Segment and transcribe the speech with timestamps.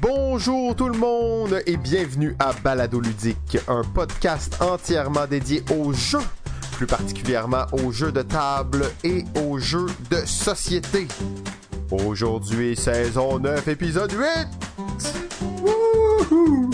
[0.00, 6.18] Bonjour tout le monde et bienvenue à Balado Ludique, un podcast entièrement dédié aux jeux,
[6.72, 11.08] plus particulièrement aux jeux de table et aux jeux de société.
[11.90, 14.48] Aujourd'hui, saison 9, épisode 8!
[15.62, 16.70] Wouhou!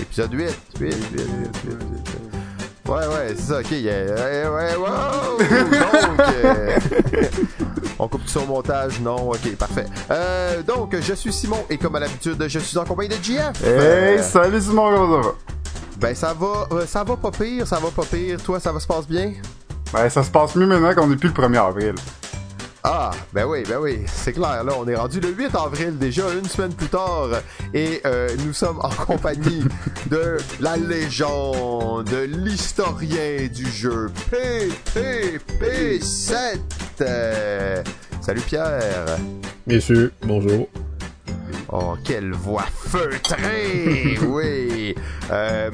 [0.00, 0.46] Épisode 8,
[0.80, 1.22] 8, 8, 8,
[1.64, 1.72] 8,
[2.34, 2.41] 8.
[2.92, 3.70] Ouais, ouais, c'est ça, ok.
[3.70, 5.38] yeah, ouais, ouais, wow!
[5.38, 6.78] Donc, euh,
[7.98, 9.86] on coupe tout ça au montage, non, ok, parfait.
[10.10, 13.62] Euh, donc, je suis Simon et comme à l'habitude, je suis en compagnie de JF.
[13.64, 15.34] Hey, Euh, salut Simon, comment ça va?
[15.98, 18.42] ben, ça va, euh, ça va pas pire, ça va pas pire.
[18.42, 19.32] Toi, ça va se passe bien?
[19.92, 21.94] Ben, ça se passe mieux maintenant qu'on est plus le 1er avril.
[22.84, 26.32] Ah, ben oui, ben oui, c'est clair, là, on est rendu le 8 avril déjà,
[26.32, 27.28] une semaine plus tard,
[27.72, 29.62] et euh, nous sommes en compagnie
[30.10, 36.58] de la légende, de l'historien du jeu PPP7.
[37.02, 37.84] Euh,
[38.20, 39.16] salut Pierre.
[39.64, 40.68] Messieurs, bonjour.
[41.68, 44.18] Oh, quelle voix feutrée!
[44.26, 44.96] oui!
[45.30, 45.70] Euh,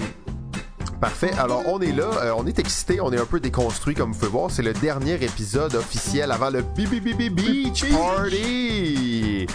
[1.01, 1.33] parfait.
[1.39, 4.19] Alors, on est là, euh, on est excité, on est un peu déconstruit, comme vous
[4.19, 4.51] pouvez voir.
[4.51, 9.47] C'est le dernier épisode officiel avant le BBBB Beach Party!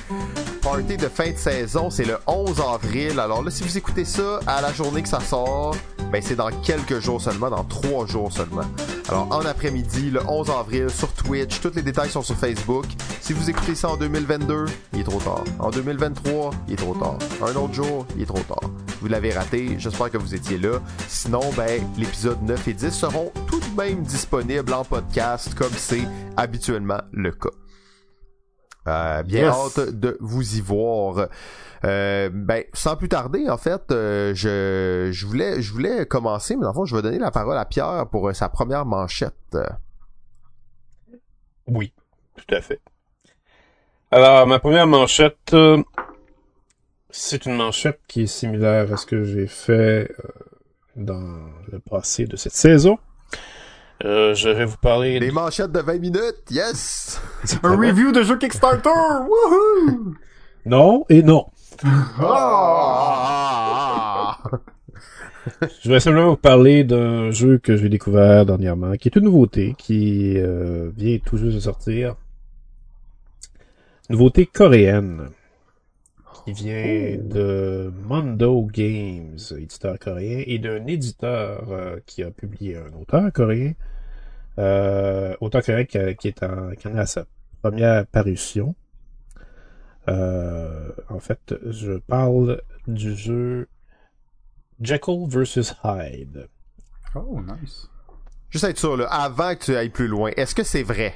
[0.61, 3.19] Party de fin de saison, c'est le 11 avril.
[3.19, 5.75] Alors là, si vous écoutez ça à la journée que ça sort,
[6.11, 8.63] ben c'est dans quelques jours seulement, dans trois jours seulement.
[9.09, 12.85] Alors, en après-midi, le 11 avril, sur Twitch, tous les détails sont sur Facebook.
[13.19, 15.43] Si vous écoutez ça en 2022, il est trop tard.
[15.59, 17.17] En 2023, il est trop tard.
[17.41, 18.69] Un autre jour, il est trop tard.
[19.03, 20.79] Vous l'avez raté, j'espère que vous étiez là.
[21.09, 26.03] Sinon, ben, l'épisode 9 et 10 seront tout de même disponibles en podcast, comme c'est
[26.37, 27.49] habituellement le cas.
[28.87, 29.53] Euh, bien Yes.
[29.77, 31.27] hâte de vous y voir.
[31.83, 36.61] Euh, ben, sans plus tarder, en fait, euh, je, je voulais, je voulais commencer, mais
[36.61, 39.57] dans le fond, je vais donner la parole à Pierre pour euh, sa première manchette.
[41.67, 41.91] Oui,
[42.37, 42.79] tout à fait.
[44.11, 45.83] Alors, ma première manchette, euh,
[47.13, 50.27] c'est une manchette qui est similaire à ce que j'ai fait euh,
[50.95, 51.39] dans
[51.71, 52.97] le passé de cette saison.
[54.03, 55.19] Euh, je vais vous parler...
[55.19, 57.21] Les manchettes de 20 minutes, yes!
[57.63, 58.89] Un review de jeu Kickstarter!
[58.89, 60.15] Wouhou!
[60.65, 61.45] Non et non.
[62.19, 62.39] Ah!
[65.83, 69.75] Je vais simplement vous parler d'un jeu que j'ai découvert dernièrement, qui est une nouveauté,
[69.77, 72.15] qui euh, vient tout juste de sortir.
[74.09, 75.29] Nouveauté coréenne,
[76.45, 82.93] qui vient de Mondo Games, éditeur coréen, et d'un éditeur euh, qui a publié un
[82.99, 83.73] auteur coréen,
[84.59, 87.25] euh, auteur coréen qui, a- est en, qui à sa
[87.61, 88.75] première parution.
[90.09, 93.69] Euh, en fait, je parle du jeu
[94.81, 96.49] Jekyll vs Hyde.
[97.15, 97.87] Oh, nice.
[98.49, 101.13] Juste être sûr, là, avant que tu ailles plus loin, est-ce que c'est vrai?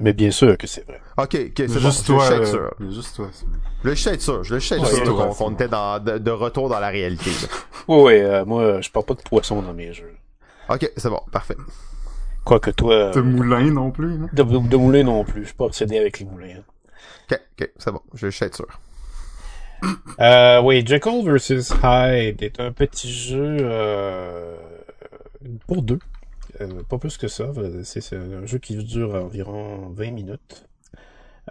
[0.00, 1.00] Mais bien sûr que c'est vrai.
[1.18, 2.74] Ok, ok, c'est Juste je toi, euh, sûr.
[2.90, 3.28] juste toi.
[3.84, 6.18] Je juste être sûr, je veux juste être Ouais, sûr qu'on toi, était dans, de,
[6.18, 7.30] de retour dans la réalité.
[7.88, 10.14] Oui, oui, euh, moi, je parle pas de poisson dans mes jeux.
[10.68, 11.56] Ok, c'est bon, parfait.
[12.44, 14.28] Quoique toi, De moulin non plus, hein?
[14.32, 15.42] de, de moulin non plus.
[15.42, 16.56] Je suis pas obsédé avec les moulins.
[16.58, 16.64] hein.
[17.30, 18.66] Ok, ok, c'est bon, je être sûr.
[20.20, 24.56] Euh, oui, Jekyll vs Hyde est un petit jeu euh,
[25.66, 25.98] pour deux.
[26.60, 27.52] Euh, pas plus que ça.
[27.84, 30.66] C'est c'est un jeu qui dure environ 20 minutes.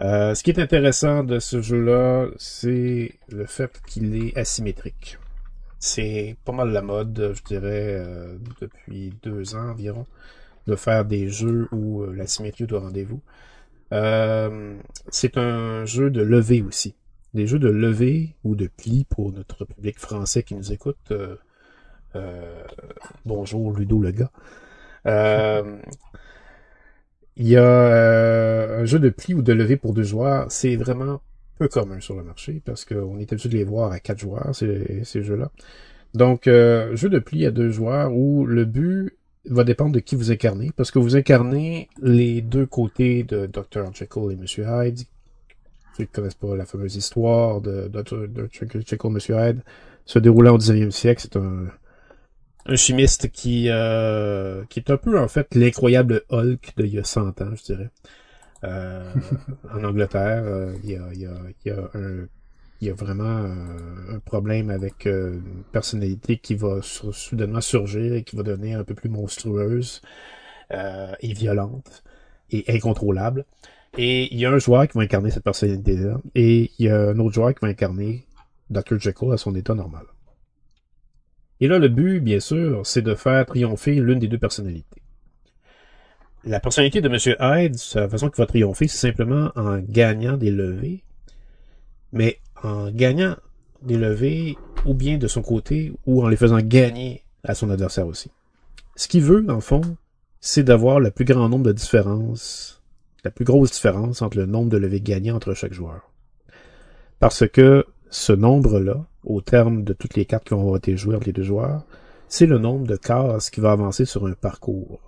[0.02, 5.18] Euh, ce qui est intéressant de ce jeu-là, c'est le fait qu'il est asymétrique.
[5.80, 10.06] C'est pas mal la mode, je dirais, euh, depuis deux ans environ,
[10.66, 13.22] de faire des jeux où euh, la symétrie est au rendez-vous.
[13.92, 14.76] Euh,
[15.10, 16.94] c'est un jeu de levée aussi
[17.34, 20.98] des jeux de levée ou de pli pour notre public français qui nous écoute.
[21.12, 21.36] euh,
[22.16, 22.64] euh,
[23.26, 24.30] bonjour Ludo le gars.
[25.06, 25.78] Euh,
[27.36, 30.50] Il y a euh, un jeu de pli ou de levée pour deux joueurs.
[30.50, 31.20] C'est vraiment
[31.58, 34.54] peu commun sur le marché parce qu'on est habitué de les voir à quatre joueurs,
[34.54, 35.50] ces, ces jeux-là.
[36.14, 39.16] Donc, euh, jeu de pli à deux joueurs où le but
[39.46, 43.92] va dépendre de qui vous incarnez parce que vous incarnez les deux côtés de Dr.
[43.94, 45.00] Jekyll et Monsieur Hyde
[45.96, 49.62] ceux qui connaissent pas la fameuse histoire de, de Jekyll Monsieur Hyde,
[50.04, 51.20] se déroulant au 19e siècle.
[51.22, 51.66] C'est un,
[52.66, 57.04] un chimiste qui, euh, qui est un peu, en fait, l'incroyable Hulk d'il y a
[57.04, 57.90] 100 ans, je dirais.
[58.64, 59.12] Euh,
[59.74, 61.20] en Angleterre, euh, il y, a, y,
[61.64, 61.90] y, a
[62.82, 68.36] y a vraiment euh, un problème avec une personnalité qui va soudainement surgir et qui
[68.36, 70.02] va devenir un peu plus monstrueuse
[70.70, 72.04] et violente
[72.50, 73.44] et incontrôlable.
[73.98, 77.08] Et il y a un joueur qui va incarner cette personnalité-là, et il y a
[77.08, 78.24] un autre joueur qui va incarner
[78.70, 79.00] Dr.
[79.00, 80.04] Jekyll à son état normal.
[81.60, 85.02] Et là, le but, bien sûr, c'est de faire triompher l'une des deux personnalités.
[86.44, 87.36] La personnalité de M.
[87.38, 91.04] Hyde, la façon qu'il va triompher, c'est simplement en gagnant des levées.
[92.12, 93.36] Mais en gagnant
[93.82, 98.06] des levées, ou bien de son côté, ou en les faisant gagner à son adversaire
[98.06, 98.30] aussi.
[98.96, 99.82] Ce qu'il veut, le fond,
[100.40, 102.82] c'est d'avoir le plus grand nombre de différences,
[103.24, 106.10] la plus grosse différence entre le nombre de levées gagnées entre chaque joueur.
[107.18, 111.26] Parce que ce nombre-là, au terme de toutes les cartes qui ont été jouées entre
[111.26, 111.84] les deux joueurs,
[112.28, 115.00] c'est le nombre de cases qui va avancer sur un parcours.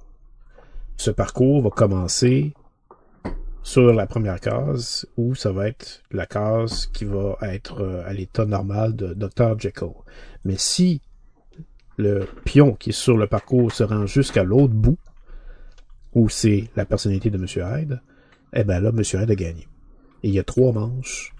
[0.96, 2.54] Ce parcours va commencer
[3.62, 8.12] sur la première case, où ça va être la case qui va être euh, à
[8.12, 9.58] l'état normal de Dr.
[9.58, 9.92] Jekyll.
[10.44, 11.00] Mais si
[11.96, 14.98] le pion qui est sur le parcours se rend jusqu'à l'autre bout,
[16.14, 17.46] où c'est la personnalité de M.
[17.46, 18.00] Hyde,
[18.52, 19.00] eh ben là, M.
[19.00, 19.68] Hyde a gagné.
[20.22, 21.34] Et il y a trois manches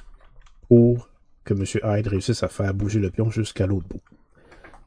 [0.68, 1.08] pour
[1.44, 1.64] que M.
[1.82, 4.02] Hyde réussisse à faire bouger le pion jusqu'à l'autre bout.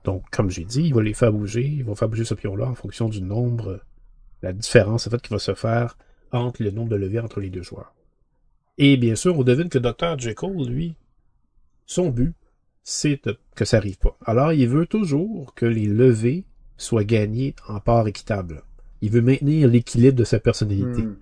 [0.03, 2.67] Donc, comme j'ai dit, il va les faire bouger, il va faire bouger ce pion-là
[2.67, 3.81] en fonction du nombre,
[4.41, 5.97] la différence en fait qui va se faire
[6.31, 7.93] entre le nombre de levées entre les deux joueurs.
[8.77, 10.19] Et bien sûr, on devine que Dr.
[10.19, 10.95] Jekyll, lui,
[11.85, 12.35] son but,
[12.83, 13.19] c'est
[13.55, 14.17] que ça arrive pas.
[14.25, 16.45] Alors, il veut toujours que les levées
[16.77, 18.63] soient gagnées en part équitable.
[19.01, 21.01] Il veut maintenir l'équilibre de sa personnalité.
[21.01, 21.15] Hmm.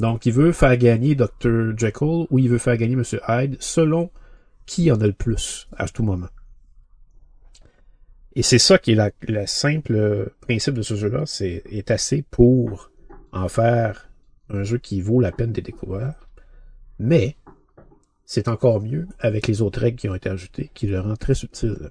[0.00, 1.76] Donc, il veut faire gagner Dr.
[1.76, 3.04] Jekyll ou il veut faire gagner M.
[3.28, 4.10] Hyde selon
[4.66, 6.28] qui en a le plus à tout moment.
[8.34, 12.90] Et c'est ça qui est la simple principe de ce jeu-là, c'est est assez pour
[13.32, 14.10] en faire
[14.50, 16.28] un jeu qui vaut la peine d'être découvert.
[16.98, 17.36] Mais
[18.24, 21.34] c'est encore mieux avec les autres règles qui ont été ajoutées, qui le rend très
[21.34, 21.90] subtil.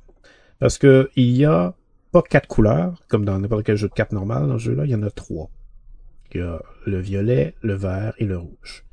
[0.60, 1.74] Parce que il y a
[2.12, 4.92] pas quatre couleurs, comme dans n'importe quel jeu de cartes normal dans ce jeu-là, il
[4.92, 5.50] y en a trois.
[6.34, 8.85] Il y a le violet, le vert et le rouge.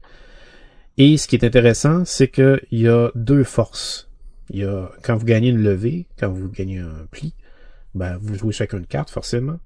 [0.98, 4.10] Et ce qui est intéressant, c'est qu'il y a deux forces.
[4.50, 7.34] Il y a, quand vous gagnez une levée, quand vous gagnez un pli,
[7.94, 9.58] ben, vous jouez chacun une carte, forcément.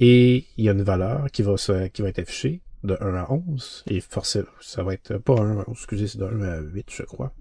[0.00, 3.14] Et il y a une valeur qui va, se, qui va être affichée de 1
[3.14, 3.84] à 11.
[3.88, 6.86] Et forcément, ça va être pas 1 à 11, excusez, c'est de 1 à 8,
[6.90, 7.32] je crois.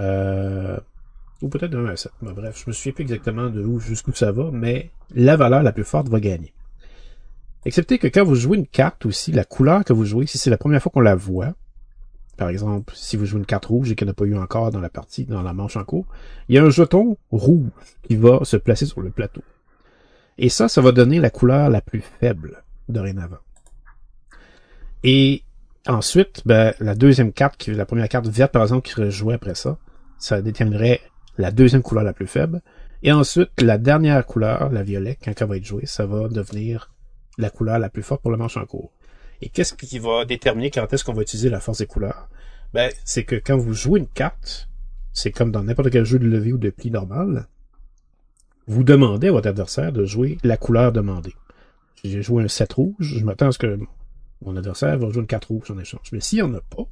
[0.00, 0.78] Euh,
[1.42, 2.12] ou peut-être de 1 à 7.
[2.22, 5.62] Mais bref, je me souviens plus exactement de où jusqu'où ça va, mais la valeur
[5.62, 6.54] la plus forte va gagner.
[7.64, 10.50] Excepté que quand vous jouez une carte aussi, la couleur que vous jouez, si c'est
[10.50, 11.54] la première fois qu'on la voit,
[12.38, 14.38] par exemple, si vous jouez une carte rouge et qu'il n'y en a pas eu
[14.38, 16.06] encore dans la partie, dans la manche en cours,
[16.48, 17.68] il y a un jeton rouge
[18.04, 19.42] qui va se placer sur le plateau.
[20.38, 23.40] Et ça, ça va donner la couleur la plus faible dorénavant.
[25.02, 25.42] Et
[25.88, 29.56] ensuite, ben, la deuxième carte, la première carte verte, par exemple, qui serait jouée après
[29.56, 29.76] ça,
[30.16, 31.00] ça déterminerait
[31.38, 32.62] la deuxième couleur la plus faible.
[33.02, 36.92] Et ensuite, la dernière couleur, la violet, quand elle va être jouée, ça va devenir
[37.36, 38.92] la couleur la plus forte pour le manche en cours.
[39.40, 42.28] Et qu'est-ce qui va déterminer quand est-ce qu'on va utiliser la force des couleurs?
[42.74, 44.68] Ben, c'est que quand vous jouez une carte,
[45.12, 47.46] c'est comme dans n'importe quel jeu de levée ou de pli normal,
[48.66, 51.34] vous demandez à votre adversaire de jouer la couleur demandée.
[52.04, 53.78] J'ai joué un 7 rouge, je m'attends à ce que
[54.44, 56.10] mon adversaire va jouer une carte rouge en échange.
[56.12, 56.84] Mais s'il n'y en a pas,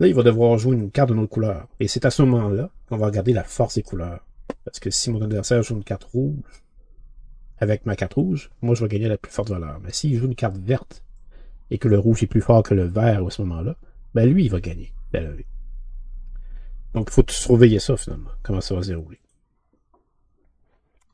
[0.00, 1.68] là, il va devoir jouer une carte de notre couleur.
[1.78, 4.26] Et c'est à ce moment-là qu'on va regarder la force des couleurs.
[4.64, 6.64] Parce que si mon adversaire joue une carte rouge
[7.58, 9.78] avec ma carte rouge, moi, je vais gagner la plus forte valeur.
[9.82, 11.02] Mais s'il joue une carte verte
[11.70, 13.76] et que le rouge est plus fort que le vert à ce moment-là,
[14.14, 15.46] ben lui, il va gagner la levée.
[16.94, 19.20] Donc, il faut surveiller ça, finalement, comment ça va se dérouler.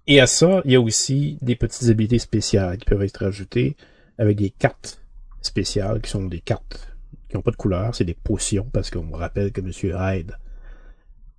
[0.06, 3.76] Et à ça, il y a aussi des petites habilités spéciales qui peuvent être ajoutées
[4.18, 5.02] avec des cartes
[5.42, 6.96] spéciales qui sont des cartes
[7.28, 9.70] qui n'ont pas de couleur, c'est des potions, parce qu'on me rappelle que M.
[9.82, 10.36] Hyde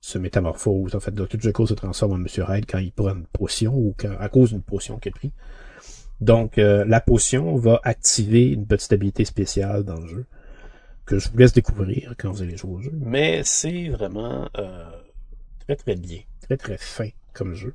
[0.01, 0.95] se métamorphose.
[0.95, 1.39] En fait, Dr.
[1.39, 2.27] Jekyll se transforme en M.
[2.27, 5.27] Hyde quand il prend une potion ou à cause d'une potion qu'il a.
[6.19, 10.25] Donc, euh, la potion va activer une petite habilité spéciale dans le jeu
[11.07, 12.91] que je vous laisse découvrir quand vous allez jouer au jeu.
[12.93, 14.91] Mais c'est vraiment euh,
[15.65, 17.73] très très bien, très très fin comme jeu.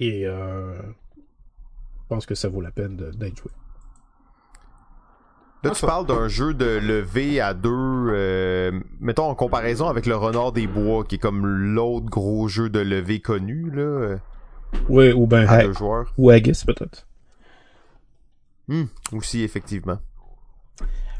[0.00, 3.50] Et euh, je pense que ça vaut la peine d'être joué.
[5.64, 10.14] Là, tu parles d'un jeu de levée à deux, euh, mettons en comparaison avec le
[10.14, 14.18] Renard des Bois, qui est comme l'autre gros jeu de levée connu, là.
[14.88, 16.14] Oui, ou ben à deux joueurs.
[16.16, 17.07] ou Haggis peut-être.
[18.68, 19.98] Hmm, aussi, effectivement.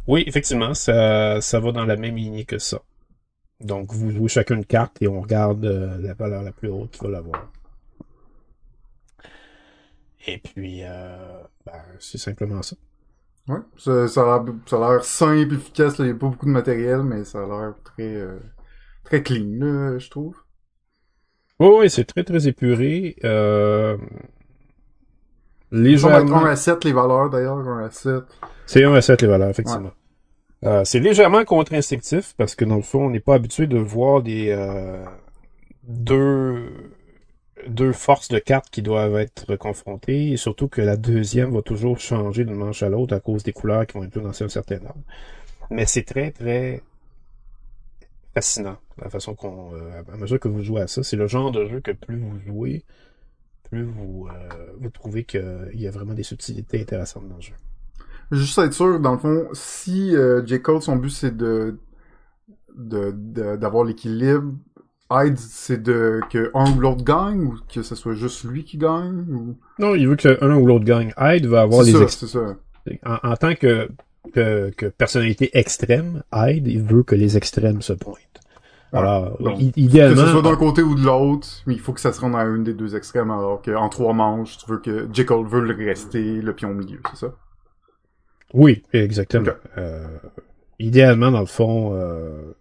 [0.07, 2.81] Oui, effectivement, ça, ça va dans la même lignée que ça.
[3.61, 6.93] Donc, vous jouez chacun une carte et on regarde euh, la valeur la plus haute
[6.93, 7.51] qui va l'avoir.
[10.27, 12.77] Et puis, euh, ben, c'est simplement ça.
[13.49, 16.05] Ouais, ça, ça a l'air ça a l'air simple, efficace, là.
[16.05, 18.39] il n'y a pas beaucoup de matériel, mais ça a l'air très, euh,
[19.05, 20.37] très clean, là, je trouve.
[21.59, 23.17] Oui, oui, c'est très, très épuré.
[23.25, 23.97] Euh,
[25.73, 26.45] légèrement...
[26.45, 28.23] 1 à 7 les valeurs, d'ailleurs, 1 à 7.
[28.67, 29.91] C'est 1 à 7 les valeurs, effectivement.
[30.65, 34.23] Euh, c'est légèrement contre-instinctif parce que dans le fond, on n'est pas habitué de voir
[34.23, 35.05] des euh,
[35.85, 36.91] deux
[37.67, 41.99] deux forces de cartes qui doivent être confrontées et surtout que la deuxième va toujours
[41.99, 44.77] changer d'une manche à l'autre à cause des couleurs qui vont être dans un certain
[44.77, 45.03] ordre.
[45.71, 46.83] Mais c'est très très
[48.35, 48.79] fascinant.
[49.03, 51.67] La façon qu'on, euh, à mesure que vous jouez à ça, c'est le genre de
[51.67, 52.85] jeu que plus vous jouez,
[53.71, 54.49] plus vous, euh,
[54.81, 57.55] vous trouvez qu'il y a vraiment des subtilités intéressantes dans le jeu.
[58.31, 60.61] Juste être sûr, dans le fond, si euh, J.
[60.61, 61.79] Cole, son but c'est de
[62.77, 64.53] de- de- d'avoir l'équilibre,
[65.11, 68.77] Hyde, c'est de que un ou l'autre gagne ou que ce soit juste lui qui
[68.77, 69.57] gagne ou?
[69.79, 71.13] Non, il veut que un ou l'autre gagne.
[71.19, 72.57] Hyde va avoir les ça, ex- ça.
[73.07, 73.89] en, en tant que,
[74.35, 78.19] que, que personnalité extrême, Hyde, il veut que les extrêmes se pointent.
[78.93, 78.99] Ouais.
[79.01, 81.93] Alors, Donc, i- Que idéalement, ce soit d'un côté ou de l'autre, mais il faut
[81.93, 84.79] que ça se rende à une des deux extrêmes alors qu'en trois manches, tu veux
[84.79, 85.27] que J.
[85.27, 87.35] Cole veut le rester le pion au milieu, c'est ça?
[88.55, 89.51] Oui, exactement.
[89.77, 90.07] Euh,
[90.79, 92.55] idéalement, dans le fond, euh,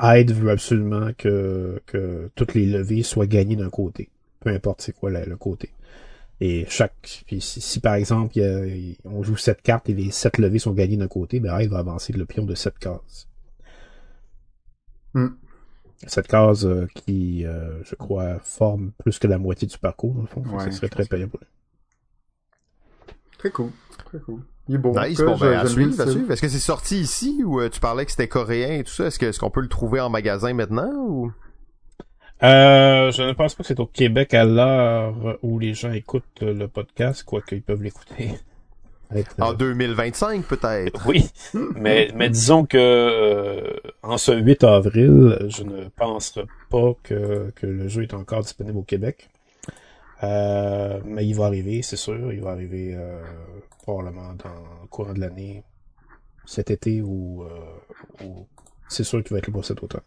[0.00, 4.08] Hyde veut absolument que, que toutes les levées soient gagnées d'un côté.
[4.40, 5.70] Peu importe c'est quoi le côté.
[6.40, 7.22] Et chaque.
[7.28, 10.10] Puis si, si, par exemple, il y a- il- on joue sept cartes et les
[10.10, 13.28] sept levées sont gagnées d'un côté, ben Hyde va avancer le pion de sept cases.
[15.14, 15.28] Hmm.
[16.06, 20.22] Cette case euh, qui, euh, je crois, forme plus que la moitié du parcours, dans
[20.22, 20.42] le fond.
[20.42, 21.26] Ouais, ça serait très lui.
[23.38, 23.70] Très cool.
[24.06, 24.40] Très cool.
[24.68, 24.90] Il est beau.
[24.98, 26.30] Nice, bon, ben, à suivre, à suivre.
[26.30, 29.06] Est-ce que c'est sorti ici ou euh, tu parlais que c'était coréen et tout ça?
[29.06, 31.32] Est-ce que- est-ce qu'on peut le trouver en magasin maintenant ou?
[32.42, 36.40] Euh, je ne pense pas que c'est au Québec à l'heure où les gens écoutent
[36.40, 38.32] le podcast, quoique ils peuvent l'écouter.
[39.40, 41.06] En euh, 2025, peut-être.
[41.08, 41.28] Oui,
[41.76, 46.38] mais, mais disons que euh, en ce 8 avril, je ne pense
[46.70, 49.28] pas que, que le jeu est encore disponible au Québec.
[50.22, 52.32] Euh, mais il va arriver, c'est sûr.
[52.32, 53.20] Il va arriver euh,
[53.82, 55.64] probablement dans le courant de l'année,
[56.44, 58.46] cet été ou, euh, ou
[58.88, 60.02] c'est sûr qu'il va être là pour cet automne.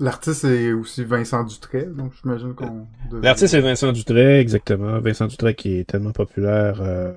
[0.00, 2.86] L'artiste est aussi Vincent Dutray, donc j'imagine qu'on...
[3.10, 4.98] devait- L'artiste est Vincent Dutray, exactement.
[5.00, 7.12] Vincent Dutray qui est tellement populaire, euh,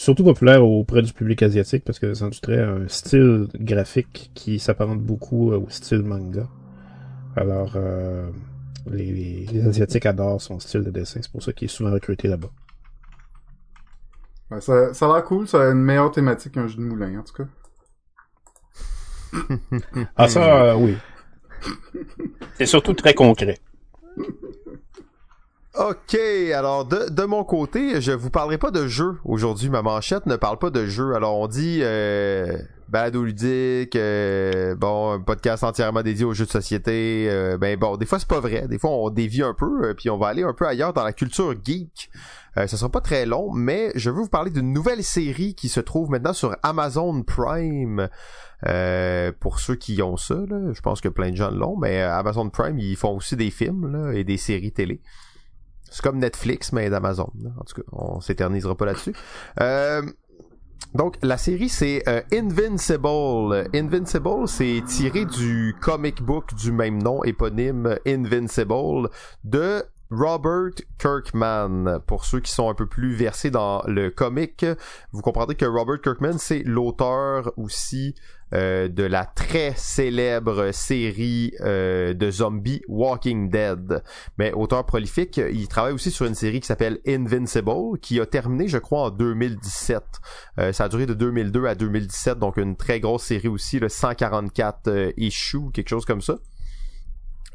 [0.00, 5.00] surtout populaire auprès du public asiatique, parce que Dutray a un style graphique qui s'apparente
[5.00, 6.48] beaucoup euh, au style manga.
[7.36, 8.30] Alors, euh,
[8.90, 11.92] les, les, les Asiatiques adorent son style de dessin, c'est pour ça qu'il est souvent
[11.92, 12.48] recruté là-bas.
[14.50, 17.18] Ouais, ça, ça a l'air cool, ça a une meilleure thématique qu'un jeu de moulin,
[17.18, 17.48] en tout cas.
[20.16, 20.96] Ah ça, euh, oui.
[22.54, 23.58] C'est surtout très concret.
[25.78, 26.16] Ok,
[26.52, 29.70] alors de, de mon côté, je vous parlerai pas de jeu aujourd'hui.
[29.70, 31.14] Ma manchette ne parle pas de jeu.
[31.14, 32.58] Alors on dit euh,
[32.88, 37.28] balado ludique, euh, bon, un podcast entièrement dédié aux jeux de société.
[37.30, 38.66] euh, ben bon, des fois c'est pas vrai.
[38.66, 41.04] Des fois on dévie un peu, euh, puis on va aller un peu ailleurs dans
[41.04, 42.10] la culture geek.
[42.56, 45.68] Euh, ça sera pas très long, mais je veux vous parler d'une nouvelle série qui
[45.68, 48.08] se trouve maintenant sur Amazon Prime.
[48.66, 52.02] Euh, pour ceux qui ont ça, là, je pense que plein de gens l'ont, mais
[52.02, 55.00] euh, Amazon Prime, ils font aussi des films là, et des séries télé.
[55.90, 57.30] C'est comme Netflix, mais d'Amazon.
[57.58, 59.14] En tout cas, on s'éternisera pas là-dessus.
[59.60, 60.02] Euh,
[60.94, 63.68] donc, la série, c'est euh, Invincible.
[63.74, 69.08] Invincible, c'est tiré du comic book du même nom, éponyme Invincible,
[69.44, 72.00] de Robert Kirkman.
[72.06, 74.64] Pour ceux qui sont un peu plus versés dans le comic,
[75.12, 78.14] vous comprendrez que Robert Kirkman, c'est l'auteur aussi
[78.52, 84.02] euh, de la très célèbre série euh, de zombies Walking Dead.
[84.38, 88.66] Mais auteur prolifique, il travaille aussi sur une série qui s'appelle Invincible, qui a terminé,
[88.66, 90.02] je crois, en 2017.
[90.58, 93.88] Euh, ça a duré de 2002 à 2017, donc une très grosse série aussi, le
[93.88, 96.38] 144 euh, issues, quelque chose comme ça.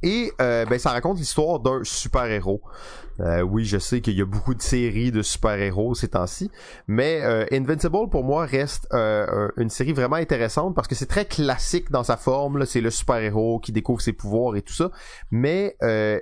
[0.06, 2.62] Et euh, ben ça raconte l'histoire d'un super-héros.
[3.22, 6.52] Euh, oui, je sais qu'il y a beaucoup de séries de super-héros ces temps-ci,
[6.88, 11.06] mais euh, Invincible pour moi reste euh, un- une série vraiment intéressante parce que c'est
[11.06, 12.66] très classique dans sa forme.
[12.66, 14.92] C'est le super-héros qui découvre ses pouvoirs et tout ça,
[15.32, 16.20] mais euh,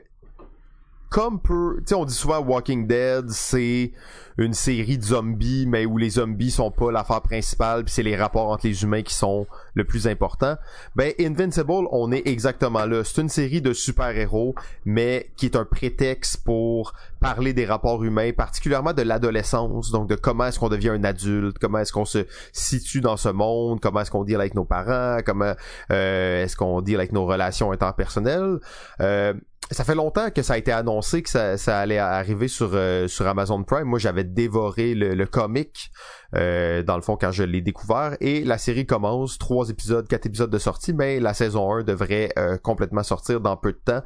[1.13, 3.91] comme peu, tu sais, on dit souvent Walking Dead, c'est
[4.39, 8.15] une série de zombies, mais où les zombies sont pas l'affaire principale, puis c'est les
[8.15, 10.55] rapports entre les humains qui sont le plus important.
[10.95, 13.03] Ben, Invincible, on est exactement là.
[13.03, 14.55] C'est une série de super-héros,
[14.85, 20.15] mais qui est un prétexte pour parler des rapports humains, particulièrement de l'adolescence, donc de
[20.15, 23.99] comment est-ce qu'on devient un adulte, comment est-ce qu'on se situe dans ce monde, comment
[23.99, 25.53] est-ce qu'on deal avec nos parents, comment
[25.91, 28.59] euh, est-ce qu'on deal avec nos relations interpersonnelles.
[28.99, 29.33] Euh,
[29.71, 33.27] ça fait longtemps que ça a été annoncé que ça, allait arriver sur euh, sur
[33.27, 33.85] Amazon Prime.
[33.85, 35.91] Moi, j'avais dévoré le comic
[36.35, 40.25] euh, dans le fond quand je l'ai découvert et la série commence trois épisodes, quatre
[40.25, 44.01] épisodes de sortie, mais la saison 1 devrait euh, complètement sortir dans peu de temps.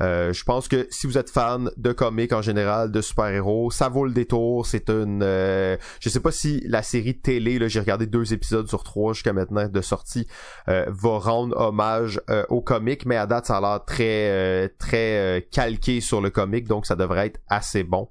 [0.00, 3.88] Euh, je pense que si vous êtes fan de comics en général, de super-héros, ça
[3.88, 4.66] vaut le détour.
[4.66, 8.82] C'est une, je sais pas si la série télé, là, j'ai regardé deux épisodes sur
[8.82, 10.26] trois jusqu'à maintenant de sortie,
[10.66, 16.00] va rendre hommage euh, au comic, mais à date ça a l'air très très calqué
[16.00, 18.08] sur le comic, donc ça devrait être assez bon.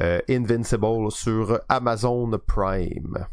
[0.00, 3.26] Euh, Invincible sur Amazon Prime.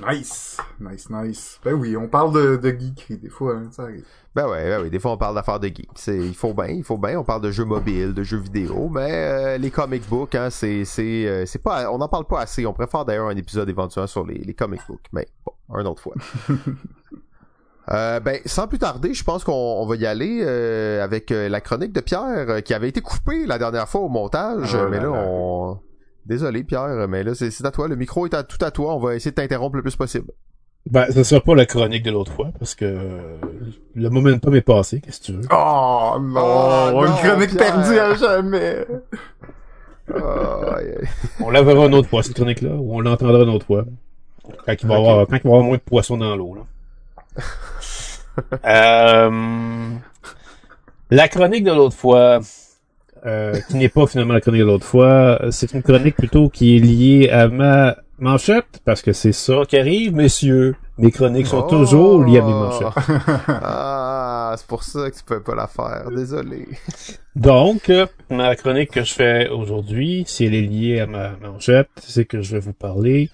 [0.00, 1.60] Nice, nice, nice.
[1.62, 4.04] Ben oui, on parle de, de des fois, hein, ça arrive.
[4.34, 5.90] Ben ouais, ben oui, des fois on parle d'affaires de geek.
[5.94, 7.18] C'est, il faut bien, il faut bien.
[7.18, 10.86] On parle de jeux mobiles, de jeux vidéo, mais euh, les comic books, hein, c'est,
[10.86, 12.64] c'est, euh, c'est pas, on n'en parle pas assez.
[12.64, 16.00] On préfère d'ailleurs un épisode éventuellement sur les, les comic books, mais bon, un autre
[16.00, 16.14] fois.
[17.90, 21.48] Euh, ben, sans plus tarder, je pense qu'on on va y aller euh, avec euh,
[21.48, 24.88] la chronique de Pierre euh, qui avait été coupée la dernière fois au montage, Oh
[24.88, 25.24] mais là là, là.
[25.26, 25.78] on...
[26.24, 29.00] Désolé Pierre, mais là c'est à toi, le micro est à, tout à toi, on
[29.00, 30.30] va essayer de t'interrompre le plus possible.
[30.88, 33.36] Ben, ce sera pas la chronique de l'autre fois, parce que euh,
[33.96, 35.40] le momentum est passé, qu'est-ce que tu veux?
[35.50, 37.74] Oh non, Oh, une non, chronique Pierre.
[37.74, 38.86] perdue à jamais.
[40.14, 41.08] Ah, aïe, aïe.
[41.40, 43.84] On la verra une autre fois, cette chronique-là, ou on l'entendra une autre fois.
[44.66, 45.08] Quand il va y Ok.
[45.08, 46.62] avoir, quand il va y avoir moins de poissons dans l'eau, là.
[48.64, 49.90] Euh,
[51.10, 52.40] la chronique de l'autre fois,
[53.26, 56.76] euh, qui n'est pas finalement la chronique de l'autre fois, c'est une chronique plutôt qui
[56.76, 60.76] est liée à ma manchette, parce que c'est ça qui arrive, messieurs.
[60.98, 61.70] Mes chroniques sont Oh.
[61.70, 62.88] toujours liées à mes manchettes.
[63.48, 66.68] Ah, c'est pour ça que tu peux pas la faire, désolé.
[67.34, 71.88] Donc, euh, ma chronique que je fais aujourd'hui, si elle est liée à ma manchette,
[72.00, 73.30] c'est que je vais vous parler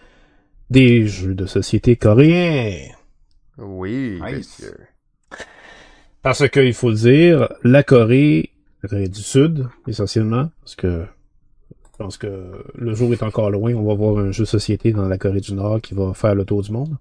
[0.70, 2.76] des jeux de société coréens.
[3.58, 4.58] Oui, Nice.
[4.60, 4.76] monsieur.
[6.28, 8.50] Parce que, il faut dire, la Corée,
[8.82, 11.04] la Corée du Sud, essentiellement, parce que
[11.72, 12.28] je pense que
[12.74, 15.40] le jour est encore loin, on va voir un jeu de société dans la Corée
[15.40, 16.98] du Nord qui va faire le tour du monde.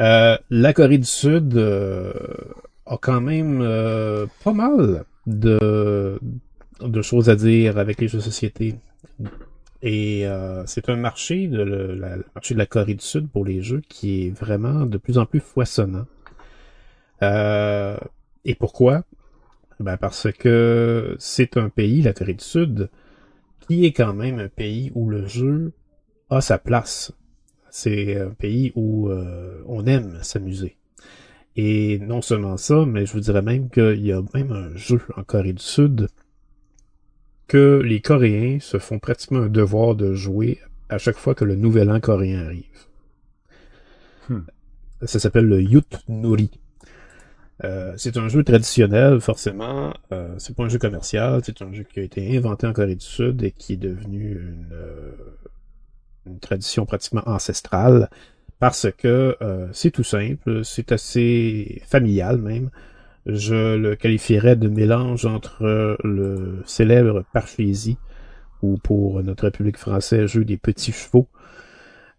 [0.00, 2.14] Euh, la Corée du Sud euh,
[2.86, 6.18] a quand même euh, pas mal de,
[7.02, 8.76] choses à dire avec les jeux de société.
[9.82, 10.24] Et
[10.64, 13.82] c'est un marché, de le, la- marché de la Corée du Sud pour les jeux
[13.90, 16.06] qui est vraiment de plus en plus foisonnant.
[17.22, 17.96] Euh,
[18.44, 19.04] et pourquoi?
[19.80, 22.90] Ben parce que c'est un pays, la Corée du Sud,
[23.60, 25.72] qui est quand même un pays où le jeu
[26.30, 27.12] a sa place.
[27.70, 30.76] C'est un pays où euh, on aime s'amuser.
[31.56, 35.00] Et non seulement ça, mais je vous dirais même qu'il y a même un jeu
[35.16, 36.08] en Corée du Sud
[37.48, 41.56] que les Coréens se font pratiquement un devoir de jouer à chaque fois que le
[41.56, 42.64] nouvel an coréen arrive.
[44.28, 44.40] Hmm.
[45.02, 46.50] Ça s'appelle le Yut Nori.
[47.64, 49.94] Euh, c'est un jeu traditionnel, forcément.
[50.12, 51.40] Euh, c'est pas un jeu commercial.
[51.44, 54.32] C'est un jeu qui a été inventé en Corée du Sud et qui est devenu
[54.32, 55.12] une, euh,
[56.40, 58.10] tradition pratiquement ancestrale
[58.58, 62.70] parce que euh, c'est tout simple, c'est assez familial même.
[63.26, 67.98] Je le qualifierais de mélange entre le célèbre Parchésie
[68.62, 71.28] ou pour notre public français, jeu des petits chevaux,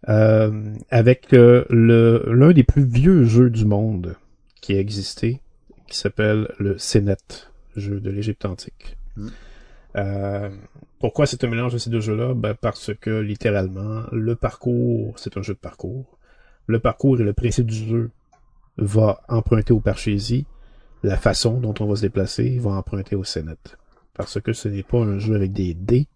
[0.06, 4.16] avec l'un des plus vieux jeux du monde
[4.60, 5.40] qui a existé,
[5.86, 7.16] qui s'appelle le Sénet,
[7.76, 8.96] jeu de l'Égypte antique.
[9.16, 9.28] Mm.
[9.96, 10.50] Euh,
[10.98, 12.34] pourquoi c'est un mélange de ces deux jeux-là?
[12.34, 16.18] Ben parce que littéralement, le parcours, c'est un jeu de parcours.
[16.66, 18.10] Le parcours et le principe du jeu
[18.76, 20.46] va emprunter au Parchésie.
[21.02, 23.54] La façon dont on va se déplacer va emprunter au Sénet.
[24.14, 26.08] Parce que ce n'est pas un jeu avec des dés,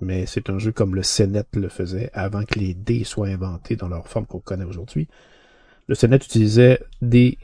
[0.00, 3.76] mais c'est un jeu comme le Sénet le faisait avant que les dés soient inventés
[3.76, 5.06] dans leur forme qu'on connaît aujourd'hui.
[5.86, 7.36] Le Sénet utilisait des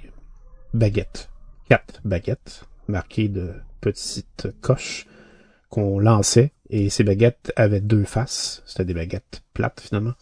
[0.75, 1.31] baguettes.
[1.69, 5.07] Quatre baguettes marquées de petites coches
[5.69, 8.63] qu'on lançait et ces baguettes avaient deux faces.
[8.67, 10.15] C'était des baguettes plates finalement.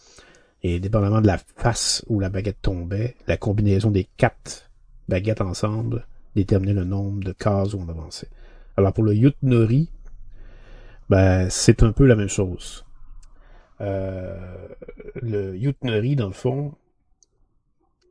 [0.63, 4.69] Et dépendamment de la face où la baguette tombait, la combinaison des quatre
[5.07, 6.05] baguettes ensemble
[6.35, 8.29] déterminait le nombre de cases où on avançait.
[8.75, 9.89] Alors pour le Yutnori,
[11.09, 12.85] ben c'est un peu la même chose.
[13.81, 14.67] Euh,
[15.21, 16.73] le Yutnori, dans le fond,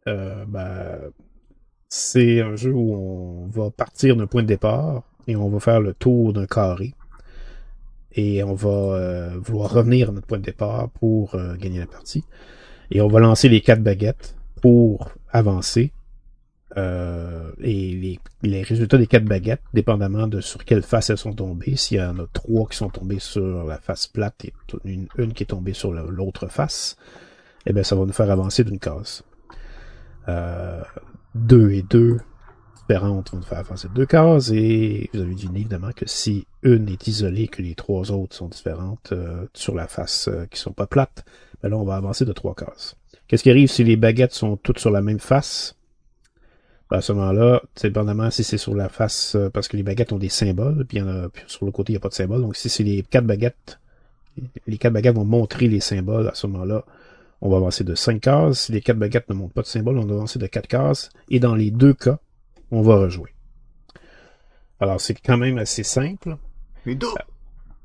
[0.09, 1.01] euh, ben,
[1.89, 5.81] c'est un jeu où on va partir d'un point de départ et on va faire
[5.81, 6.95] le tour d'un carré.
[8.13, 11.87] Et on va euh, vouloir revenir à notre point de départ pour euh, gagner la
[11.87, 12.25] partie.
[12.91, 15.93] Et on va lancer les quatre baguettes pour avancer.
[16.79, 21.77] Euh, et les, résultats des quatre baguettes, dépendamment de sur quelle face elles sont tombées,
[21.77, 24.53] s'il y en a trois qui sont tombées sur la face plate et
[24.85, 26.97] une, qui est tombée sur l'autre face,
[27.67, 29.25] eh bien, ça va nous faire avancer d'une case.
[31.37, 32.19] Deux et deux
[32.89, 36.89] différentes vont faire avancer de deux cases et vous avez deviné évidemment que si une
[36.89, 40.73] est isolée que les trois autres sont différentes euh, sur la face euh, qui sont
[40.73, 41.25] pas plates,
[41.63, 42.97] ben là on va avancer de trois cases.
[43.27, 45.77] Qu'est-ce qui arrive si les baguettes sont toutes sur la même face?
[46.91, 50.13] Ben, à ce moment-là, dépendamment si c'est sur la face, euh, parce que les baguettes
[50.13, 52.43] ont des symboles, puis, a, sur le côté, il n'y a pas de symbole.
[52.43, 53.81] Donc si c'est les quatre baguettes,
[54.67, 56.85] les quatre baguettes vont montrer les symboles, à ce moment-là,
[57.41, 58.63] on va avancer de 5 cases.
[58.63, 61.11] Si les quatre baguettes ne montrent pas de symbole, on va avancer de 4 cases.
[61.29, 62.19] Et dans les deux cas,
[62.71, 63.35] on va rejouer.
[64.81, 66.37] Alors, c'est quand même assez simple.
[66.85, 67.09] Les deux.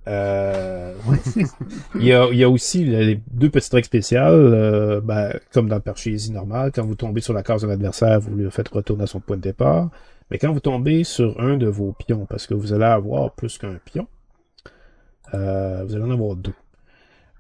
[0.08, 0.94] Euh,
[1.96, 5.70] il, y a, il y a aussi les deux petites règles spéciales, euh, ben, comme
[5.70, 8.70] dans le parchésie normal, quand vous tombez sur la case d'un adversaire, vous lui faites
[8.70, 9.90] retourner à son point de départ.
[10.30, 13.58] Mais quand vous tombez sur un de vos pions, parce que vous allez avoir plus
[13.58, 14.08] qu'un pion,
[15.34, 16.54] euh, vous allez en avoir deux.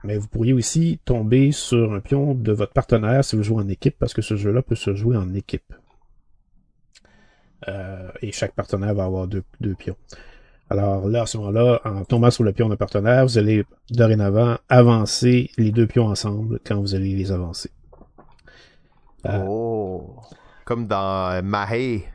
[0.04, 3.70] Mais vous pourriez aussi tomber sur un pion de votre partenaire si vous jouez en
[3.70, 5.74] équipe, parce que ce jeu-là peut se jouer en équipe.
[7.68, 9.98] Euh, et chaque partenaire va avoir deux, deux pions.
[10.72, 14.58] Alors là, à ce moment-là, en tombant sur le pion d'un partenaire, vous allez dorénavant
[14.70, 17.70] avancer les deux pions ensemble quand vous allez les avancer.
[19.26, 20.16] Euh, oh,
[20.66, 22.06] comme dans Mahé.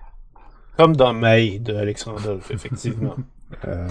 [0.77, 3.17] Comme dans Mahé de Alexandre effectivement.
[3.67, 3.87] euh,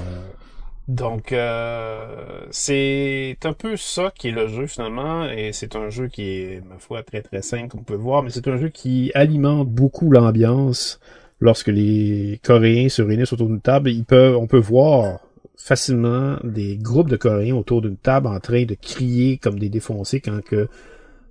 [0.88, 6.08] donc, euh, c'est un peu ça qui est le jeu finalement, et c'est un jeu
[6.08, 8.70] qui est, ma foi, très très simple, comme vous pouvez voir, mais c'est un jeu
[8.70, 11.00] qui alimente beaucoup l'ambiance
[11.40, 15.20] lorsque les Coréens se réunissent autour d'une table, ils peuvent, on peut voir
[15.58, 20.22] facilement des groupes de Coréens autour d'une table en train de crier comme des défoncés
[20.22, 20.68] quand que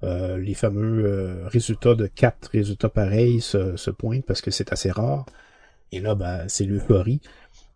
[0.03, 4.73] euh, les fameux euh, résultats de quatre résultats pareils se, se pointent parce que c'est
[4.73, 5.25] assez rare.
[5.93, 7.21] Et là, ben, c'est l'euphorie.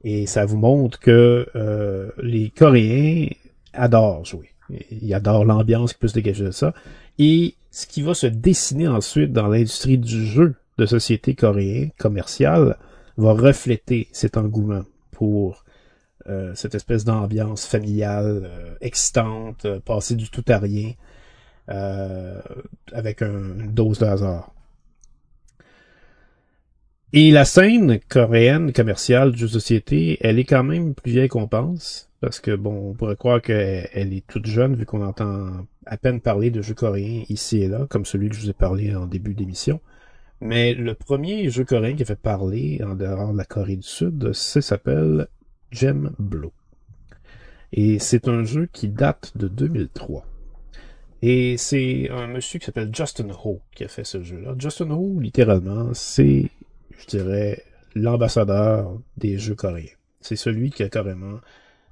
[0.05, 3.29] Et ça vous montre que euh, les Coréens
[3.73, 4.51] adorent jouer.
[4.91, 6.75] Ils adorent l'ambiance qui peut se dégager de ça.
[7.19, 12.77] Et ce qui va se dessiner ensuite dans l'industrie du jeu de société coréen commerciale
[13.17, 15.65] va refléter cet engouement pour
[16.29, 20.93] euh, cette espèce d'ambiance familiale, euh, excitante, euh, passer du tout à rien,
[21.71, 22.41] euh,
[22.93, 24.53] avec un, une dose de hasard.
[27.15, 32.11] Et la scène coréenne commerciale du société, elle est quand même plus vieille qu'on pense.
[32.21, 35.97] Parce que bon, on pourrait croire qu'elle elle est toute jeune vu qu'on entend à
[35.97, 38.95] peine parler de jeux coréens ici et là, comme celui que je vous ai parlé
[38.95, 39.81] en début d'émission.
[40.41, 43.83] Mais le premier jeu coréen qui a fait parler en dehors de la Corée du
[43.83, 45.29] Sud, ça s'appelle
[45.71, 46.53] Gem Blow.
[47.73, 50.27] Et c'est un jeu qui date de 2003.
[51.23, 54.55] Et c'est un monsieur qui s'appelle Justin Ho qui a fait ce jeu-là.
[54.59, 56.51] Justin Ho, littéralement, c'est,
[56.99, 59.87] je dirais, l'ambassadeur des jeux coréens.
[60.21, 61.39] C'est celui qui a carrément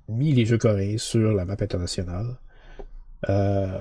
[0.09, 2.39] mis les jeux coréens sur la map internationale.
[3.29, 3.79] Euh,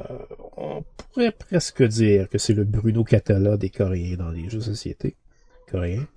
[0.57, 4.63] on pourrait presque dire que c'est le Bruno Catala des Coréens dans les jeux de
[4.63, 5.15] société
[5.69, 6.07] coréens.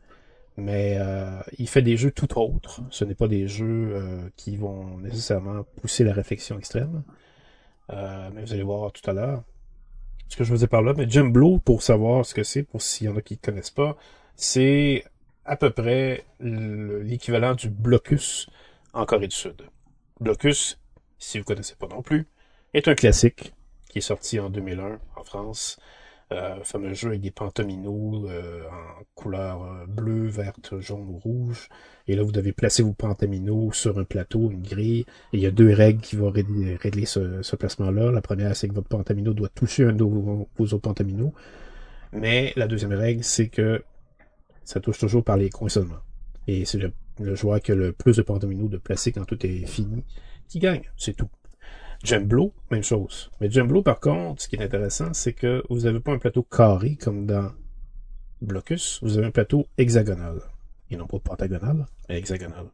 [0.57, 2.81] Mais euh, il fait des jeux tout autres.
[2.91, 7.03] Ce n'est pas des jeux euh, qui vont nécessairement pousser la réflexion extrême.
[7.91, 9.43] Mais vous allez voir tout à l'heure
[10.29, 10.93] ce que je vous ai par là.
[10.95, 13.39] Mais Jim Blow, pour savoir ce que c'est, pour s'il y en a qui ne
[13.39, 13.97] connaissent pas,
[14.39, 15.05] c'est
[15.45, 18.49] à peu près l'équivalent du blocus
[18.95, 19.63] en Corée du Sud.
[20.21, 20.79] Blocus,
[21.19, 22.27] si vous connaissez pas non plus,
[22.73, 23.53] est un classique
[23.91, 25.79] qui est sorti en 2001 en France.
[26.31, 31.69] Euh, fameux jeu avec des pantaminos euh, en couleur euh, bleue, verte, jaune ou rouge.
[32.07, 35.07] Et là, vous devez placer vos pantaminos sur un plateau, une grille.
[35.33, 38.13] Il y a deux règles qui vont régler, ce, ce placement-là.
[38.13, 41.33] La première, c'est que votre pantamino doit toucher un de vos, autres pantaminos.
[42.13, 43.83] Mais la deuxième règle, c'est que
[44.69, 46.01] ça touche toujours par les coins seulement.
[46.47, 49.67] Et c'est le, joueur qui a le plus de pantaminos de placer quand tout est
[49.67, 50.05] fini
[50.47, 50.83] qui gagne.
[50.99, 51.31] C'est tout.
[52.05, 53.31] Gemblo, même chose.
[53.41, 56.43] Mais Gemblo, par contre, ce qui est intéressant, c'est que vous n'avez pas un plateau
[56.43, 57.51] carré comme dans
[58.43, 60.43] Blocus, vous avez un plateau hexagonal.
[60.91, 62.67] Et non pas pentagonal, mais hexagonal.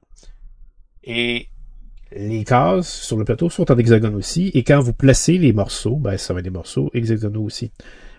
[1.04, 1.46] Et
[2.10, 5.96] les cases sur le plateau sont en hexagone aussi, et quand vous placez les morceaux,
[5.96, 7.70] ben ça va être des morceaux hexagonaux aussi.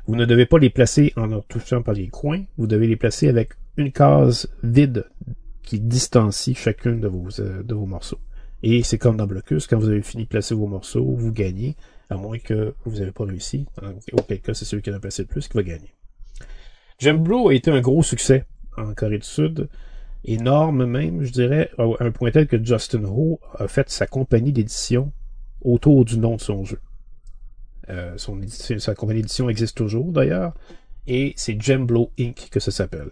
[0.07, 2.95] Vous ne devez pas les placer en leur touchant par les coins, vous devez les
[2.95, 5.05] placer avec une case vide
[5.63, 8.19] qui distancie chacun de vos, euh, de vos morceaux.
[8.63, 11.75] Et c'est comme dans Blocus, quand vous avez fini de placer vos morceaux, vous gagnez,
[12.09, 13.65] à moins que vous n'avez pas réussi.
[14.13, 15.93] Auquel cas, c'est celui qui en a placé le plus qui va gagner.
[16.99, 18.45] Gem Blue a été un gros succès
[18.77, 19.69] en Corée du Sud.
[20.23, 24.51] Énorme même, je dirais, à un point tel que Justin Ho a fait sa compagnie
[24.51, 25.11] d'édition
[25.61, 26.79] autour du nom de son jeu.
[27.89, 28.39] Euh, son
[28.79, 30.53] sa compagnie d'édition existe toujours d'ailleurs,
[31.05, 32.49] et c'est Gemblow Inc.
[32.49, 33.11] que ça s'appelle.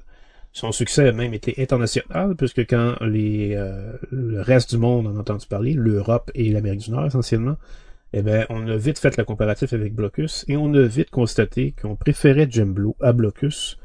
[0.53, 5.15] Son succès a même été international, puisque quand les, euh, le reste du monde en
[5.17, 7.57] a entendu parler, l'Europe et l'Amérique du Nord essentiellement,
[8.13, 11.73] eh ben, on a vite fait la comparatif avec Blocus, et on a vite constaté
[11.81, 13.79] qu'on préférait Gemblow à Blocus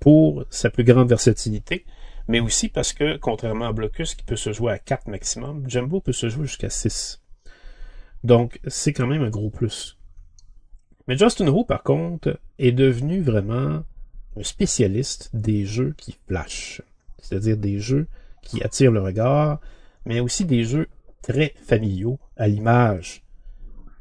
[0.00, 1.86] pour sa plus grande versatilité,
[2.28, 6.00] mais aussi parce que, contrairement à Blocus, qui peut se jouer à 4 maximum, Jumbo
[6.00, 7.22] peut se jouer jusqu'à 6.
[8.22, 9.98] Donc, c'est quand même un gros plus.
[11.08, 13.82] Mais Justin par contre, est devenu vraiment
[14.36, 16.82] un spécialiste des jeux qui flashent.
[17.18, 18.06] C'est-à-dire des jeux
[18.42, 19.60] qui attirent le regard,
[20.04, 20.88] mais aussi des jeux
[21.22, 23.22] très familiaux, à l'image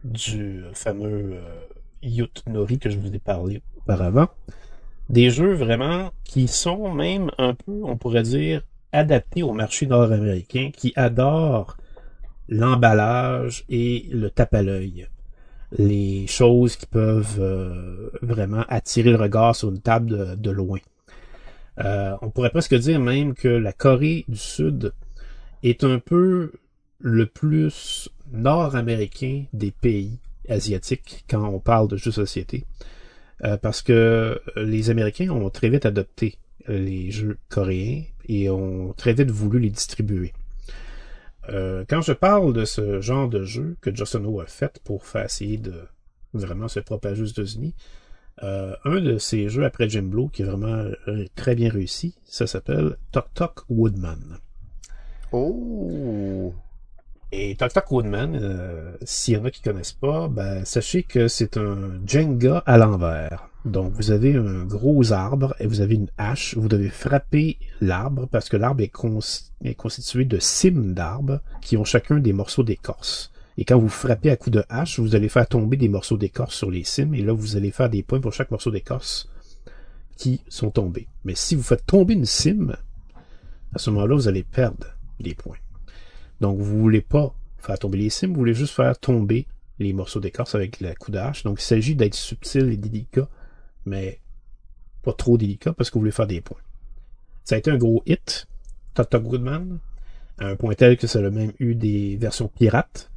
[0.04, 1.60] du fameux euh,
[2.02, 4.28] Yut Nori que je vous ai parlé auparavant.
[5.10, 10.72] Des jeux vraiment qui sont même un peu, on pourrait dire, adaptés au marché nord-américain,
[10.76, 11.78] qui adore
[12.50, 15.08] l'emballage et le tape à l'œil.
[15.78, 20.80] Les choses qui peuvent euh, vraiment attirer le regard sur une table de, loin.
[21.80, 24.94] Euh, on pourrait presque dire même que la Corée du Sud
[25.64, 26.52] est un peu
[27.00, 32.66] le plus nord-américain des pays asiatiques quand on parle de jeux de société.
[33.44, 36.36] Euh, parce que les Américains ont très vite adopté
[36.68, 40.34] les jeux coréens et ont très vite voulu les distribuer.
[41.50, 45.26] Euh, quand je parle de ce genre de jeu que Ho a fait pour faire
[45.26, 45.74] essayer de
[46.34, 47.76] vraiment se propager aux États-Unis,
[48.44, 52.16] euh, un de ces jeux après Jim Blue qui est vraiment euh, très bien réussi,
[52.26, 54.40] ça s'appelle Tok Tok Woodman.
[55.32, 56.54] Oh!
[57.32, 61.28] Et Tok Tok Woodman, euh, s'il y en a qui connaissent pas, ben, sachez que
[61.28, 63.51] c'est un Jenga à l'envers.
[63.66, 66.56] Donc, vous avez un gros arbre et vous avez une hache.
[66.58, 72.18] Vous devez frapper l'arbre parce que l'arbre est, constitué de cimes d'arbres qui ont chacun
[72.18, 73.32] des morceaux d'écorce.
[73.58, 76.56] Et quand vous frappez à coups de hache, vous allez faire tomber des morceaux d'écorce
[76.56, 79.30] sur les cimes et là, vous allez faire des points pour chaque morceau d'écorce
[80.18, 81.08] qui sont tombés.
[81.24, 82.76] Mais si vous faites tomber une cime,
[83.74, 84.88] à ce moment-là, vous allez perdre
[85.20, 85.58] des points.
[86.40, 89.46] Donc, vous voulez pas faire tomber les cimes, vous voulez juste faire tomber
[89.78, 91.44] les morceaux d'écorce avec le coup de hache.
[91.44, 93.28] Donc, il s'agit d'être subtil et délicat
[93.86, 94.20] mais
[95.04, 96.60] pas trop délicat parce que vous voulez faire des points.
[97.44, 98.48] Ça a été un gros hit,
[98.94, 99.80] Top Goodman,
[100.38, 103.10] à un point tel que ça a même eu des versions pirates.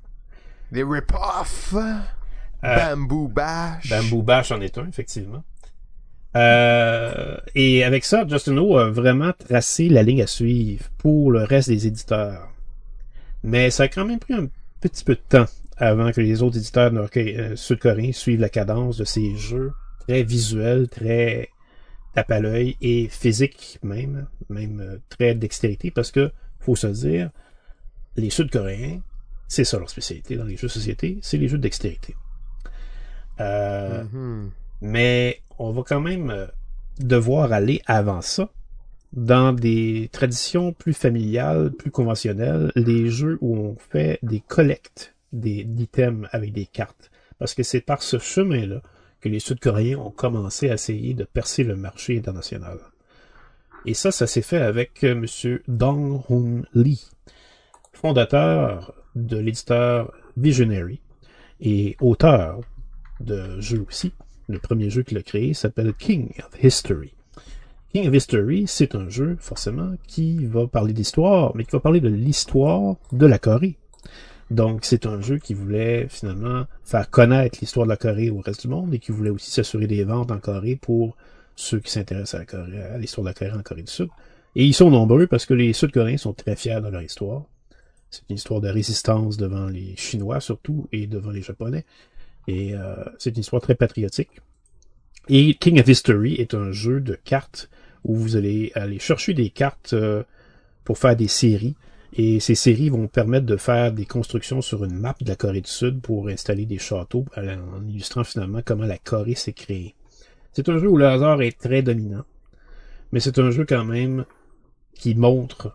[0.73, 1.75] Des rip-off!
[1.75, 3.91] Euh, Bamboo Bash!
[3.91, 5.45] Bamboo Bash en est un, effectivement.
[6.37, 11.45] Euh, et avec ça, Justin Ho a vraiment tracé la ligne à suivre pour le
[11.45, 12.49] reste des éditeurs.
[13.43, 14.49] Mais ça a quand même pris un
[14.81, 15.47] petit peu de temps
[15.77, 19.73] avant que les autres éditeurs euh, sud-coréens suivent la cadence de ces jeux
[20.07, 21.49] très visuel, très
[22.15, 27.31] tape à l'œil et physique même, même euh, très dextérité, parce que, faut se dire,
[28.17, 29.01] les Sud-Coréens,
[29.49, 32.15] c'est ça leur spécialité dans les jeux de société, c'est les jeux de dextérité.
[33.41, 34.51] Euh, mm-hmm.
[34.83, 36.47] Mais on va quand même euh,
[36.99, 38.49] devoir aller avant ça
[39.13, 45.67] dans des traditions plus familiales, plus conventionnelles, les jeux où on fait des collectes des
[45.79, 47.11] items avec des cartes.
[47.39, 48.81] Parce que c'est par ce chemin-là
[49.25, 52.79] que les Sud-Coréens ont commencé à essayer de percer le marché international.
[53.87, 55.61] Et ça, ça s'est fait avec euh, M.
[55.67, 57.09] Dong-Hoon Lee,
[57.95, 61.01] fondateur de l'éditeur Visionary
[61.59, 62.61] et auteur
[63.21, 64.13] de jeux aussi.
[64.47, 67.15] Le premier jeu qu'il a créé s'appelle King of History.
[67.95, 72.03] King of History, c'est un jeu, forcément, qui va parler d'histoire, mais qui va parler
[72.03, 73.79] de l'histoire de la Corée.
[74.51, 78.63] Donc, c'est un jeu qui voulait finalement faire connaître l'histoire de la Corée au reste
[78.63, 81.17] du monde et qui voulait aussi s'assurer des ventes en Corée pour
[81.57, 84.09] ceux qui s'intéressent à l'histoire de la Corée en Corée du Sud.
[84.57, 87.45] Et ils sont nombreux parce que les Sud-Coréens sont très fiers de leur histoire.
[88.11, 91.85] C'est une histoire de résistance devant les Chinois surtout et devant les Japonais.
[92.47, 94.41] Et euh, c'est une histoire très patriotique.
[95.29, 97.71] Et King of History est un jeu de cartes
[98.05, 100.23] où vous allez aller chercher des cartes euh,
[100.85, 101.75] pour faire des séries
[102.17, 105.61] et ces séries vont permettre de faire des constructions sur une map de la Corée
[105.61, 109.97] du Sud pour installer des châteaux, en illustrant finalement comment la Corée s'est créée.
[110.53, 112.25] C'est un jeu où le hasard est très dominant,
[113.11, 114.25] mais c'est un jeu quand même
[114.95, 115.75] qui montre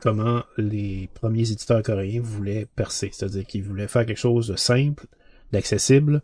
[0.00, 5.06] comment les premiers éditeurs coréens voulaient percer, c'est-à-dire qu'ils voulaient faire quelque chose de simple,
[5.52, 6.22] d'accessible,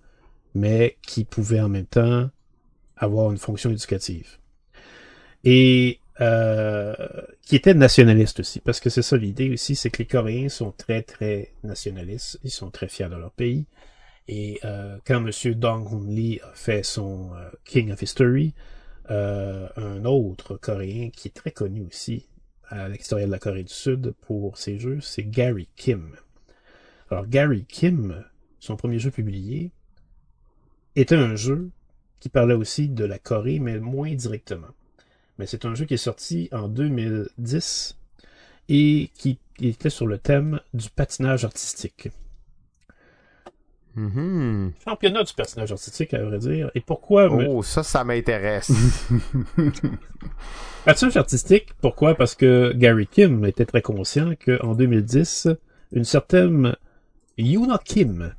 [0.57, 2.29] mais qui pouvait en même temps
[2.97, 4.38] avoir une fonction éducative.
[5.45, 6.94] Et euh,
[7.42, 10.70] qui était nationaliste aussi, parce que c'est ça l'idée aussi, c'est que les Coréens sont
[10.70, 13.66] très très nationalistes, ils sont très fiers de leur pays.
[14.29, 15.55] Et euh, quand M.
[15.55, 18.55] Dong Hoon Lee a fait son euh, King of History,
[19.09, 22.27] un autre Coréen qui est très connu aussi
[22.68, 26.16] à l'extérieur de la Corée du Sud pour ses jeux, c'est Gary Kim.
[27.11, 28.24] Alors Gary Kim,
[28.61, 29.72] son premier jeu publié,
[30.96, 31.70] était un jeu
[32.20, 34.74] qui parlait aussi de la Corée, mais moins directement
[35.38, 37.97] mais c'est un jeu qui est sorti en 2010
[38.68, 42.09] et qui était sur le thème du patinage artistique.
[43.97, 44.73] Mm-hmm.
[44.85, 46.70] Championnat du patinage artistique, à vrai dire.
[46.75, 47.33] Et pourquoi...
[47.33, 48.73] Oh, ça, ça m'intéresse.
[50.85, 52.14] patinage artistique, pourquoi?
[52.14, 55.49] Parce que Gary Kim était très conscient qu'en 2010,
[55.92, 56.77] une certaine
[57.38, 58.35] Yuna Kim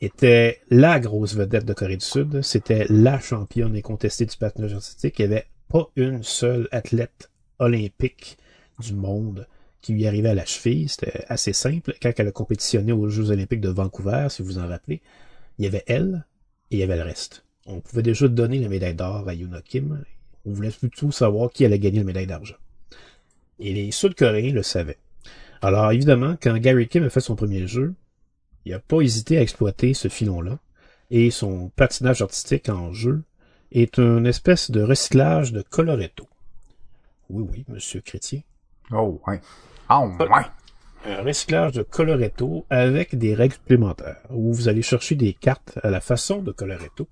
[0.00, 2.42] était la grosse vedette de Corée du Sud.
[2.42, 5.18] C'était la championne incontestée du patinage artistique.
[5.18, 8.38] Il y avait pas une seule athlète olympique
[8.78, 9.46] du monde
[9.80, 10.88] qui lui arrivait à la cheville.
[10.88, 11.94] C'était assez simple.
[12.00, 15.02] Quand elle a compétitionné aux Jeux olympiques de Vancouver, si vous vous en rappelez,
[15.58, 16.24] il y avait elle
[16.70, 17.44] et il y avait le reste.
[17.66, 20.04] On pouvait déjà donner la médaille d'or à Yuna Kim.
[20.46, 22.56] On voulait plutôt savoir qui allait gagner la médaille d'argent.
[23.58, 24.98] Et les Sud-Coréens le savaient.
[25.62, 27.94] Alors évidemment, quand Gary Kim a fait son premier jeu,
[28.64, 30.58] il n'a pas hésité à exploiter ce filon-là.
[31.10, 33.22] Et son patinage artistique en jeu
[33.74, 36.28] est une espèce de recyclage de Coloretto.
[37.28, 38.40] Oui, oui, monsieur Chrétien.
[38.92, 39.40] Oh, ouais.
[39.88, 40.16] Ah, ouais.
[41.06, 45.90] Un recyclage de Coloretto avec des règles supplémentaires, où vous allez chercher des cartes à
[45.90, 47.08] la façon de Coloretto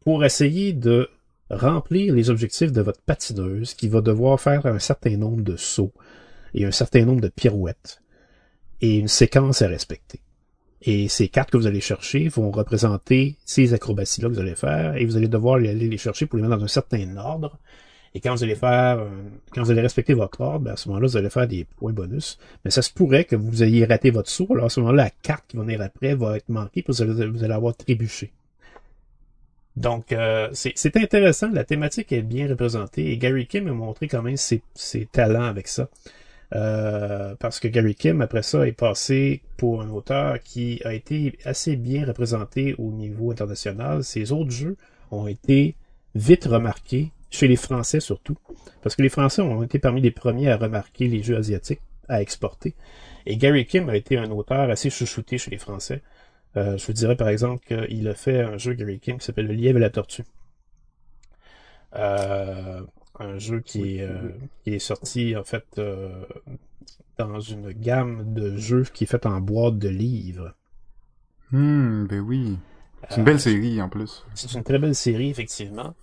[0.00, 1.08] pour essayer de
[1.48, 5.92] remplir les objectifs de votre patineuse qui va devoir faire un certain nombre de sauts
[6.54, 8.02] et un certain nombre de pirouettes
[8.80, 10.20] et une séquence à respecter.
[10.82, 14.96] Et ces cartes que vous allez chercher vont représenter ces acrobaties-là que vous allez faire
[14.96, 17.58] et vous allez devoir aller les chercher pour les mettre dans un certain ordre.
[18.14, 19.08] Et quand vous allez faire, euh,
[19.52, 21.92] quand vous allez respecter votre ordre, ben, à ce moment-là, vous allez faire des points
[21.92, 22.38] bonus.
[22.64, 24.46] Mais ça se pourrait que vous ayez raté votre saut.
[24.50, 27.04] Alors à ce moment-là, la carte qui va venir après va être manquée parce que
[27.04, 28.32] vous allez, avoir trébuché.
[29.76, 31.50] Donc, euh, c'est intéressant.
[31.52, 35.44] La thématique est bien représentée et Gary Kim a montré quand même ses, ses talents
[35.44, 35.88] avec ça.
[36.54, 41.38] Euh, parce que Gary Kim, après ça, est passé pour un auteur qui a été
[41.44, 44.02] assez bien représenté au niveau international.
[44.02, 44.76] Ses autres jeux
[45.10, 45.76] ont été
[46.14, 48.36] vite remarqués, chez les Français surtout,
[48.82, 52.22] parce que les Français ont été parmi les premiers à remarquer les jeux asiatiques, à
[52.22, 52.74] exporter.
[53.26, 56.02] Et Gary Kim a été un auteur assez chouchouté chez les Français.
[56.56, 59.46] Euh, je vous dirais par exemple qu'il a fait un jeu Gary Kim qui s'appelle
[59.46, 60.24] Le lièvre et la tortue.
[61.96, 62.82] Euh,
[63.20, 64.30] un jeu qui est, euh,
[64.64, 66.24] qui est sorti en fait euh,
[67.18, 70.54] dans une gamme de jeux qui est faite en boîte de livres.
[71.50, 72.58] Hmm, ben oui.
[73.08, 74.24] C'est une Euh, belle série en plus.
[74.34, 75.94] C'est une très belle série, effectivement.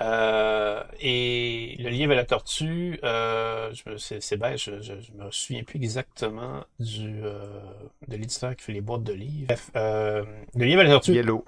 [0.00, 5.62] Euh, et le livre à la tortue, euh, c'est bête, je, je, je me souviens
[5.62, 7.60] plus exactement du euh,
[8.08, 9.46] de l'éditeur qui fait les boîtes de livres.
[9.48, 11.44] Bref, le livre à la tortue, Yellow.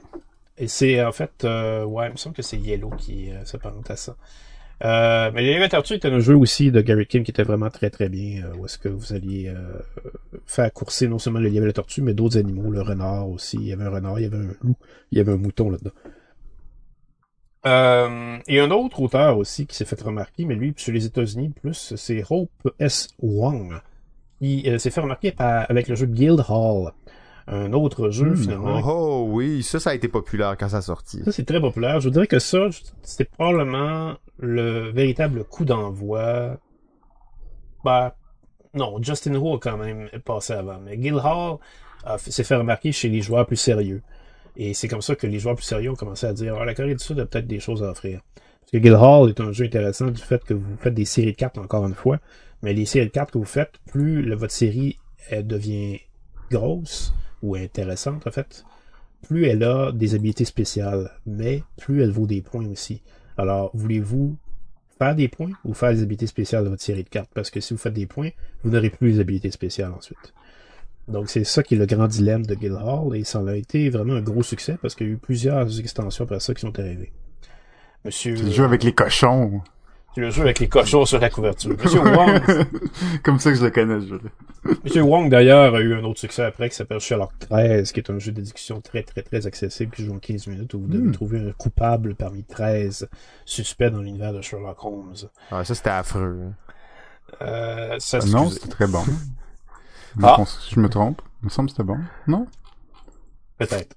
[0.58, 4.14] et c'est en fait, ouais, il me semble que c'est Yellow qui s'apparente à ça.
[4.82, 7.30] Euh, mais le livre à la tortue était un jeu aussi de Gary Kim qui
[7.30, 9.78] était vraiment très très bien, euh, où est-ce que vous alliez euh,
[10.46, 13.56] faire courser non seulement le lièvre et la tortue, mais d'autres animaux, le renard aussi.
[13.56, 14.76] Il y avait un renard, il y avait un loup,
[15.12, 15.92] il y avait un mouton là-dedans.
[17.66, 21.50] Euh, et un autre auteur aussi qui s'est fait remarquer, mais lui, sur les États-Unis,
[21.50, 23.08] plus, c'est Hope S.
[23.20, 23.80] Wong,
[24.38, 26.92] qui euh, s'est fait remarquer avec le jeu Guild Hall.
[27.46, 28.80] Un autre jeu, Hmm, finalement.
[28.84, 31.22] Oh, oh, oui, ça, ça a été populaire quand ça a sorti.
[31.24, 32.00] Ça, c'est très populaire.
[32.00, 32.68] Je vous dirais que ça,
[33.02, 36.56] c'est probablement le véritable coup d'envoi.
[37.84, 38.16] Bah,
[38.72, 41.58] non, Justin Ho a quand même passé avant, mais Guild Hall
[42.18, 44.02] s'est fait remarquer chez les joueurs plus sérieux.
[44.56, 46.74] Et c'est comme ça que les joueurs plus sérieux ont commencé à dire, ah, la
[46.74, 48.20] Corée du Sud a peut-être des choses à offrir.
[48.60, 51.32] Parce que Guild Hall est un jeu intéressant du fait que vous faites des séries
[51.32, 52.18] de cartes encore une fois,
[52.62, 56.00] mais les séries de cartes que vous faites, plus le- votre série elle devient
[56.50, 57.12] grosse
[57.44, 58.64] ou intéressante en fait,
[59.22, 63.02] plus elle a des habilités spéciales, mais plus elle vaut des points aussi.
[63.36, 64.36] Alors, voulez-vous
[64.98, 67.30] faire des points ou faire des habilités spéciales de votre série de cartes?
[67.34, 68.30] Parce que si vous faites des points,
[68.62, 70.34] vous n'aurez plus les habilités spéciales ensuite.
[71.08, 73.90] Donc, c'est ça qui est le grand dilemme de Guildhall, et ça en a été
[73.90, 76.78] vraiment un gros succès parce qu'il y a eu plusieurs extensions après ça qui sont
[76.78, 77.12] arrivées.
[78.04, 79.60] Monsieur, C'est le jeu avec les cochons.
[80.14, 81.70] C'est le jeu avec les cochons sur la couverture.
[81.82, 82.40] Monsieur Wong,
[83.24, 84.30] Comme ça que je le connais, jeu-là.
[84.84, 88.10] Monsieur Wong, d'ailleurs, a eu un autre succès après qui s'appelle Sherlock 13, qui est
[88.10, 90.86] un jeu de discussion très, très, très accessible qui joue en 15 minutes où vous
[90.88, 91.12] devez Hmm.
[91.12, 93.08] trouver un coupable parmi 13
[93.44, 95.14] suspects dans l'univers de Sherlock Holmes.
[95.50, 96.52] Ah, ça, c'était affreux.
[97.42, 99.02] Euh, ça, Ah non, c'était très bon.
[100.22, 100.30] Ah.
[100.30, 101.20] Je pense- Je me trompe.
[101.42, 101.98] Il me semble que c'était bon.
[102.28, 102.46] Non?
[103.58, 103.96] Peut-être.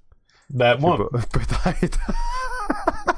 [0.50, 1.08] Ben, Je moi.
[1.32, 1.98] Peut-être.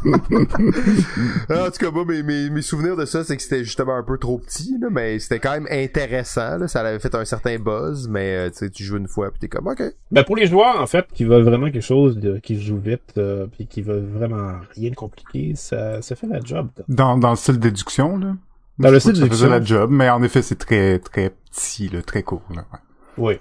[1.50, 4.02] En tout cas, moi, mes, mes, mes souvenirs de ça, c'est que c'était justement un
[4.02, 6.58] peu trop petit, là, mais c'était quand même intéressant.
[6.58, 6.68] Là.
[6.68, 9.66] Ça avait fait un certain buzz, mais euh, tu joues une fois, puis t'es comme,
[9.66, 9.82] ok.
[10.10, 12.78] ben, pour les joueurs, en fait, qui veulent vraiment quelque chose de, qui se joue
[12.78, 16.68] vite, euh, puis qui veulent vraiment rien de compliqué, ça, ça fait la job.
[16.88, 18.34] Dans, dans le style déduction, là.
[18.78, 19.48] Dans Je le style que ça faisait déduction.
[19.48, 22.64] la job, mais en effet, c'est très, très petit, là, très court, là.
[22.72, 22.78] ouais.
[23.18, 23.34] Oui.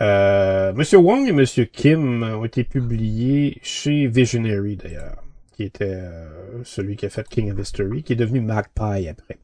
[0.00, 5.22] Euh, Monsieur Wong et Monsieur Kim ont été publiés chez Visionary d'ailleurs,
[5.56, 9.38] qui était euh, celui qui a fait King of History, qui est devenu Magpie après.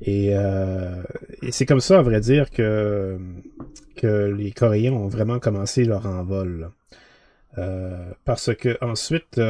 [0.00, 1.02] Et, euh,
[1.50, 3.16] c'est comme ça, à vrai dire, que
[4.02, 6.70] les Coréens ont vraiment commencé leur envol.
[7.58, 9.40] Euh, parce que ensuite,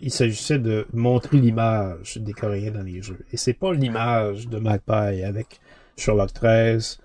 [0.00, 3.24] il s'agissait de montrer l'image des Coréens dans les jeux.
[3.32, 5.60] Et c'est pas l'image de Magpie avec
[5.96, 6.98] Sherlock 13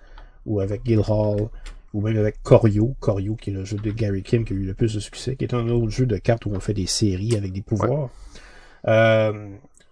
[0.44, 1.48] ou avec Guildhall
[1.92, 4.64] ou même avec Corio, Corio qui est le jeu de Gary Kim qui a eu
[4.64, 6.86] le plus de succès, qui est un autre jeu de cartes où on fait des
[6.86, 8.10] séries avec des pouvoirs.
[8.86, 9.48] Euh,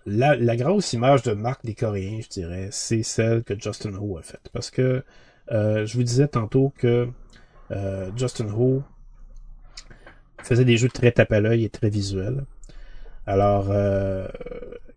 [0.06, 4.16] la, la grosse image de marque des Coréens, je dirais, c'est celle que Justin Ho
[4.16, 4.48] a faite.
[4.52, 5.02] Parce que
[5.52, 7.08] euh, je vous disais tantôt que
[7.70, 8.82] euh, Justin Ho
[10.42, 12.44] faisait des jeux très tape à l'œil et très visuels.
[13.26, 14.28] Alors, euh,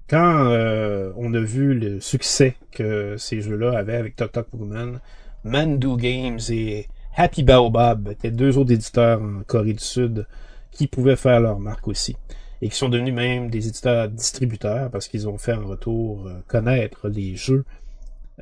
[0.08, 5.02] quand euh, on a vu le succès que ces jeux-là avaient avec Tok Tok Boogeyman,
[5.44, 10.28] Mandu Games et Happy Baobab étaient deux autres éditeurs en Corée du Sud
[10.72, 12.16] qui pouvaient faire leur marque aussi
[12.62, 16.40] et qui sont devenus même des éditeurs distributeurs parce qu'ils ont fait en retour euh,
[16.48, 17.66] connaître les jeux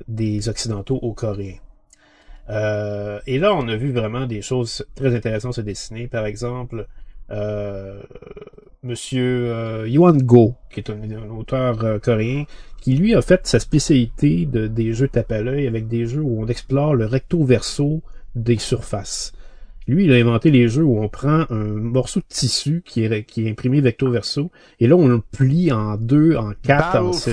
[0.08, 1.58] des Occidentaux aux Coréens.
[2.50, 6.08] Euh, et là, on a vu vraiment des choses très intéressantes se dessiner.
[6.08, 6.88] Par exemple,
[7.32, 8.02] euh,
[8.82, 12.46] Monsieur euh, Yuan Go, qui est un, un auteur euh, coréen,
[12.80, 16.22] qui lui a fait sa spécialité de, des jeux tape à l'œil avec des jeux
[16.22, 18.02] où on explore le recto-verso
[18.36, 19.34] des surfaces.
[19.86, 23.24] Lui, il a inventé les jeux où on prend un morceau de tissu qui est,
[23.24, 27.32] qui est imprimé recto-verso, et là, on le plie en deux, en quatre, en six.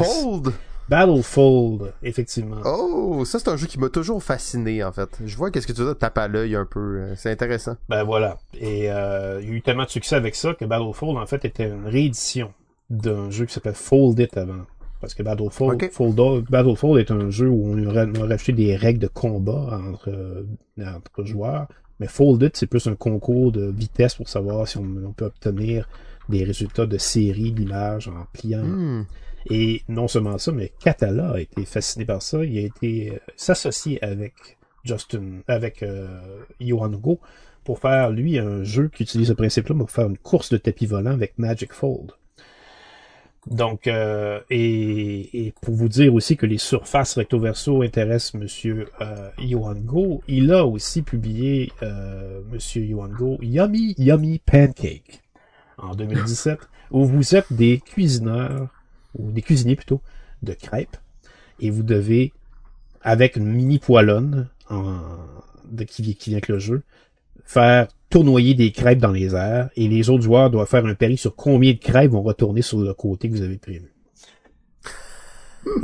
[0.88, 2.56] Battlefold, effectivement.
[2.64, 5.08] Oh, ça c'est un jeu qui m'a toujours fasciné en fait.
[5.24, 6.80] Je vois qu'est-ce que tu veux tape à l'œil un peu.
[7.00, 7.76] euh, C'est intéressant.
[7.88, 8.38] Ben voilà.
[8.54, 11.44] Et euh, il y a eu tellement de succès avec ça que Battlefold, en fait,
[11.44, 12.52] était une réédition
[12.90, 14.62] d'un jeu qui s'appelle Fold It avant.
[15.00, 15.90] Parce que Battlefold, Ok.
[15.92, 20.44] Fold- Battlefold est un jeu où on aurait rajouté des règles de combat entre, euh,
[20.78, 21.66] entre joueurs.
[22.00, 25.26] Mais Fold It, c'est plus un concours de vitesse pour savoir si on, on peut
[25.26, 25.88] obtenir
[26.28, 29.04] des résultats de série d'images en pliant Hmm.
[29.50, 32.44] Et non seulement ça, mais Katala a été fasciné par ça.
[32.44, 34.34] Il a été euh, s'associer avec
[34.84, 37.18] Justin, avec euh, Yohan Go
[37.64, 40.86] pour faire lui un jeu qui utilise ce principe-là pour faire une course de tapis
[40.86, 42.12] volant avec Magic Fold.
[43.46, 49.30] Donc, euh, et, et pour vous dire aussi que les surfaces recto-verso intéressent Monsieur euh,
[49.84, 55.22] Go, il a aussi publié euh, Monsieur Yohan Go Yummy Yummy Pancake
[55.78, 56.58] en 2017,
[56.90, 58.68] où vous êtes des cuisineurs
[59.18, 60.00] ou des cuisiniers plutôt,
[60.42, 60.96] de crêpes,
[61.60, 62.32] et vous devez,
[63.02, 64.98] avec une mini poêlonne en,
[65.70, 66.82] de, qui, qui vient avec le jeu,
[67.44, 71.16] faire tournoyer des crêpes dans les airs, et les autres joueurs doivent faire un pari
[71.16, 73.92] sur combien de crêpes vont retourner sur le côté que vous avez prévu.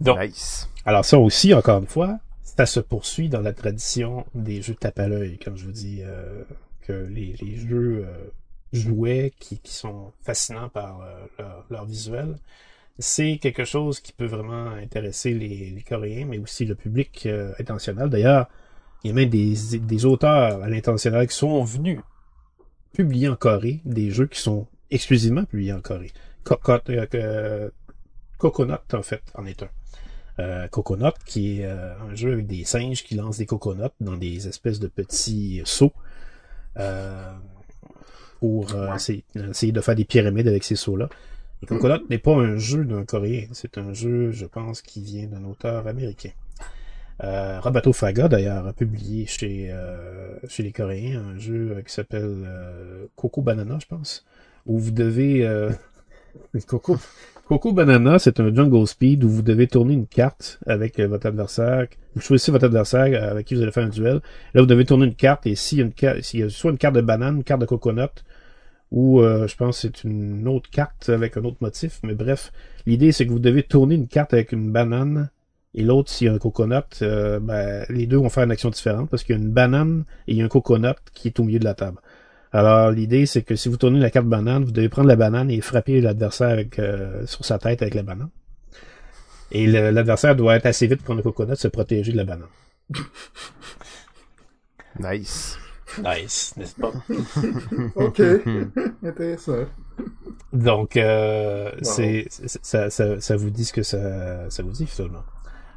[0.00, 0.68] Donc, Nice.
[0.84, 4.98] alors ça aussi, encore une fois, ça se poursuit dans la tradition des jeux tape
[4.98, 6.42] à l'œil, comme je vous dis, euh,
[6.82, 8.30] que les, les jeux euh,
[8.72, 12.36] jouets qui, qui sont fascinants par euh, leur, leur visuel,
[12.98, 17.52] c'est quelque chose qui peut vraiment intéresser les, les Coréens, mais aussi le public euh,
[17.58, 18.10] international.
[18.10, 18.48] D'ailleurs,
[19.04, 22.00] il y a même des, des auteurs à l'international qui sont venus
[22.92, 26.12] publier en Corée des jeux qui sont exclusivement publiés en Corée.
[26.50, 27.70] Euh, euh,
[28.38, 29.68] Coconut, en fait, en est un.
[30.40, 34.16] Euh, Coconut, qui est euh, un jeu avec des singes qui lancent des coconuts dans
[34.16, 35.92] des espèces de petits seaux
[36.76, 37.32] euh,
[38.38, 41.08] pour euh, essayer, essayer de faire des pyramides avec ces seaux-là.
[41.62, 45.26] Et Coconut n'est pas un jeu d'un Coréen, c'est un jeu, je pense, qui vient
[45.26, 46.30] d'un auteur américain.
[47.24, 51.92] Euh, Roberto Faga, d'ailleurs, a publié chez, euh, chez les Coréens un jeu euh, qui
[51.92, 54.24] s'appelle euh, Coco Banana, je pense,
[54.66, 55.46] où vous devez...
[56.66, 56.96] Coco,
[57.48, 61.26] Coco Banana, c'est un jungle speed où vous devez tourner une carte avec euh, votre
[61.28, 61.86] adversaire.
[62.14, 64.20] Vous choisissez votre adversaire euh, avec qui vous allez faire un duel.
[64.52, 66.70] Là, vous devez tourner une carte et s'il y a une carte, y a soit
[66.70, 68.22] une carte de banane, une carte de coconut,
[68.90, 72.00] ou euh, je pense que c'est une autre carte avec un autre motif.
[72.02, 72.52] Mais bref,
[72.84, 75.30] l'idée c'est que vous devez tourner une carte avec une banane
[75.74, 76.82] et l'autre s'il y a un coconut.
[77.00, 80.04] euh, ben, les deux vont faire une action différente parce qu'il y a une banane
[80.26, 81.96] et il y a un coconut qui est au milieu de la table.
[82.52, 85.50] Alors l'idée c'est que si vous tournez la carte banane, vous devez prendre la banane
[85.50, 88.30] et frapper l'adversaire avec euh, sur sa tête avec la banane.
[89.50, 92.48] Et l'adversaire doit être assez vite pour le coconut, se protéger de la banane.
[95.00, 95.58] Nice.
[96.02, 96.92] Nice, n'est-ce pas?
[97.94, 98.20] Ok.
[99.02, 99.64] Intéressant.
[100.52, 101.78] Donc, euh, Wow.
[101.82, 102.26] c'est-
[102.62, 105.24] ça, ça, ça vous dit ce que ça, ça vous dit, finalement?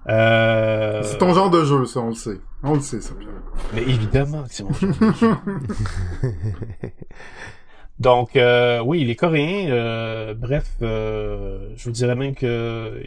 [0.10, 2.40] Euh, C'est ton genre de jeu, ça, on le sait.
[2.64, 3.14] On le sait, ça.
[3.74, 5.36] mais évidemment que c'est mon genre de jeu.
[8.00, 13.00] Donc, euh, oui, les Coréens, euh, bref, euh, je vous dirais même que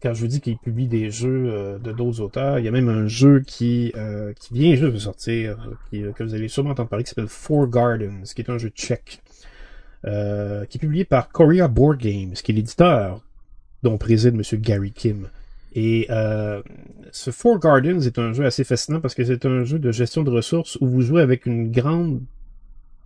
[0.00, 2.70] quand je vous dis qu'ils publient des jeux euh, de d'autres auteurs, il y a
[2.70, 5.56] même un jeu qui euh, qui vient juste de sortir,
[5.90, 8.68] qui, que vous allez sûrement entendre parler, qui s'appelle Four Gardens, qui est un jeu
[8.68, 9.20] tchèque,
[10.04, 13.20] euh, qui est publié par Korea Board Games, qui est l'éditeur
[13.82, 15.28] dont préside Monsieur Gary Kim.
[15.80, 16.60] Et euh,
[17.12, 20.24] ce Four Gardens est un jeu assez fascinant parce que c'est un jeu de gestion
[20.24, 22.20] de ressources où vous jouez avec une grande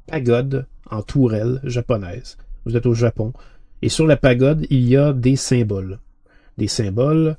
[0.07, 2.39] pagode en tourelle japonaise.
[2.65, 3.35] Vous êtes au Japon.
[3.83, 5.99] Et sur la pagode, il y a des symboles.
[6.57, 7.37] Des symboles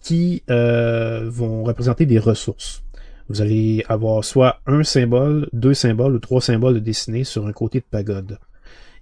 [0.00, 2.82] qui euh, vont représenter des ressources.
[3.28, 7.80] Vous allez avoir soit un symbole, deux symboles ou trois symboles dessinés sur un côté
[7.80, 8.38] de pagode.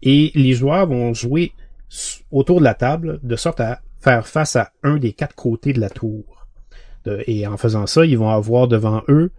[0.03, 1.53] Et les joueurs vont jouer
[2.33, 5.81] autour de la table de sorte à faire face à un des quatre côtés de
[5.81, 6.47] la tour.
[7.27, 9.31] Et en faisant ça, ils vont avoir devant eux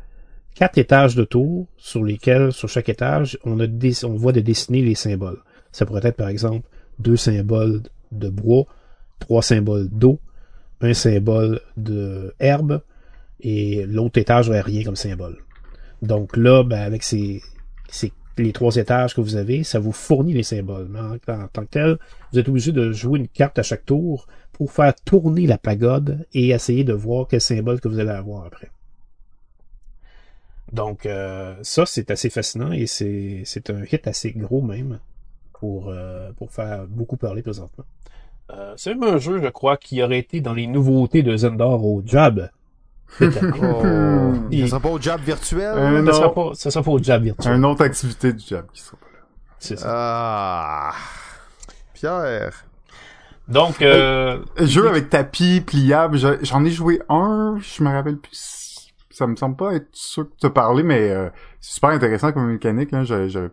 [0.55, 3.55] quatre étages de tour sur lesquels, sur chaque étage, on,
[4.16, 5.41] voit de dessiner les symboles.
[5.72, 8.66] Ça pourrait être, par exemple, deux symboles de bois,
[9.20, 10.20] trois symboles d'eau,
[10.82, 12.82] un symbole de herbe
[13.41, 15.38] et l'autre étage aurait rien comme symbole.
[16.01, 17.41] Donc là, ben, avec ces,
[17.89, 20.88] ces les trois étages que vous avez, ça vous fournit les symboles.
[20.90, 21.98] Mais en, tant que tel,
[22.32, 26.26] vous êtes obligé de jouer une carte à chaque tour pour faire tourner la pagode
[26.34, 28.70] et essayer de voir quel symbole que vous allez avoir après.
[30.72, 35.00] Donc euh, ça, c'est assez fascinant et c'est, un hit assez gros même
[35.54, 37.86] pour, euh, faire beaucoup parler présentement.
[38.52, 41.86] Euh, c'est même un jeu, je crois, qui aurait été dans les nouveautés de Zendor
[41.86, 42.50] au Jab.
[43.62, 44.34] Oh.
[44.51, 45.62] Et- Ça sera pas au job virtuel?
[45.78, 46.14] Euh, ça, non.
[46.14, 47.55] sera pas, ça sera pas au Jab virtuel.
[47.55, 49.20] Une autre activité du job qui sera pas là.
[49.60, 49.88] C'est ça.
[49.89, 50.91] Ah.
[51.93, 52.66] Pierre.
[53.47, 58.91] Donc, euh, Jeu avec tapis pliable, je- j'en ai joué un, je me rappelle plus.
[59.10, 61.30] Ça me semble pas être sûr que tu as parlé, mais euh,
[61.60, 62.93] c'est super intéressant comme mécanique.
[62.93, 63.03] Hein.
[63.03, 63.49] J'avais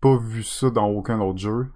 [0.00, 1.66] pas vu ça dans aucun autre jeu.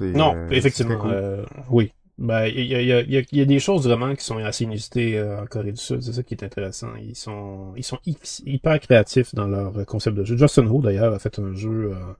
[0.00, 1.10] Non, euh, effectivement, cool.
[1.12, 1.92] euh, oui.
[2.20, 4.36] Ben, il y a, y, a, y, a, y a des choses vraiment qui sont
[4.38, 6.02] assez inusitées euh, en Corée du Sud.
[6.02, 6.94] C'est ça qui est intéressant.
[6.96, 8.16] Ils sont, ils sont hy-
[8.46, 10.36] hyper créatifs dans leur concept de jeu.
[10.36, 12.12] Justin Ho, d'ailleurs, a fait un jeu euh,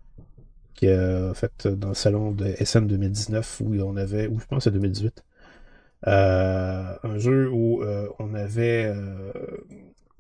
[0.75, 4.65] qui a fait dans le salon de SM 2019 où on avait, ou je pense
[4.65, 5.25] c'est 2018,
[6.09, 9.33] euh, un jeu où euh, on avait euh,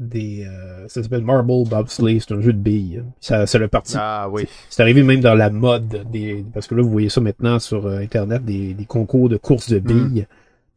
[0.00, 3.04] des, euh, ça s'appelle Marble Bobsleigh, c'est un jeu de billes.
[3.20, 4.46] Ça, c'est le parti Ah oui.
[4.70, 7.86] c'est arrivé même dans la mode des parce que là vous voyez ça maintenant sur
[7.86, 10.26] euh, internet des, des concours de courses de billes.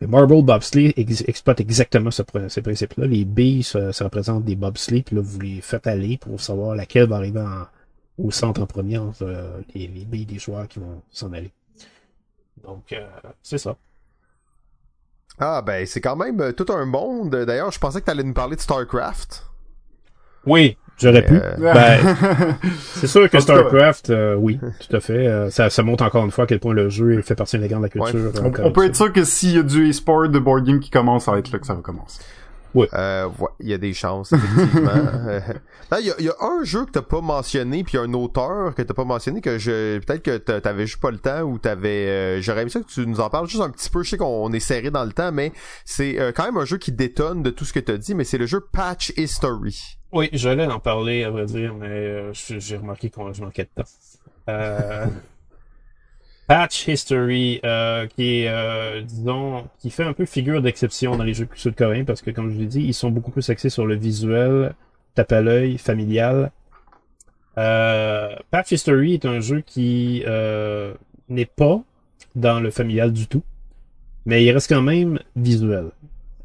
[0.02, 3.08] Le Marble Bobsleigh ex- exploite exactement ce, ce principe-là.
[3.08, 6.76] Les billes, ça, ça représente des bobsleighs, puis là vous les faites aller pour savoir
[6.76, 7.68] laquelle va arriver en-
[8.24, 11.52] au centre en premier entre euh, les, les billes des joueurs qui vont s'en aller.
[12.64, 13.08] Donc euh,
[13.42, 13.76] c'est ça.
[15.40, 17.32] Ah ben c'est quand même euh, tout un monde.
[17.32, 19.46] D'ailleurs, je pensais que t'allais nous parler de StarCraft.
[20.46, 21.36] Oui, j'aurais pu.
[21.36, 22.00] Euh, Ben,
[22.96, 25.28] c'est sûr que StarCraft, euh, oui, tout à fait.
[25.28, 27.82] euh, ça, ça montre encore une fois à quel point le jeu fait partie intégrante
[27.82, 28.44] de la culture.
[28.44, 28.62] Ouais.
[28.64, 31.26] on, peut être sûr que s'il y a du e-sport de board game qui commence,
[31.26, 32.22] ça va être là que ça va commencer.
[32.76, 34.92] Euh, ouais, il y a des chances, effectivement.
[35.28, 35.40] Euh,
[35.92, 38.82] là, Il y, y a un jeu que t'as pas mentionné, puis un auteur que
[38.82, 42.08] t'as pas mentionné, que je peut-être que t'a- t'avais juste pas le temps ou t'avais.
[42.08, 44.04] euh, J'aurais aimé ça que tu nous en parles juste un petit peu.
[44.04, 45.52] Je sais qu'on est serré dans le temps, mais
[45.86, 48.24] c'est euh, quand même un jeu qui détonne de tout ce que t'as dit, mais
[48.24, 49.98] c'est le jeu Patch History.
[50.12, 53.82] Oui, j'allais en parler, à vrai dire, mais euh, j'ai remarqué qu'on je manquais de
[53.84, 53.90] temps.
[54.50, 55.06] Euh,
[56.48, 61.34] Patch History, euh, qui est, euh, disons, qui fait un peu figure d'exception dans les
[61.34, 63.96] jeux sud-coréens, parce que, comme je l'ai dit, ils sont beaucoup plus axés sur le
[63.96, 64.76] visuel,
[65.16, 66.52] tape à l'œil, familial.
[67.58, 70.94] Euh, Patch History est un jeu qui euh,
[71.30, 71.82] n'est pas
[72.36, 73.44] dans le familial du tout,
[74.26, 75.92] mais il reste quand même visuel.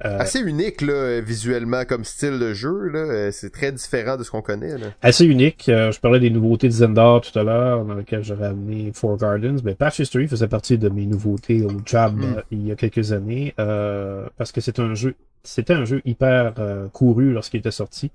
[0.05, 2.88] Euh, Assez unique là, visuellement comme style de jeu.
[2.88, 4.78] Là, Euh, c'est très différent de ce qu'on connaît.
[4.78, 4.86] Là.
[5.03, 5.68] assez unique.
[5.68, 9.16] Euh, je parlais des nouveautés de Zendar tout à l'heure, dans lequel j'aurais amené Four
[9.16, 9.57] Gardens.
[9.64, 12.22] Mais Patch History faisait partie de mes nouveautés au Jab Mm.
[12.24, 16.01] euh, il y a quelques années, euh, parce que c'est un jeu, c'était un jeu
[16.05, 16.55] hyper
[16.92, 18.11] couru lorsqu'il était sorti.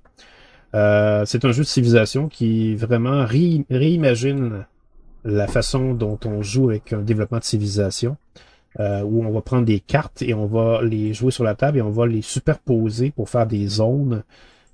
[0.74, 4.64] Euh, c'est un jeu de civilisation qui vraiment ré- réimagine
[5.24, 8.16] la façon dont on joue avec un développement de civilisation.
[8.80, 11.78] Euh, où on va prendre des cartes et on va les jouer sur la table
[11.78, 14.24] et on va les superposer pour faire des zones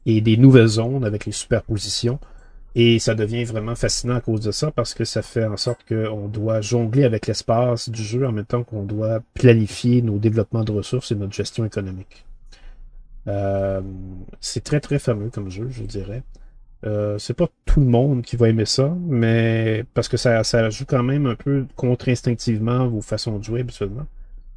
[0.06, 2.18] et des nouvelles zones avec les superpositions.
[2.74, 5.80] Et ça devient vraiment fascinant à cause de ça parce que ça fait en sorte
[5.88, 10.64] qu'on doit jongler avec l'espace du jeu en même temps qu'on doit planifier nos développements
[10.64, 12.24] de ressources et notre gestion économique.
[13.26, 13.80] Euh,
[14.40, 16.22] c'est très très fameux comme jeu, je dirais.
[16.86, 20.70] Euh, c'est pas tout le monde qui va aimer ça, mais parce que ça, ça
[20.70, 24.06] joue quand même un peu contre-instinctivement vos façons de jouer habituellement.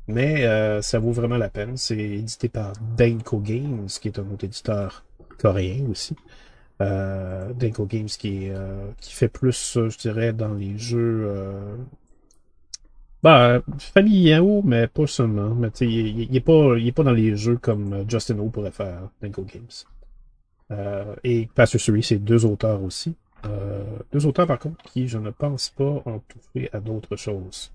[0.08, 1.78] Mais euh, ça vaut vraiment la peine.
[1.78, 5.06] C'est édité par Danko Games, qui est un autre éditeur
[5.40, 6.16] coréen aussi.
[6.82, 11.30] Euh, Danko Games qui, euh, qui fait plus, je dirais, dans les jeux
[13.24, 15.56] bah, familiaux, mais pas seulement.
[15.56, 19.10] Mais il, il- il est pas, pas dans les jeux comme Justin Ho pourrait faire,
[19.22, 19.70] Danko Games.
[20.72, 23.16] Euh, et Pastor Suri, c'est deux auteurs aussi.
[23.46, 27.72] Euh, deux auteurs, par contre, qui, je ne pense pas, ont touché à d'autres choses.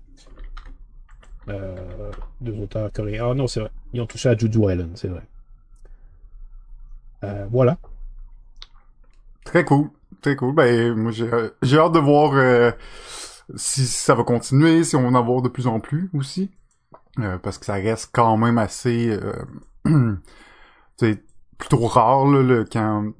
[1.47, 2.11] Euh,
[2.41, 3.29] deux auteurs coréens.
[3.31, 3.71] Ah non, c'est vrai.
[3.93, 5.23] Ils ont touché à Juju Island, c'est vrai.
[7.23, 7.77] Euh, voilà.
[9.45, 9.89] Très cool.
[10.21, 10.53] Très cool.
[10.55, 12.73] Ben, moi, j'ai, hâte de voir
[13.55, 16.51] si ça va continuer, si on va en avoir de plus en plus aussi.
[17.43, 19.17] Parce que ça reste quand même assez...
[21.59, 23.11] plutôt rare, là, le, quand,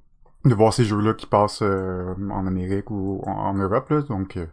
[0.46, 3.90] de voir ces jeux-là qui passent euh, en Amérique ou en, en Europe.
[3.92, 4.48] Là, donc, euh,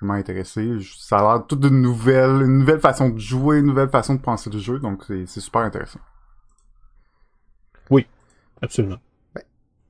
[0.00, 0.80] vraiment intéressé.
[0.80, 4.14] Je- Ça a l'air toute une nouvelle, une nouvelle façon de jouer, une nouvelle façon
[4.14, 4.78] de penser le jeu.
[4.80, 6.00] Donc, c'est, c'est super intéressant.
[8.62, 8.96] Absolument.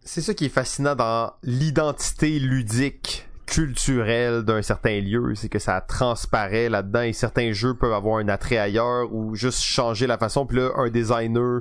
[0.01, 5.81] C'est ça qui est fascinant dans l'identité ludique culturel d'un certain lieu, c'est que ça
[5.81, 10.47] transparaît là-dedans et certains jeux peuvent avoir un attrait ailleurs ou juste changer la façon.
[10.47, 11.61] Puis là, un designer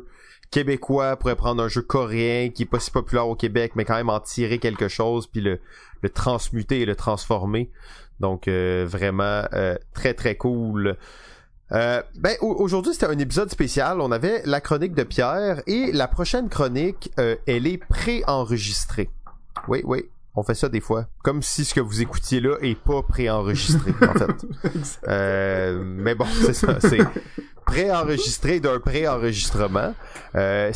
[0.56, 3.96] québécois pourrait prendre un jeu coréen qui est pas si populaire au Québec, mais quand
[3.96, 5.60] même en tirer quelque chose puis le,
[6.02, 7.70] le transmuter et le transformer.
[8.22, 10.96] Donc euh, vraiment euh, très très cool.
[11.74, 14.00] Euh, ben aujourd'hui c'était un épisode spécial.
[14.00, 19.10] On avait la chronique de Pierre et la prochaine chronique, elle est pré-enregistrée.
[19.68, 20.06] Oui, oui,
[20.38, 21.08] on fait ça des fois.
[21.22, 24.46] Comme si ce que vous écoutiez là est pas préenregistré, en fait.
[25.08, 26.80] Euh, mais bon, c'est ça.
[26.80, 27.00] C'est
[27.66, 29.94] préenregistré d'un préenregistrement.
[30.36, 30.72] Euh,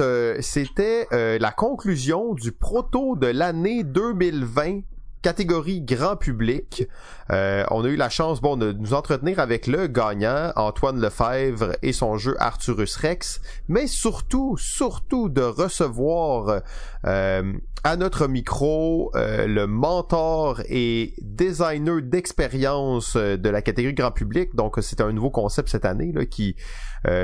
[0.00, 4.80] euh, c'était euh, la conclusion du proto de l'année 2020
[5.24, 6.86] catégorie grand public.
[7.30, 11.72] Euh, on a eu la chance bon de nous entretenir avec le gagnant Antoine Lefebvre
[11.80, 16.60] et son jeu Arturus Rex, mais surtout surtout de recevoir
[17.06, 17.52] euh,
[17.84, 24.54] à notre micro euh, le mentor et designer d'expérience de la catégorie grand public.
[24.54, 26.54] Donc c'est un nouveau concept cette année là qui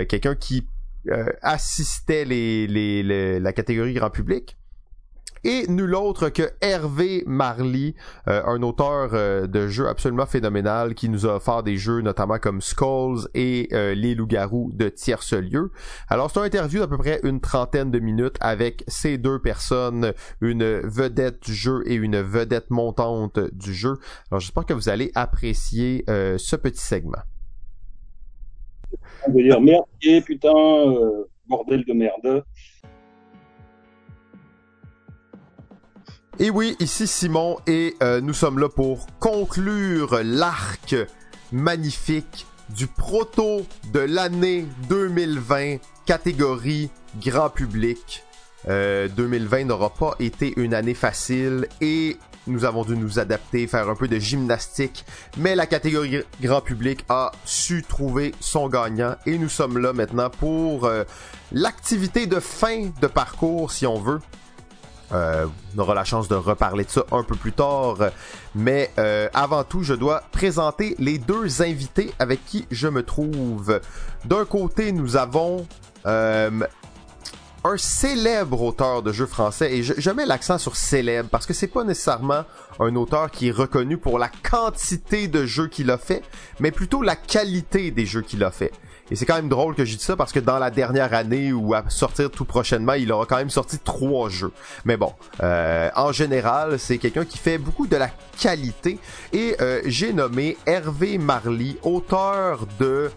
[0.09, 0.66] quelqu'un qui
[1.42, 4.57] assistait la catégorie grand public
[5.45, 7.95] et nul autre que Hervé Marly,
[8.28, 12.38] euh, un auteur euh, de jeux absolument phénoménal qui nous a offert des jeux notamment
[12.38, 15.70] comme Skulls et euh, Les Loups-Garous de tierce lieu.
[16.09, 20.12] Alors c'est un interview d'à peu près une trentaine de minutes avec ces deux personnes,
[20.41, 23.99] une vedette du jeu et une vedette montante du jeu.
[24.30, 27.18] Alors j'espère que vous allez apprécier ce petit segment.
[29.26, 29.84] On veut dire merde,
[30.24, 30.53] putain,
[31.49, 32.45] bordel de merde.
[36.43, 40.97] Et oui, ici Simon et euh, nous sommes là pour conclure l'arc
[41.53, 45.76] magnifique du proto de l'année 2020
[46.07, 46.88] catégorie
[47.20, 48.24] grand public.
[48.70, 52.16] Euh, 2020 n'aura pas été une année facile et
[52.47, 55.05] nous avons dû nous adapter, faire un peu de gymnastique,
[55.36, 60.30] mais la catégorie grand public a su trouver son gagnant et nous sommes là maintenant
[60.30, 61.05] pour euh,
[61.53, 64.20] l'activité de fin de parcours si on veut.
[65.12, 65.46] Euh,
[65.76, 67.96] on aura la chance de reparler de ça un peu plus tard.
[68.54, 73.80] Mais euh, avant tout, je dois présenter les deux invités avec qui je me trouve.
[74.24, 75.66] D'un côté, nous avons
[76.06, 76.61] euh,
[77.64, 79.74] un célèbre auteur de jeux français.
[79.74, 82.44] Et je, je mets l'accent sur célèbre parce que c'est pas nécessairement
[82.78, 86.22] un auteur qui est reconnu pour la quantité de jeux qu'il a fait,
[86.58, 88.72] mais plutôt la qualité des jeux qu'il a fait.
[89.11, 91.52] Et c'est quand même drôle que j'ai dit ça parce que dans la dernière année
[91.52, 94.52] ou à sortir tout prochainement, il aura quand même sorti trois jeux.
[94.84, 98.98] Mais bon, euh, en général, c'est quelqu'un qui fait beaucoup de la qualité.
[99.32, 103.11] Et euh, j'ai nommé Hervé Marly, auteur de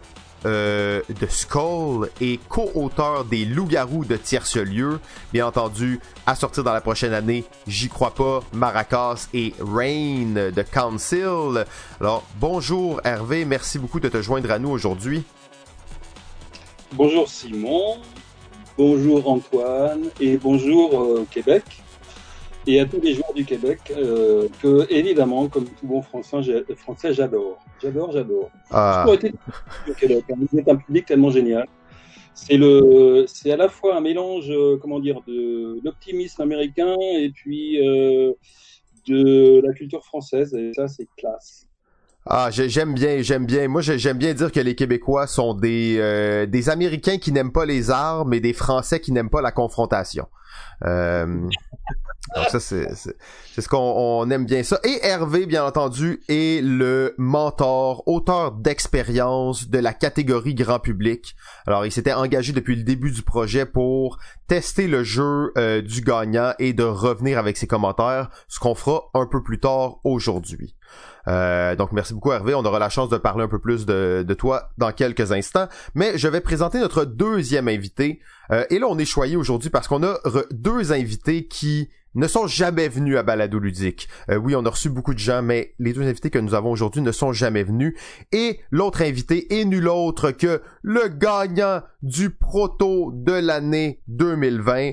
[0.45, 4.99] euh, de Skull et co-auteur des Loups-garous de Tierce-lieu.
[5.31, 10.61] Bien entendu, à sortir dans la prochaine année, J'y crois pas, Maracas et Rain de
[10.63, 11.65] Council.
[12.01, 15.23] Alors, bonjour Hervé, merci beaucoup de te joindre à nous aujourd'hui.
[16.95, 17.97] Bonjour Simon,
[18.77, 21.63] bonjour Antoine et bonjour euh, Québec.
[22.67, 27.11] Et à tous les joueurs du Québec euh, que évidemment comme tout bon français français
[27.11, 27.57] j'adore.
[27.81, 28.51] J'adore j'adore.
[28.69, 29.07] Ah.
[29.99, 30.35] Québec hein.
[30.37, 31.65] vous êtes un public tellement génial.
[32.35, 37.31] C'est le c'est à la fois un mélange euh, comment dire de l'optimisme américain et
[37.31, 37.79] puis
[39.07, 40.53] de la culture française.
[40.53, 41.67] Et ça c'est classe
[42.25, 43.67] ah, j'aime bien, j'aime bien.
[43.67, 47.65] Moi, j'aime bien dire que les Québécois sont des euh, des Américains qui n'aiment pas
[47.65, 50.27] les armes et des Français qui n'aiment pas la confrontation.
[50.85, 51.49] Euh,
[52.35, 54.79] donc ça, c'est ce qu'on aime bien ça.
[54.83, 61.35] Et Hervé, bien entendu, est le mentor, auteur d'expérience de la catégorie grand public.
[61.67, 64.17] Alors, il s'était engagé depuis le début du projet pour
[64.47, 69.09] tester le jeu euh, du gagnant et de revenir avec ses commentaires, ce qu'on fera
[69.13, 70.75] un peu plus tard aujourd'hui.
[71.27, 74.25] Euh, donc merci beaucoup Hervé, on aura la chance de parler un peu plus de,
[74.27, 75.67] de toi dans quelques instants.
[75.95, 78.19] Mais je vais présenter notre deuxième invité.
[78.51, 80.17] Euh, et là on est choyé aujourd'hui parce qu'on a
[80.51, 84.07] deux invités qui ne sont jamais venus à Balado Ludique.
[84.29, 86.71] Euh, oui, on a reçu beaucoup de gens, mais les deux invités que nous avons
[86.71, 87.95] aujourd'hui ne sont jamais venus.
[88.31, 94.01] Et l'autre invité est nul autre que le gagnant du proto de l'année
[94.43, 94.91] 2020,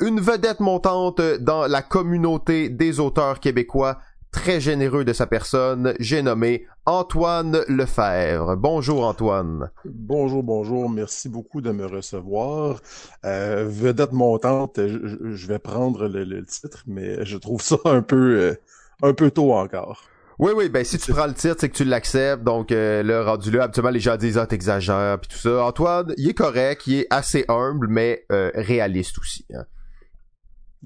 [0.00, 3.98] une vedette montante dans la communauté des auteurs québécois,
[4.36, 8.56] très généreux de sa personne, j'ai nommé Antoine Lefebvre.
[8.56, 9.70] Bonjour Antoine.
[9.84, 10.90] Bonjour, bonjour.
[10.90, 12.80] Merci beaucoup de me recevoir.
[13.24, 18.54] Euh, vedette montante, je, vais prendre le, titre, mais je trouve ça un peu, euh,
[19.02, 20.04] un peu tôt encore.
[20.38, 22.44] Oui, oui, ben si tu prends le titre, c'est que tu l'acceptes.
[22.44, 25.64] Donc euh, là, rendu là, habituellement les gens disent ah t'exagères puis tout ça.
[25.64, 29.46] Antoine, il est correct, il est assez humble, mais euh, réaliste aussi.
[29.54, 29.64] Hein.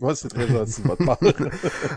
[0.01, 1.19] Ouais, c'est très gentil de votre part.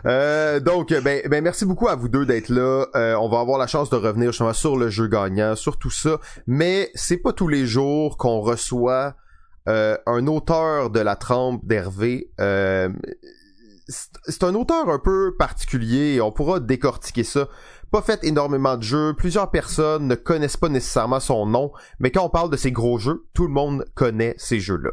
[0.06, 2.86] Euh, donc, ben, ben, merci beaucoup à vous deux d'être là.
[2.96, 5.90] Euh, on va avoir la chance de revenir justement sur le jeu gagnant, sur tout
[5.90, 6.20] ça.
[6.46, 9.16] Mais c'est pas tous les jours qu'on reçoit
[9.70, 12.32] euh, un auteur de la trempe d'Hervé.
[13.88, 17.48] C'est un auteur un peu particulier et on pourra décortiquer ça.
[17.92, 22.24] Pas fait énormément de jeux, plusieurs personnes ne connaissent pas nécessairement son nom, mais quand
[22.24, 24.92] on parle de ces gros jeux, tout le monde connaît ces jeux-là.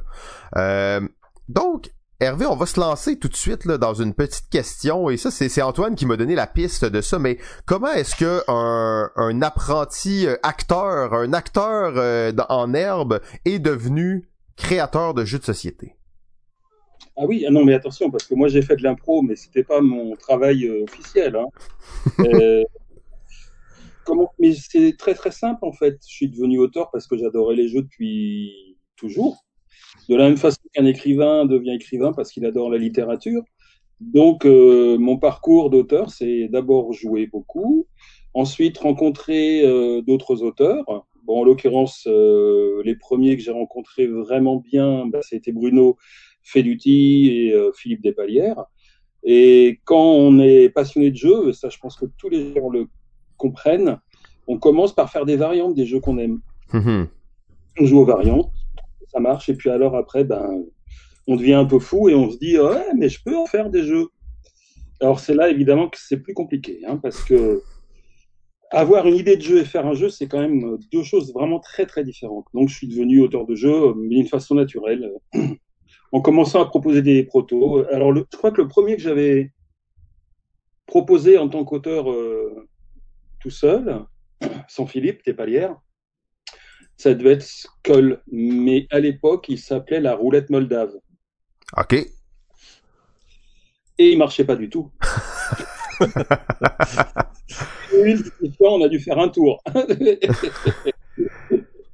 [0.57, 1.01] Euh,
[1.49, 1.91] donc,
[2.23, 5.63] Hervé, on va se lancer tout de suite dans une petite question, et ça, c'est
[5.63, 10.37] Antoine qui m'a donné la piste de ça, mais comment est-ce que un, apprenti euh,
[10.43, 15.97] acteur, un acteur euh, en herbe est devenu créateur de jeux de société?
[17.17, 19.65] Ah oui, ah non, mais attention, parce que moi j'ai fait de l'impro, mais c'était
[19.65, 21.37] pas mon travail euh, officiel.
[21.37, 21.47] Hein.
[22.21, 22.65] Euh,
[24.05, 25.99] comment Mais c'est très très simple en fait.
[26.07, 29.45] Je suis devenu auteur parce que j'adorais les jeux depuis toujours.
[30.09, 33.43] De la même façon qu'un écrivain devient écrivain parce qu'il adore la littérature.
[34.01, 37.87] Donc euh, mon parcours d'auteur, c'est d'abord jouer beaucoup,
[38.35, 39.63] ensuite rencontrer
[40.07, 41.07] d'autres auteurs.
[41.25, 45.99] Bon, en l'occurrence, les premiers que j'ai rencontrés vraiment bien, bah, c'était Bruno
[46.43, 48.65] Feduti et euh, Philippe Despalières.
[49.23, 52.87] Et quand on est passionné de jeux, ça je pense que tous les gens le
[53.37, 53.99] comprennent,
[54.47, 56.41] on commence par faire des variantes des jeux qu'on aime.
[56.73, 57.09] Mhm.
[57.79, 58.51] On joue aux variantes,
[59.13, 60.65] ça marche, et puis alors après, ben,
[61.27, 63.71] on devient un peu fou et on se dit, ouais, mais je peux en faire
[63.71, 64.09] des jeux.
[65.01, 67.63] Alors c'est là évidemment que c'est plus compliqué, hein, parce que
[68.71, 71.59] avoir une idée de jeu et faire un jeu, c'est quand même deux choses vraiment
[71.59, 72.47] très très différentes.
[72.55, 75.11] Donc je suis devenu auteur de jeux, mais d'une façon naturelle,
[76.13, 77.85] en commençant à proposer des protos.
[77.93, 79.53] Alors le, je crois que le premier que j'avais
[80.87, 82.69] proposé en tant qu'auteur euh,
[83.41, 84.05] tout seul,
[84.69, 85.77] sans Philippe Tépalière,
[86.97, 90.93] ça devait être Skull, mais à l'époque il s'appelait la roulette moldave.
[91.77, 91.95] OK.
[93.99, 94.91] Et il marchait pas du tout.
[98.03, 99.63] Oui, cette fois, on a dû faire un tour.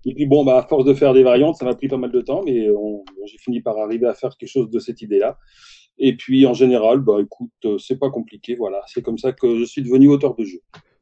[0.08, 2.12] Et puis bon, bah, à force de faire des variantes, ça m'a pris pas mal
[2.12, 5.36] de temps, mais on- j'ai fini par arriver à faire quelque chose de cette idée-là.
[5.98, 8.82] Et puis en général, bah écoute, euh, c'est pas compliqué, voilà.
[8.86, 10.60] C'est comme ça que je suis devenu auteur de jeu.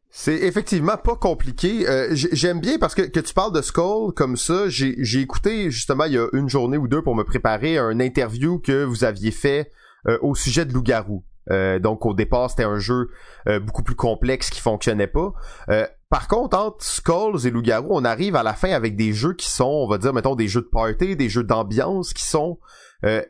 [0.09, 1.88] C'est effectivement pas compliqué.
[1.88, 4.68] Euh, J'aime bien parce que, que tu parles de Skull comme ça.
[4.68, 8.61] J'ai écouté justement il y a une journée ou deux pour me préparer un interview
[8.61, 9.70] que vous aviez fait
[10.09, 11.24] euh, au sujet de Loup-Garou.
[11.51, 13.11] Euh, donc au départ c'était un jeu
[13.49, 15.32] euh, beaucoup plus complexe qui fonctionnait pas.
[15.68, 19.34] Euh, par contre entre Skulls et Loup-Garou on arrive à la fin avec des jeux
[19.34, 22.59] qui sont on va dire mettons des jeux de party, des jeux d'ambiance qui sont
[23.05, 23.22] euh,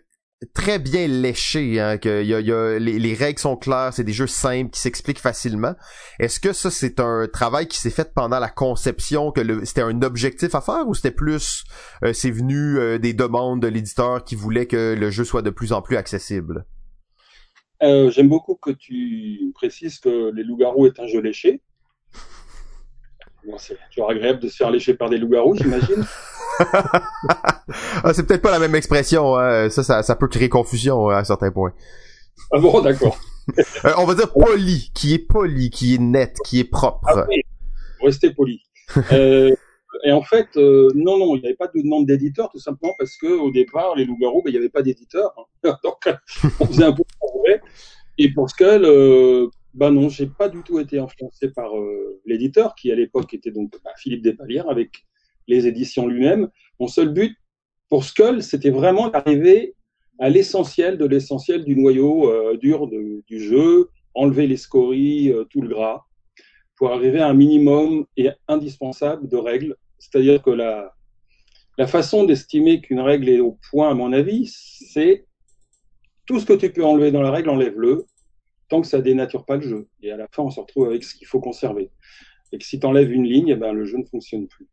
[0.53, 1.81] très bien léchés.
[1.81, 5.75] Hein, que les, les règles sont claires, c'est des jeux simples qui s'expliquent facilement.
[6.21, 10.03] Est-ce que ça, c'est un travail qui s'est fait pendant la conception, que c'était un
[10.03, 11.65] objectif à faire, ou c'était plus,
[12.13, 15.81] c'est venu des demandes de l'éditeur qui voulait que le jeu soit de plus en
[15.81, 16.67] plus accessible?
[17.83, 21.61] Euh, J'aime beaucoup que tu précises que Les Loups-Garous est un jeu léché.
[23.47, 26.07] Bon, c'est toujours agréable de se faire lécher par des loups-garous, j'imagine.
[26.73, 29.69] ah, c'est peut-être pas la même expression, hein.
[29.69, 31.75] ça, ça, ça peut créer confusion euh, à certains points.
[32.53, 33.19] Ah bon, d'accord.
[33.85, 37.07] Euh, on va dire poli, qui est poli, qui est net, qui est propre.
[37.11, 37.43] Ah oui,
[38.01, 38.63] restez poli.
[39.13, 39.55] Euh,
[40.03, 42.95] et en fait, euh, non, non, il n'y avait pas de demande d'éditeur, tout simplement
[42.99, 45.31] parce que au départ, les loups-garous, ben, il n'y avait pas d'éditeur.
[45.65, 45.77] hein.
[45.85, 46.09] Donc,
[46.59, 47.03] on faisait un peu
[48.19, 52.75] Et pour Skull, euh, bah non, j'ai pas du tout été influencé par euh, l'éditeur,
[52.75, 55.05] qui à l'époque était donc bah, Philippe Despalières, avec
[55.49, 56.49] les éditions lui-même.
[56.79, 57.37] Mon seul but
[57.89, 59.75] pour Skull, c'était vraiment d'arriver
[60.19, 65.61] à l'essentiel de l'essentiel du noyau euh, dur du jeu, enlever les scories, euh, tout
[65.61, 66.05] le gras,
[66.77, 69.77] pour arriver à un minimum et indispensable de règles.
[69.99, 70.95] C'est-à-dire que la,
[71.79, 75.27] la façon d'estimer qu'une règle est au point, à mon avis, c'est
[76.27, 78.05] tout ce que tu peux enlever dans la règle, enlève-le,
[78.69, 79.89] tant que ça dénature pas le jeu.
[80.03, 81.91] Et à la fin, on se retrouve avec ce qu'il faut conserver.
[82.53, 84.69] Et que si tu enlèves une ligne, eh ben, le jeu ne fonctionne plus.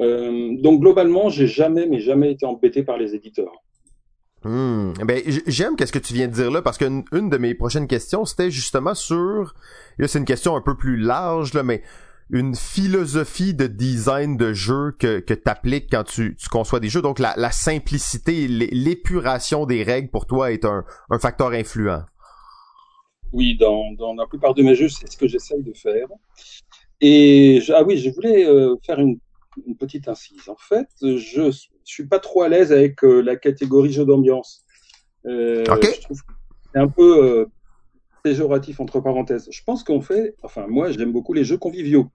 [0.00, 3.62] Euh, donc globalement, j'ai jamais, mais jamais été embêté par les éditeurs.
[4.42, 4.92] Hmm.
[5.04, 7.54] Ben, j- j'aime qu'est-ce que tu viens de dire là parce qu'une une de mes
[7.54, 9.54] prochaines questions c'était justement sur,
[9.96, 11.80] là c'est une question un peu plus large mais
[12.30, 17.02] une philosophie de design de jeu que, que t'appliques quand tu, tu conçois des jeux.
[17.02, 22.04] Donc la, la simplicité, l'é- l'épuration des règles pour toi est un, un facteur influent.
[23.32, 26.06] Oui, dans, dans la plupart de mes jeux, c'est ce que j'essaye de faire.
[27.00, 29.18] Et je- ah oui, je voulais euh, faire une,
[29.66, 30.48] une petite incise.
[30.48, 31.16] En fait, je,
[31.50, 31.50] je
[31.84, 34.64] suis pas trop à l'aise avec euh, la catégorie jeu d'ambiance.
[35.26, 35.88] Euh, Ok.
[35.94, 36.20] Je trouve
[36.72, 37.46] c'est un peu euh,
[38.24, 39.48] péjoratif entre parenthèses.
[39.52, 42.10] Je pense qu'on fait, enfin moi, j'aime beaucoup les jeux conviviaux.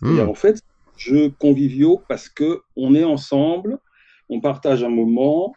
[0.00, 0.20] Hmm.
[0.20, 0.62] en fait,
[0.96, 3.78] jeux conviviaux parce que on est ensemble,
[4.30, 5.54] on partage un moment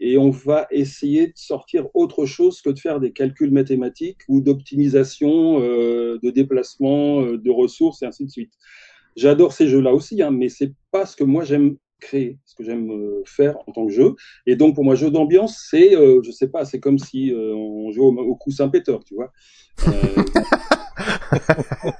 [0.00, 4.40] et on va essayer de sortir autre chose que de faire des calculs mathématiques ou
[4.40, 8.52] d'optimisation euh, de déplacement, euh, de ressources et ainsi de suite.
[9.16, 12.64] J'adore ces jeux-là aussi, hein, mais c'est pas ce que moi j'aime créer, ce que
[12.64, 14.14] j'aime euh, faire en tant que jeu.
[14.46, 17.54] Et donc pour moi, jeu d'ambiance, c'est, euh, je sais pas, c'est comme si euh,
[17.54, 19.32] on jouait au, au coussin péteur, tu vois.
[19.88, 19.92] Euh,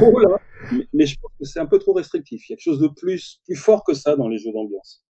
[0.00, 0.38] oh là,
[0.72, 2.48] mais, mais je pense que c'est un peu trop restrictif.
[2.48, 5.04] Il y a quelque chose de plus, plus fort que ça dans les jeux d'ambiance.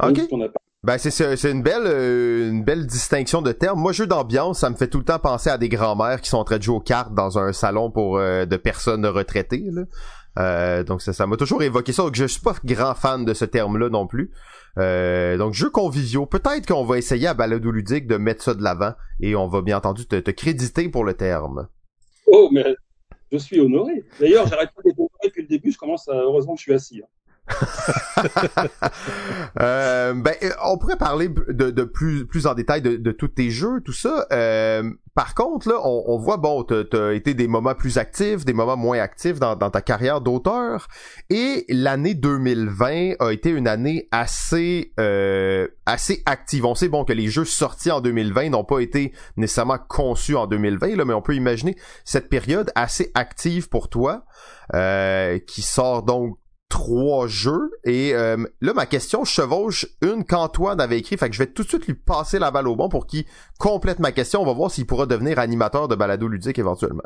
[0.00, 0.50] Donc, Ok.
[0.86, 3.80] Ben c'est une belle euh, une belle distinction de termes.
[3.80, 6.36] Moi jeu d'ambiance, ça me fait tout le temps penser à des grands-mères qui sont
[6.36, 9.82] en train de jouer aux cartes dans un salon pour euh, de personnes retraitées là.
[10.38, 12.02] Euh, donc ça ça m'a toujours évoqué ça.
[12.02, 14.30] Donc je suis pas grand fan de ce terme-là non plus.
[14.78, 18.62] Euh, donc jeux conviviaux, peut-être qu'on va essayer à Balado Ludique de mettre ça de
[18.62, 21.68] l'avant et on va bien entendu te, te créditer pour le terme.
[22.26, 22.76] Oh, mais
[23.32, 24.04] je suis honoré.
[24.20, 25.72] D'ailleurs, j'arrête pas d'être honoré depuis le début.
[25.72, 27.00] Je commence à, heureusement que je suis assis.
[27.02, 27.08] hein.
[29.62, 33.92] Euh, ben, euh, on pourrait parler de, plus, en détail de, tous tes jeux, tout
[33.92, 34.26] ça.
[34.30, 38.52] Euh, par contre, là, on, voit, bon, t'as as été des moments plus actifs, des
[38.52, 40.88] moments moins actifs dans, ta carrière d'auteur.
[41.30, 46.66] Et l'année 2020 a été une année assez, euh, assez active.
[46.66, 50.46] On sait, bon, que les jeux sortis en 2020 n'ont pas été nécessairement conçus en
[50.46, 54.24] 2020, là, mais on peut imaginer cette période assez active pour toi,
[55.46, 56.36] qui sort donc
[56.68, 61.38] trois jeux et euh, là ma question chevauche une qu'Antoine avait écrit fait que je
[61.38, 63.24] vais tout de suite lui passer la balle au bon pour qu'il
[63.58, 67.04] complète ma question on va voir s'il pourra devenir animateur de balado ludique éventuellement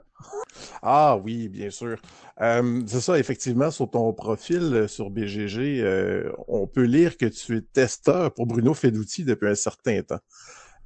[0.83, 1.97] Ah oui, bien sûr.
[2.41, 7.27] Euh, c'est ça, effectivement, sur ton profil euh, sur BGG, euh, on peut lire que
[7.27, 10.19] tu es testeur pour Bruno Feduti depuis un certain temps.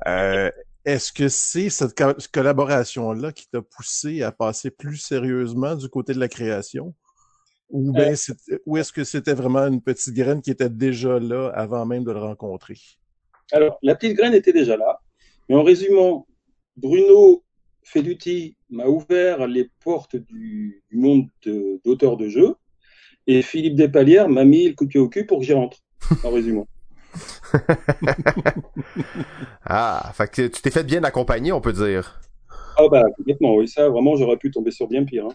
[0.07, 0.51] Euh,
[0.85, 6.13] Est-ce que c'est cette co- collaboration-là qui t'a poussé à passer plus sérieusement du côté
[6.13, 6.95] de la création?
[7.75, 8.15] Ou, Euh.
[8.15, 12.05] c'est- ou est-ce que c'était vraiment une petite graine qui était déjà là avant même
[12.05, 12.79] de le rencontrer?
[13.51, 15.01] Alors, la petite graine était déjà là.
[15.49, 16.25] Mais en résumant,
[16.77, 17.43] Bruno
[17.83, 22.55] Feduti m'a ouvert les portes du, du monde de- d'auteur de, jeux.
[23.27, 25.79] Et Philippe Despalières m'a mis le coup de pied au cul pour que j'y rentre.
[26.23, 26.69] En résumant.
[29.65, 32.21] ah fait que tu t'es fait bien accompagner on peut dire
[32.77, 35.27] Ah bah complètement, oui, ça vraiment j'aurais pu tomber sur bien pire.
[35.27, 35.35] hein.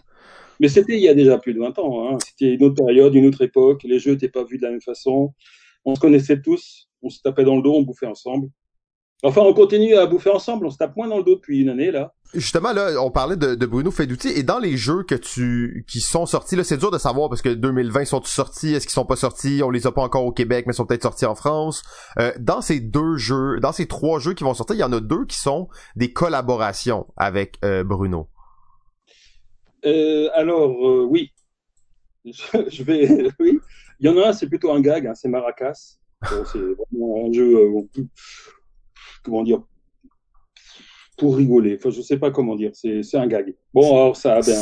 [0.60, 2.18] Mais c'était il y a déjà plus de 20 ans, hein.
[2.26, 4.82] c'était une autre période, une autre époque, les jeux n'étaient pas vus de la même
[4.82, 5.34] façon,
[5.84, 8.48] on se connaissait tous, on se tapait dans le dos, on bouffait ensemble.
[9.22, 11.68] Enfin, on continue à bouffer ensemble, on se tape moins dans le dos depuis une
[11.68, 12.14] année là.
[12.32, 16.00] justement là on parlait de, de Bruno Feduti et dans les jeux que tu qui
[16.00, 19.04] sont sortis là c'est dur de savoir parce que 2020 sont sortis est-ce qu'ils sont
[19.04, 21.34] pas sortis on les a pas encore au Québec mais ils sont peut-être sortis en
[21.34, 21.82] France
[22.18, 24.92] Euh, dans ces deux jeux dans ces trois jeux qui vont sortir il y en
[24.92, 28.28] a deux qui sont des collaborations avec euh, Bruno
[29.84, 31.30] Euh, alors euh, oui,
[32.24, 33.58] je, je vais, oui,
[33.98, 35.96] il y en a un, c'est plutôt un gag, hein, c'est Maracas.
[36.30, 38.02] Bon, c'est vraiment un jeu, euh,
[39.22, 39.62] comment dire,
[41.16, 41.76] pour rigoler.
[41.78, 43.54] Enfin, je sais pas comment dire, c'est un gag.
[43.74, 44.58] Bon, alors ça, ben,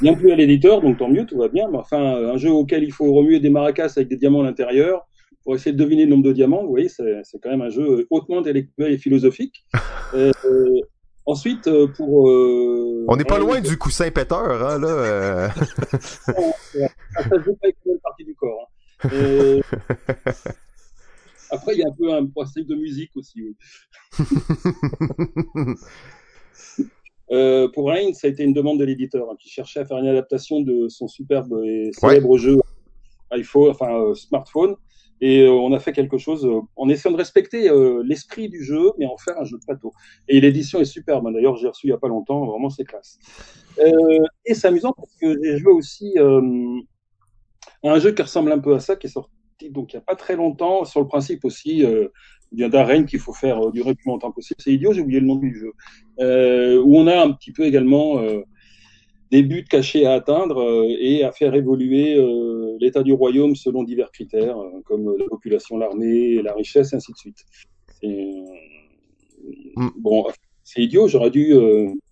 [0.00, 1.68] bien plus à l'éditeur, donc tant mieux, tout va bien.
[1.70, 5.06] Mais enfin, un jeu auquel il faut remuer des maracas avec des diamants à l'intérieur
[5.44, 8.06] pour essayer de deviner le nombre de diamants, vous voyez, c'est quand même un jeu
[8.10, 9.64] hautement intellectuel et philosophique.
[10.14, 10.80] Euh, euh,
[11.26, 15.48] ensuite, euh, pour euh, on n'est pas loin du coussin péteur hein là euh.
[16.00, 18.70] ça se joue pas avec une partie du corps.
[19.04, 19.08] hein.
[21.50, 23.42] Après, il y a un peu un principe de musique aussi.
[23.42, 23.54] oui.
[27.30, 29.98] Euh, pour Rain, ça a été une demande de l'éditeur hein, qui cherchait à faire
[29.98, 32.58] une adaptation de son superbe et célèbre jeu
[33.30, 34.76] iPhone, enfin euh, smartphone.
[35.20, 37.68] Et euh, on a fait quelque chose en essayant de respecter
[38.04, 39.92] l'esprit du jeu, mais en faire un jeu de plateau.
[40.28, 41.26] Et l'édition est superbe.
[41.26, 41.32] hein.
[41.32, 42.46] D'ailleurs, j'ai reçu il y a pas longtemps.
[42.46, 43.18] Vraiment, c'est classe.
[44.46, 48.74] Et c'est amusant parce que j'ai joué aussi à un jeu qui ressemble un peu
[48.74, 49.37] à ça, qui est sorti
[49.70, 52.08] donc il y a pas très longtemps, sur le principe aussi euh,
[52.52, 54.60] d'un règne qu'il faut faire euh, durer le plus longtemps possible.
[54.62, 55.72] C'est idiot, j'ai oublié le nom du jeu.
[56.20, 58.42] Euh, où on a un petit peu également euh,
[59.30, 62.16] des buts cachés à atteindre et à faire évoluer
[62.80, 64.56] l'état du royaume selon divers critères,
[64.86, 67.44] comme la population, l'armée, la richesse, et ainsi de suite.
[68.00, 68.42] Et,
[69.76, 69.90] Mm.
[69.96, 70.26] Bon,
[70.64, 71.54] c'est idiot, j'aurais dû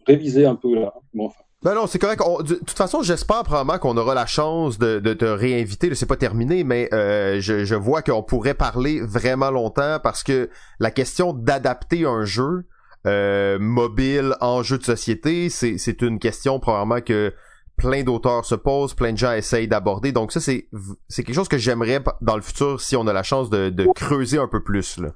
[0.07, 0.95] réviser un peu là.
[1.15, 1.43] Bon, enfin.
[1.63, 2.23] Ben non, c'est correct.
[2.45, 5.95] De toute façon, j'espère probablement qu'on aura la chance de, te réinviter.
[5.95, 10.51] C'est pas terminé, mais euh, je, je vois qu'on pourrait parler vraiment longtemps parce que
[10.79, 12.67] la question d'adapter un jeu
[13.07, 17.33] euh, mobile en jeu de société, c'est une question probablement que
[17.77, 20.11] plein d'auteurs se posent, plein de gens essayent d'aborder.
[20.13, 20.69] Donc ça, c'est
[21.09, 24.39] quelque chose que j'aimerais dans le futur si on a la chance de, de creuser
[24.39, 24.99] un peu plus.
[24.99, 25.11] Là.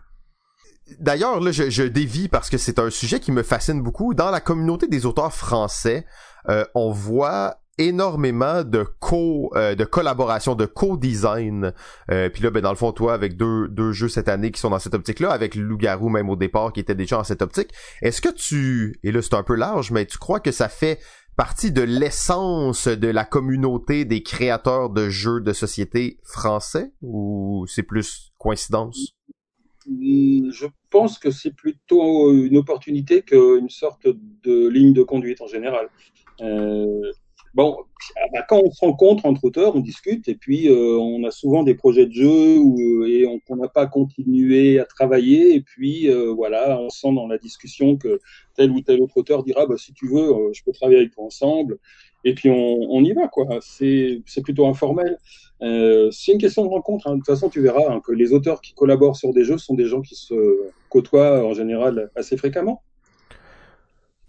[0.98, 4.14] D'ailleurs, là, je, je dévie parce que c'est un sujet qui me fascine beaucoup.
[4.14, 6.06] Dans la communauté des auteurs français,
[6.48, 11.72] euh, on voit énormément de co euh, de collaboration, de co-design.
[12.10, 14.60] Euh, puis là, ben dans le fond, toi, avec deux, deux jeux cette année qui
[14.60, 17.70] sont dans cette optique-là, avec Loup-garou même au départ qui était déjà dans cette optique,
[18.02, 20.98] est-ce que tu et là c'est un peu large, mais tu crois que ça fait
[21.36, 27.82] partie de l'essence de la communauté des créateurs de jeux de société français ou c'est
[27.82, 29.14] plus coïncidence?
[29.86, 35.46] Hmm, je pense que c'est plutôt une opportunité qu'une sorte de ligne de conduite en
[35.46, 35.88] général.
[36.42, 37.12] Euh,
[37.54, 37.76] bon,
[38.16, 41.30] ah bah, quand on se rencontre entre auteurs, on discute et puis euh, on a
[41.30, 46.08] souvent des projets de jeu où, et on n'a pas continué à travailler et puis
[46.08, 48.20] euh, voilà, on sent dans la discussion que
[48.56, 51.12] tel ou tel autre auteur dira bah, si tu veux, euh, je peux travailler avec
[51.12, 51.78] toi ensemble
[52.24, 53.46] et puis on, on y va quoi.
[53.60, 55.18] C'est plutôt informel.
[55.62, 57.06] Euh, c'est une question de rencontre.
[57.06, 57.12] Hein.
[57.12, 59.74] De toute façon, tu verras hein, que les auteurs qui collaborent sur des jeux sont
[59.74, 60.34] des gens qui se
[60.88, 62.82] côtoient en général assez fréquemment.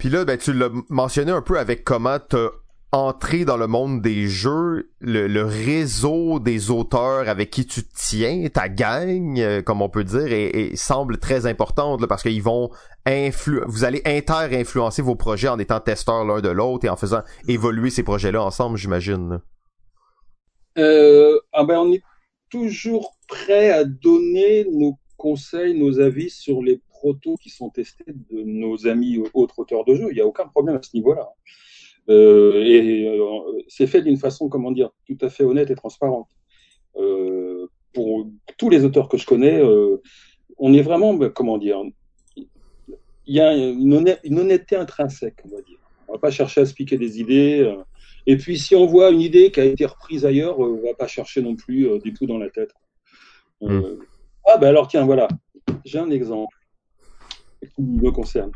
[0.02, 2.48] Puis là, ben, tu l'as mentionné un peu avec comment t'as
[2.92, 8.68] entré dans le monde des jeux, le, réseau des auteurs avec qui tu tiens, ta
[8.68, 12.72] gang, euh, comme on peut dire, et, semble très importante parce qu'ils vont
[13.06, 17.92] vous allez inter-influencer vos projets en étant testeurs l'un de l'autre et en faisant évoluer
[17.92, 19.40] ces projets-là ensemble, j'imagine.
[20.80, 22.02] Euh, ah ben on est
[22.50, 28.44] toujours prêt à donner nos conseils, nos avis sur les protos qui sont testés de
[28.44, 30.10] nos amis autres auteurs de jeux.
[30.12, 31.30] Il n'y a aucun problème à ce niveau-là.
[32.10, 36.30] Euh, et euh, c'est fait d'une façon, comment dire, tout à fait honnête et transparente.
[36.98, 38.28] Euh, pour
[38.58, 39.62] tous les auteurs que je connais,
[40.58, 41.82] on est vraiment, ben, comment dire,
[42.38, 43.94] il y a une,
[44.40, 45.80] honnêteté intrinsèque, on va dire.
[46.08, 47.76] On va pas chercher à se piquer des idées.
[48.28, 51.08] et puis, si on voit une idée qui a été reprise ailleurs, on va pas
[51.08, 52.72] chercher non plus des coups dans la tête.
[53.60, 53.82] Hmm.
[54.46, 55.28] Ah ben alors tiens, voilà,
[55.86, 56.61] j'ai un exemple
[57.68, 58.52] qui me concerne.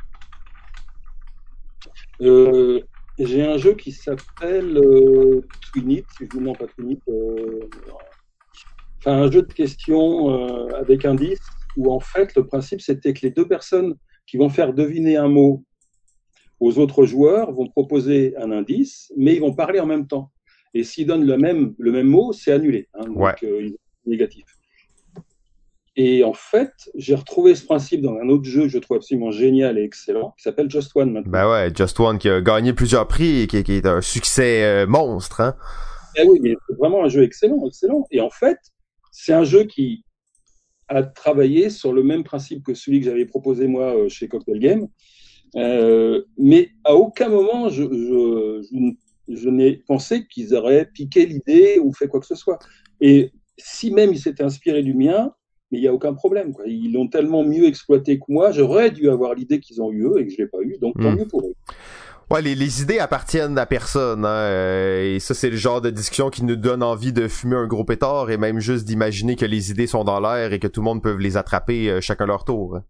[2.22, 2.82] Euh,
[3.18, 7.01] j'ai un jeu qui s'appelle euh, Twinit, si je ne pas Twinit.
[7.08, 7.70] Euh,
[8.99, 13.22] enfin, un jeu de questions euh, avec indice où en fait le principe c'était que
[13.22, 13.95] les deux personnes
[14.26, 15.64] qui vont faire deviner un mot
[16.60, 20.32] aux autres joueurs vont proposer un indice, mais ils vont parler en même temps.
[20.74, 22.89] Et s'ils donnent le même, le même mot, c'est annulé.
[22.93, 23.70] Hein, donc, euh,
[24.06, 24.55] négatif.
[25.98, 29.32] Et en fait, j'ai retrouvé ce principe dans un autre jeu que je trouve absolument
[29.32, 31.32] génial et excellent, qui s'appelle Just One maintenant.
[31.32, 34.88] Ben ouais, Just One qui a gagné plusieurs prix et qui, est un succès euh,
[34.88, 35.56] monstre, hein.
[36.18, 38.06] Eh oui, mais c'est vraiment un jeu excellent, excellent.
[38.12, 38.58] Et en fait,
[39.12, 40.04] c'est un jeu qui
[40.88, 44.60] a travaillé sur le même principe que celui que j'avais proposé moi euh, chez Cocktail
[44.60, 44.88] Game.
[45.56, 51.80] Euh, mais à aucun moment je, je, je, je n'ai pensé qu'ils auraient piqué l'idée
[51.82, 52.60] ou fait quoi que ce soit.
[53.00, 55.34] Et si même ils s'étaient inspirés du mien,
[55.76, 56.53] mais il n'y a aucun problème.
[56.53, 56.65] Quoi.
[56.67, 60.21] Ils l'ont tellement mieux exploité que moi, j'aurais dû avoir l'idée qu'ils ont eu eux
[60.21, 61.17] et que je l'ai pas eu, donc tant hmm.
[61.17, 61.53] mieux pour eux.
[62.32, 65.91] Ouais, les, les, idées appartiennent à personne, hein, euh, et ça c'est le genre de
[65.91, 69.45] discussion qui nous donne envie de fumer un gros pétard et même juste d'imaginer que
[69.45, 72.26] les idées sont dans l'air et que tout le monde peut les attraper euh, chacun
[72.26, 72.78] leur tour.
[72.78, 72.84] Hein.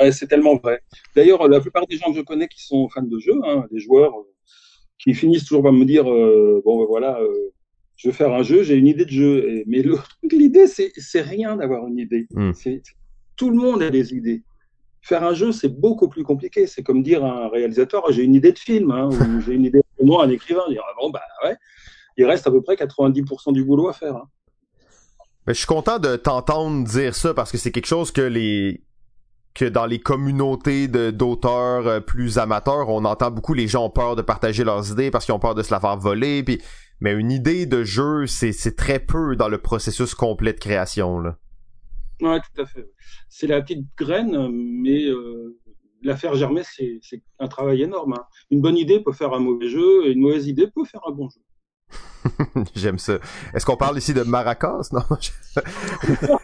[0.00, 0.80] Ouais, c'est tellement vrai.
[1.14, 3.78] D'ailleurs, la plupart des gens que je connais qui sont fans de jeux, hein, des
[3.78, 4.32] joueurs, euh,
[4.98, 7.20] qui finissent toujours par me dire, bon ben voilà,
[7.96, 9.62] je veux faire un jeu, j'ai une idée de jeu.
[9.66, 9.82] mais
[10.30, 12.26] l'idée, c'est rien d'avoir une idée.
[12.30, 12.52] Hmm.
[13.36, 14.42] Tout le monde a des idées.
[15.02, 16.66] Faire un jeu, c'est beaucoup plus compliqué.
[16.66, 19.64] C'est comme dire à un réalisateur, j'ai une idée de film, hein, ou j'ai une
[19.64, 20.62] idée de moi, un écrivain.
[20.68, 21.56] Dire, ah bon, bah ouais,
[22.16, 24.16] il reste à peu près 90% du boulot à faire.
[24.16, 24.28] Hein.
[25.46, 28.82] je suis content de t'entendre dire ça parce que c'est quelque chose que les
[29.54, 34.16] que dans les communautés d'auteurs euh, plus amateurs, on entend beaucoup les gens ont peur
[34.16, 36.42] de partager leurs idées parce qu'ils ont peur de se la faire voler.
[36.42, 36.60] Puis
[37.00, 41.20] mais une idée de jeu, c'est très peu dans le processus complet de création.
[41.20, 41.38] Là.
[42.18, 42.90] Tout à fait.
[43.28, 45.58] C'est la petite graine, mais euh,
[46.02, 47.00] la faire germer, c'est
[47.38, 48.14] un travail énorme.
[48.14, 48.24] Hein.
[48.50, 51.12] Une bonne idée peut faire un mauvais jeu, et une mauvaise idée peut faire un
[51.12, 51.40] bon jeu.
[52.74, 53.18] J'aime ça.
[53.54, 54.88] Est-ce qu'on parle ici de maracas?
[54.92, 55.02] Non.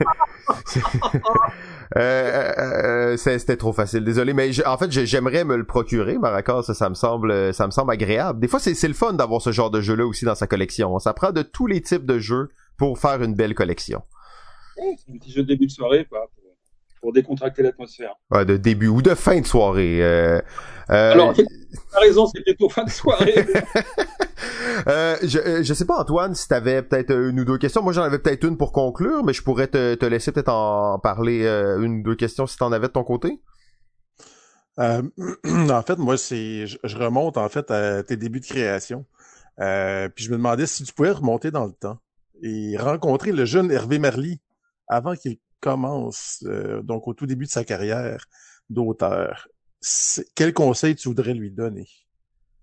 [1.97, 4.05] Euh, euh, euh, c'était trop facile.
[4.05, 6.63] Désolé, mais en fait, j'aimerais me le procurer, Maracas.
[6.73, 7.33] Ça, me semble,
[7.89, 8.39] agréable.
[8.39, 10.97] Des fois, c'est le fun d'avoir ce genre de jeu-là aussi dans sa collection.
[11.01, 14.03] Ça prend de tous les types de jeux pour faire une belle collection.
[14.77, 16.07] C'est un petit jeu de début de soirée,
[17.01, 18.15] pour décontracter l'atmosphère.
[18.31, 20.03] Ouais, de début ou de fin de soirée.
[20.03, 20.41] Euh,
[20.91, 21.13] euh...
[21.13, 23.35] Alors, t'as raison, c'était pour fin de soirée.
[24.87, 27.83] euh, je, euh, je sais pas, Antoine, si t'avais peut-être une ou deux questions.
[27.83, 30.99] Moi, j'en avais peut-être une pour conclure, mais je pourrais te, te laisser peut-être en
[30.99, 33.41] parler euh, une ou deux questions si t'en avais de ton côté.
[34.79, 35.03] Euh,
[35.71, 39.05] en fait, moi, c'est, je, remonte en fait à tes débuts de création.
[39.57, 41.99] puis je me demandais si tu pouvais remonter dans le temps
[42.43, 44.41] et rencontrer le jeune Hervé Merly
[44.89, 48.27] avant qu'il commence, euh, donc au tout début de sa carrière
[48.69, 49.49] d'auteur,
[50.35, 51.89] quel conseil tu voudrais lui donner?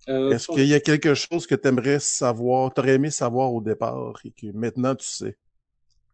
[0.09, 3.61] Euh, Est-ce qu'il y a quelque chose que tu aimerais savoir, t'aurais aimé savoir au
[3.61, 5.37] départ et que maintenant tu sais?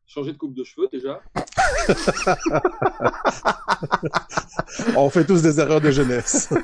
[0.07, 1.21] Changer de coupe de cheveux déjà.
[4.97, 6.49] On fait tous des erreurs de jeunesse.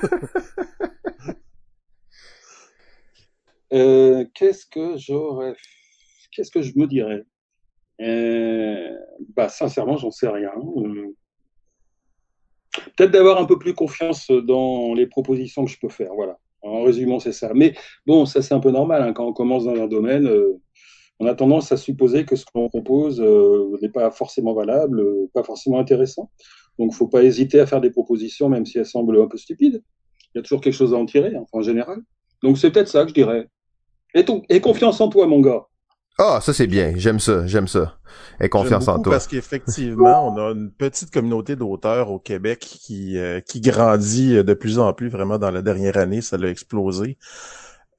[3.72, 5.56] Euh, qu'est-ce que j'aurais,
[6.32, 7.24] qu'est-ce que je me dirais?
[8.02, 8.90] Euh,
[9.36, 10.52] Bah sincèrement, j'en sais rien.
[10.78, 11.16] Euh,
[12.96, 16.14] Peut-être d'avoir un peu plus confiance dans les propositions que je peux faire.
[16.14, 16.38] Voilà.
[16.62, 17.52] En résumant, c'est ça.
[17.54, 17.74] Mais
[18.06, 19.14] bon, ça c'est un peu normal hein.
[19.14, 20.28] quand on commence dans un domaine.
[20.28, 20.60] Euh,
[21.20, 25.44] on a tendance à supposer que ce qu'on propose euh, n'est pas forcément valable, pas
[25.44, 26.32] forcément intéressant.
[26.78, 29.84] Donc, faut pas hésiter à faire des propositions, même si elles semblent un peu stupides.
[30.34, 32.00] Il y a toujours quelque chose à en tirer, hein, en général.
[32.42, 33.48] Donc, c'est peut-être ça que je dirais.
[34.16, 35.66] Et, ton, et confiance en toi, mon gars.
[36.22, 36.94] Ah, ça c'est bien.
[36.98, 37.98] J'aime ça, j'aime ça.
[38.42, 39.14] Et confiance en toi.
[39.14, 44.54] Parce qu'effectivement, on a une petite communauté d'auteurs au Québec qui, euh, qui grandit de
[44.54, 45.08] plus en plus.
[45.10, 47.18] Vraiment, dans la dernière année, ça l'a explosé.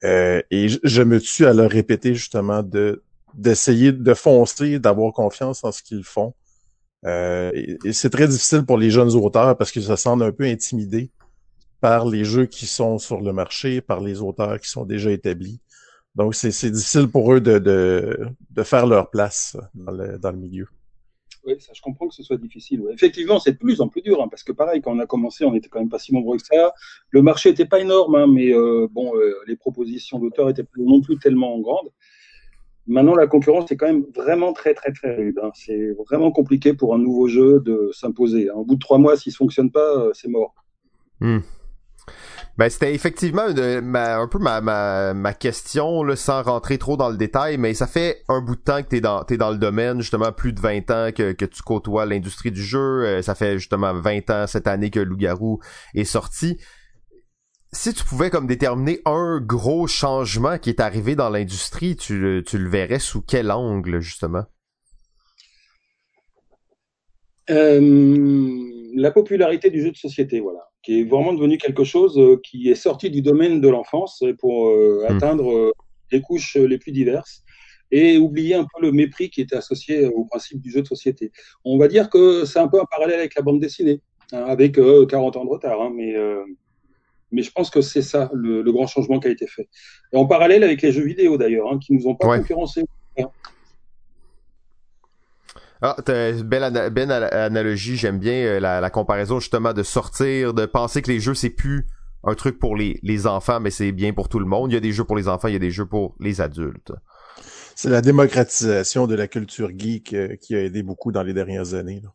[0.05, 3.03] Euh, et je, me tue à leur répéter justement de
[3.35, 6.35] d'essayer de foncer, d'avoir confiance en ce qu'ils font.
[7.07, 10.33] Euh, et et c'est très difficile pour les jeunes auteurs parce qu'ils se sentent un
[10.33, 11.11] peu intimidés
[11.81, 15.61] par les jeux qui sont sur le marché, par les auteurs qui sont déjà établis.
[16.15, 18.19] Donc, c'est c'est difficile pour eux de, de,
[18.51, 20.67] de faire leur place dans le, dans le milieu.
[21.47, 22.83] Oui, ça, je comprends que ce soit difficile.
[22.83, 22.93] ouais.
[22.93, 25.45] Effectivement, c'est de plus en plus dur, hein, parce que pareil, quand on a commencé,
[25.45, 26.75] on n'était quand même pas si nombreux que ça.
[27.11, 30.71] Le marché n'était pas énorme, hein, mais euh, bon, euh, les propositions d'auteurs étaient pas
[30.77, 31.89] non plus tellement grandes.
[32.87, 35.39] Maintenant, la concurrence est quand même vraiment très, très, très rude.
[35.43, 35.51] hein.
[35.55, 38.51] C'est vraiment compliqué pour un nouveau jeu de s'imposer.
[38.51, 38.55] hein.
[38.57, 40.55] Au bout de trois mois, s'il ne fonctionne pas, euh, c'est mort.
[42.59, 47.87] Ben, c'était effectivement un peu ma, question, sans rentrer trop dans le détail, mais ça
[47.87, 50.91] fait un bout de temps que dans, t'es dans le domaine, justement, plus de 20
[50.91, 53.07] ans que, tu côtoies l'industrie du jeu.
[53.07, 55.61] Euh, ça fait justement 20 ans cette année que Loup-Garou
[55.95, 56.59] est sorti.
[57.73, 62.43] Si tu pouvais comme déterminer un gros changement qui est arrivé dans l'industrie, tu, le-
[62.43, 64.45] tu le verrais sous quel angle, justement?
[67.49, 67.81] Euh,
[68.95, 72.69] la popularité du jeu de société, voilà, qui est vraiment devenu quelque chose euh, qui
[72.71, 75.17] est sorti du domaine de l'enfance pour euh, Hmm.
[75.17, 75.73] atteindre euh,
[76.13, 77.43] les couches les plus diverses
[77.93, 81.33] et oublier un peu le mépris qui était associé au principe du jeu de société.
[81.65, 84.01] On va dire que c'est un peu un parallèle avec la bande dessinée,
[84.33, 86.45] hein, avec euh, 40 ans de retard, hein, mais euh,
[87.33, 89.69] mais je pense que c'est ça le, le grand changement qui a été fait.
[90.13, 92.39] Et en parallèle avec les jeux vidéo d'ailleurs, hein, qui nous ont pas Ouais.
[92.39, 92.83] concurrencés.
[95.83, 99.73] Ah, t'as une belle, ana- belle ana- analogie, j'aime bien euh, la, la comparaison justement
[99.73, 101.87] de sortir, de penser que les jeux c'est plus
[102.23, 104.71] un truc pour les, les enfants, mais c'est bien pour tout le monde.
[104.71, 106.43] Il y a des jeux pour les enfants, il y a des jeux pour les
[106.43, 106.93] adultes.
[107.75, 111.73] C'est la démocratisation de la culture geek euh, qui a aidé beaucoup dans les dernières
[111.73, 112.03] années.
[112.03, 112.11] là.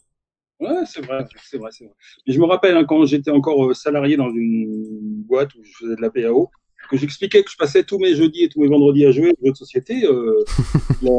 [0.60, 1.94] Ouais, c'est vrai, c'est vrai, c'est vrai.
[2.28, 5.72] Et je me rappelle hein, quand j'étais encore euh, salarié dans une boîte où je
[5.80, 6.50] faisais de la PAO,
[6.90, 9.46] que j'expliquais que je passais tous mes jeudis et tous mes vendredis à jouer aux
[9.48, 10.06] jeux de société.
[10.06, 10.46] euh,
[11.02, 11.12] la,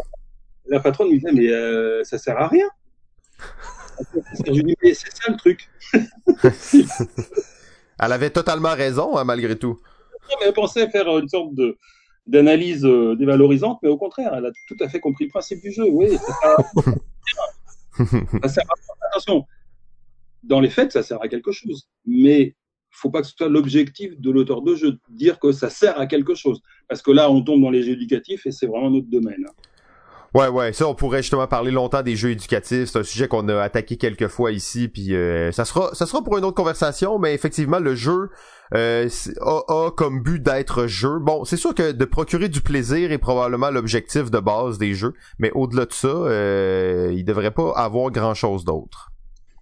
[0.69, 2.67] la patronne me disait mais euh, ça sert à rien.
[4.83, 5.69] Mais c'est ça le truc.
[7.99, 9.79] Elle avait totalement raison, hein, malgré tout.
[10.45, 11.77] Elle pensait faire une sorte de
[12.27, 15.71] d'analyse euh, dévalorisante, mais au contraire, elle a tout à fait compris le principe du
[15.71, 15.85] jeu.
[15.89, 16.65] Oui, ça sert à-
[18.43, 19.45] ça sert à- attention.
[20.43, 22.57] Dans les faits, ça sert à quelque chose, mais
[22.91, 25.99] faut pas que ce soit l'objectif de l'auteur de jeu de dire que ça sert
[26.01, 28.91] à quelque chose, parce que là, on tombe dans les jeux éducatifs et c'est vraiment
[28.91, 29.47] notre domaine.
[30.37, 32.91] Ouais, ouais, ça, on pourrait justement parler longtemps des jeux éducatifs.
[32.91, 36.23] C'est un sujet qu'on a attaqué quelques fois ici, puis euh, ça sera, ça sera
[36.23, 37.19] pour une autre conversation.
[37.19, 38.29] Mais effectivement, le jeu
[38.75, 39.09] euh,
[39.41, 41.21] a, a comme but d'être jeu.
[41.21, 45.15] Bon, c'est sûr que de procurer du plaisir est probablement l'objectif de base des jeux,
[45.39, 49.09] mais au-delà de ça, euh, il devrait pas avoir grand-chose d'autre.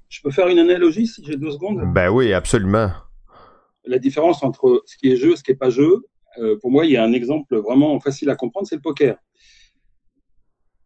[0.08, 1.82] Je peux faire une analogie si j'ai deux secondes?
[1.94, 2.90] Ben oui, absolument.
[3.84, 6.02] La différence entre ce qui est jeu et ce qui est pas jeu,
[6.38, 9.14] euh, pour moi, il y a un exemple vraiment facile à comprendre, c'est le poker.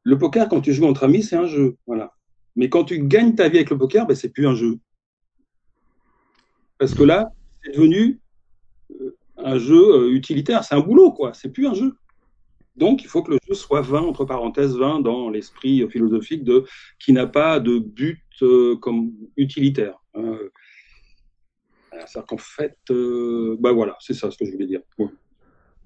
[0.08, 2.14] Le poker, quand tu joues entre amis, c'est un jeu, voilà.
[2.56, 4.78] Mais quand tu gagnes ta vie avec le poker, ben c'est plus un jeu.
[6.78, 7.30] Parce que là,
[7.62, 8.18] c'est devenu
[8.90, 11.34] euh, un jeu euh, utilitaire, c'est un boulot, quoi.
[11.34, 11.94] C'est plus un jeu.
[12.74, 16.42] Donc, il faut que le jeu soit vain, entre parenthèses, vain dans l'esprit philosophique
[16.98, 20.02] qui n'a pas de but euh, comme utilitaire.
[21.92, 22.78] C'est-à-dire qu'en fait,
[23.58, 24.80] bah voilà, c'est ça ce que je voulais dire.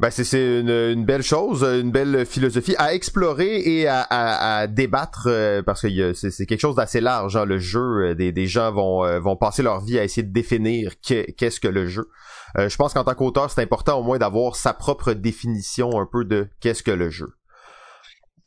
[0.02, 4.58] Ben c'est c'est une, une belle chose, une belle philosophie à explorer et à, à,
[4.58, 7.36] à débattre euh, parce que c'est c'est quelque chose d'assez large.
[7.36, 10.24] hein, le jeu, euh, des, des gens vont euh, vont passer leur vie à essayer
[10.26, 12.08] de définir qu'est- qu'est-ce que le jeu.
[12.58, 16.08] Euh, je pense qu'en tant qu'auteur, c'est important au moins d'avoir sa propre définition un
[16.10, 17.28] peu de qu'est-ce que le jeu.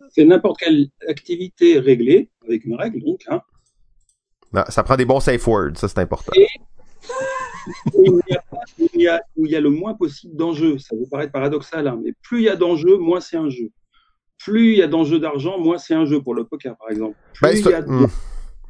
[0.09, 3.41] C'est n'importe quelle activité réglée, avec une règle donc, hein,
[4.51, 6.33] Non, ça prend des bons safe words, ça c'est important.
[7.93, 8.43] Où il, y a,
[8.79, 10.77] où, il y a, où il y a le moins possible d'enjeux.
[10.77, 13.69] Ça peut paraître paradoxal, hein, mais plus il y a d'enjeux, moins c'est un jeu.
[14.39, 17.17] Plus il y a d'enjeux d'argent, moins c'est un jeu pour le poker, par exemple.
[17.33, 17.85] Plus Ben, il y a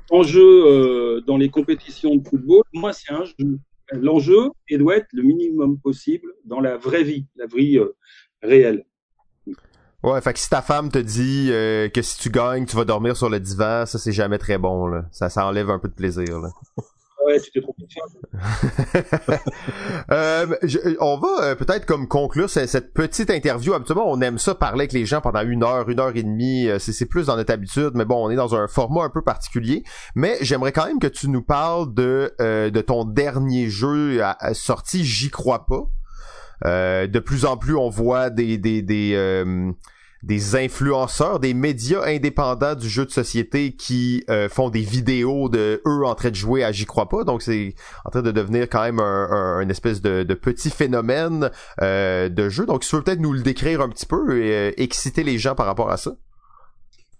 [0.09, 3.59] d'enjeux euh, dans les compétitions de football, moins c'est un jeu.
[3.91, 7.95] L'enjeu doit être le minimum possible dans la vraie vie, la vie euh,
[8.41, 8.85] réelle.
[10.03, 12.85] Ouais, fait que si ta femme te dit euh, que si tu gagnes, tu vas
[12.85, 15.05] dormir sur le divan, ça c'est jamais très bon, là.
[15.11, 16.49] Ça, ça enlève un peu de plaisir, là.
[17.25, 19.39] Ouais, femme.
[20.11, 20.45] Euh,
[20.99, 23.73] on va euh, peut-être comme conclure ce- cette petite interview.
[23.73, 26.67] Habituellement, on aime ça parler avec les gens pendant une heure, une heure et demie.
[26.67, 29.23] Euh, C'est plus dans notre habitude, mais bon, on est dans un format un peu
[29.23, 29.83] particulier.
[30.15, 34.21] Mais j'aimerais quand même que tu nous parles de ton dernier jeu
[34.53, 35.03] sorti.
[35.03, 35.87] J'y crois pas.
[36.63, 38.81] De plus en plus, on voit des des
[40.25, 45.81] des influenceurs, des médias indépendants du jeu de société qui euh, font des vidéos de
[45.85, 47.23] eux en train de jouer à J'y crois pas.
[47.23, 47.75] Donc c'est
[48.05, 52.27] en train de devenir quand même un, un- une espèce de, de petit phénomène euh,
[52.27, 52.65] de jeu.
[52.65, 55.53] Donc, tu veux peut-être nous le décrire un petit peu et euh, exciter les gens
[55.53, 56.17] par rapport à ça.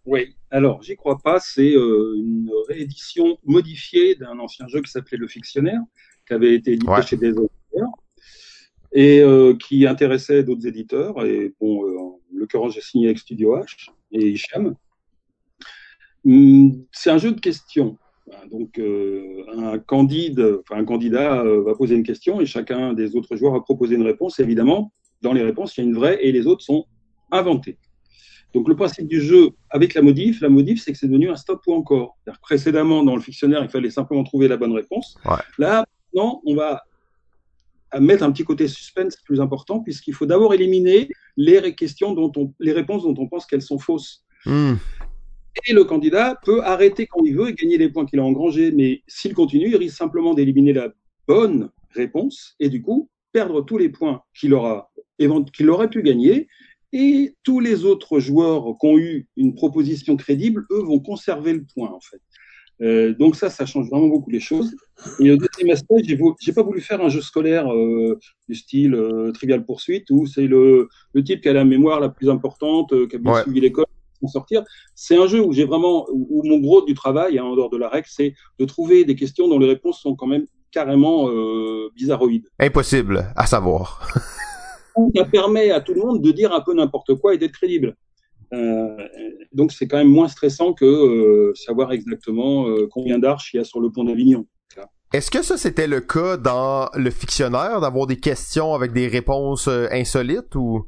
[0.07, 5.17] Oui, alors j'y crois pas, c'est euh, une réédition modifiée d'un ancien jeu qui s'appelait
[5.17, 5.79] Le Fictionnaire,
[6.27, 7.01] qui avait été édité Ouais.
[7.03, 7.89] chez des auteurs
[8.95, 11.23] et euh, qui intéressait d'autres éditeurs.
[11.25, 14.75] Et bon, euh, en l'occurrence, j'ai signé avec Studio H et Hicham.
[16.25, 17.97] Hum, C'est un jeu de questions.
[18.49, 23.35] Donc, euh, un, candide, enfin, un candidat va poser une question et chacun des autres
[23.35, 24.39] joueurs va proposer une réponse.
[24.39, 24.91] Et évidemment,
[25.21, 26.85] dans les réponses, il y a une vraie et les autres sont
[27.31, 27.77] inventées.
[28.53, 31.35] Donc le principe du jeu avec la modif, la modif, c'est que c'est devenu un
[31.35, 32.17] stop ou encore.
[32.41, 35.17] Précédemment, dans le fictionnaire, il fallait simplement trouver la bonne réponse.
[35.25, 35.35] Ouais.
[35.57, 36.83] Là, maintenant, on va
[37.95, 41.07] à mettre un petit côté suspense plus important, puisqu'il faut d'abord éliminer
[41.37, 44.25] les questions dont on, les réponses dont on pense qu'elles sont fausses.
[44.45, 44.73] Hmm.
[45.65, 48.71] Et le candidat peut arrêter quand il veut et gagner les points qu'il a engrangés.
[48.71, 50.89] Mais s'il continue, il risque simplement d'éliminer la
[51.25, 54.91] bonne réponse et du coup perdre tous les points qu'il aura,
[55.53, 56.49] qu'il aurait pu gagner.
[56.91, 61.63] Et tous les autres joueurs qui ont eu une proposition crédible, eux, vont conserver le
[61.63, 62.21] point, en fait.
[62.81, 64.75] Euh, donc ça, ça change vraiment beaucoup les choses.
[65.19, 68.19] Et au deuxième aspect, j'ai j'ai pas voulu faire un jeu scolaire euh,
[68.49, 72.09] du style euh, Trivial Poursuite où c'est le, le type qui a la mémoire la
[72.09, 73.43] plus importante, euh, qui a bien Ouais.
[73.43, 73.85] suivi l'école,
[74.21, 74.63] s'en sortir.
[74.93, 77.69] C'est un jeu où j'ai vraiment, où, où mon gros du travail, hein, en dehors
[77.69, 81.29] de la règle, c'est de trouver des questions dont les réponses sont quand même carrément
[81.29, 82.47] euh, bizarroïdes.
[82.59, 84.05] Impossible à savoir.
[85.15, 87.95] Ça permet à tout le monde de dire un peu n'importe quoi et d'être crédible.
[88.53, 88.97] Euh,
[89.53, 93.59] donc c'est quand même moins stressant que euh, savoir exactement euh, combien d'arches il y
[93.59, 94.45] a sur le pont d'Avignon.
[95.13, 99.69] Est-ce que ça c'était le cas dans le fictionnaire d'avoir des questions avec des réponses
[99.91, 100.87] insolites ou?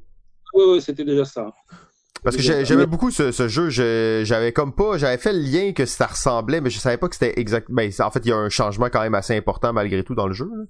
[0.54, 1.54] Oui, oui, c'était déjà ça.
[2.24, 5.40] parce que j'aimais Mais- beaucoup ce, ce jeu, je- j'avais comme pas, j'avais fait le
[5.40, 7.68] lien que ça ressemblait, mais je savais pas que c'était exact.
[7.70, 10.28] Ben en fait il y a un changement quand même assez important malgré tout dans
[10.28, 10.50] le jeu.
[10.54, 10.64] là.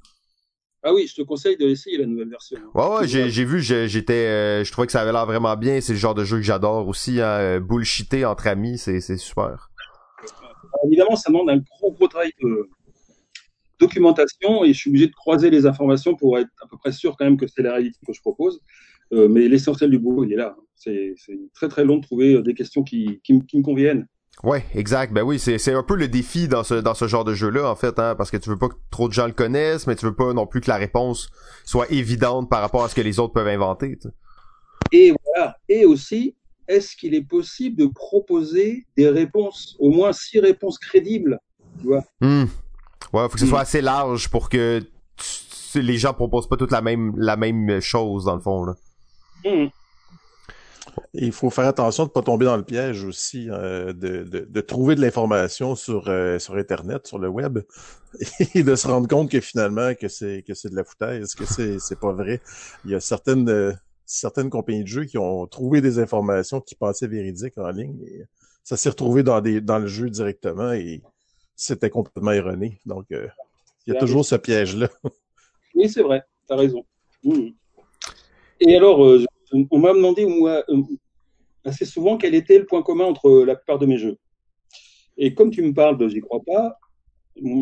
[0.84, 2.60] Ah oui, je te conseille de l'essayer la nouvelle version.
[2.74, 5.82] Ouais, ouais, j'ai, vu, j'étais, euh, je trouvais que ça avait l'air vraiment bien.
[5.82, 7.20] C'est le genre de jeu que j'adore aussi.
[7.20, 9.44] Hein, euh, bullshiter entre amis, c'est, super.
[9.44, 12.70] Alors, évidemment, ça demande un gros, gros travail de
[13.80, 17.16] documentation et je suis obligé de croiser les informations pour être à peu près sûr
[17.18, 18.62] quand même que c'est la réalité que je propose.
[19.14, 20.56] Euh, mais l'essentiel du boulot, il est là.
[20.76, 24.08] C'est, c'est très très long de trouver des questions qui, qui me conviennent.
[24.44, 25.12] Ouais, exact.
[25.14, 27.70] Ben oui, c'est, c'est un peu le défi dans ce, dans ce genre de jeu-là,
[27.70, 29.96] en fait, hein, parce que tu veux pas que trop de gens le connaissent, mais
[29.96, 31.30] tu veux pas non plus que la réponse
[31.66, 33.98] soit évidente par rapport à ce que les autres peuvent inventer.
[34.92, 35.58] Et voilà.
[35.68, 36.36] Et aussi,
[36.68, 41.40] est-ce qu'il est possible de proposer des réponses, au moins six réponses crédibles
[41.82, 42.04] Tu vois?
[42.22, 42.44] Hmm.
[43.14, 43.50] Ouais, faut que ce Hmm.
[43.50, 44.82] soit assez large pour que
[45.72, 48.76] tu- les gens proposent pas toute la même, la même chose, dans le fond, là.
[49.46, 49.70] Hum.
[51.14, 54.24] Et il faut faire attention de ne pas tomber dans le piège aussi, euh, de,
[54.24, 57.60] de, de trouver de l'information sur, euh, sur Internet, sur le web,
[58.56, 61.46] et de se rendre compte que finalement que c'est que c'est de la foutaise, que
[61.46, 62.42] c'est c'est pas vrai.
[62.86, 63.74] Il y a certaines euh,
[64.06, 68.24] certaines compagnies de jeux qui ont trouvé des informations qui pensaient véridiques en ligne et
[68.64, 71.02] ça s'est retrouvé dans des dans le jeu directement et
[71.56, 72.80] c'était complètement erroné.
[72.86, 74.90] Donc il y a toujours ce piège-là.
[75.76, 76.86] Oui, c'est vrai, tu as raison.
[77.24, 77.54] Mhm.
[78.60, 80.82] Et alors, euh, on m'a demandé moi, euh,
[81.64, 84.18] assez souvent quel était le point commun entre la plupart de mes jeux.
[85.18, 86.78] Et comme tu me parles de J'y crois pas,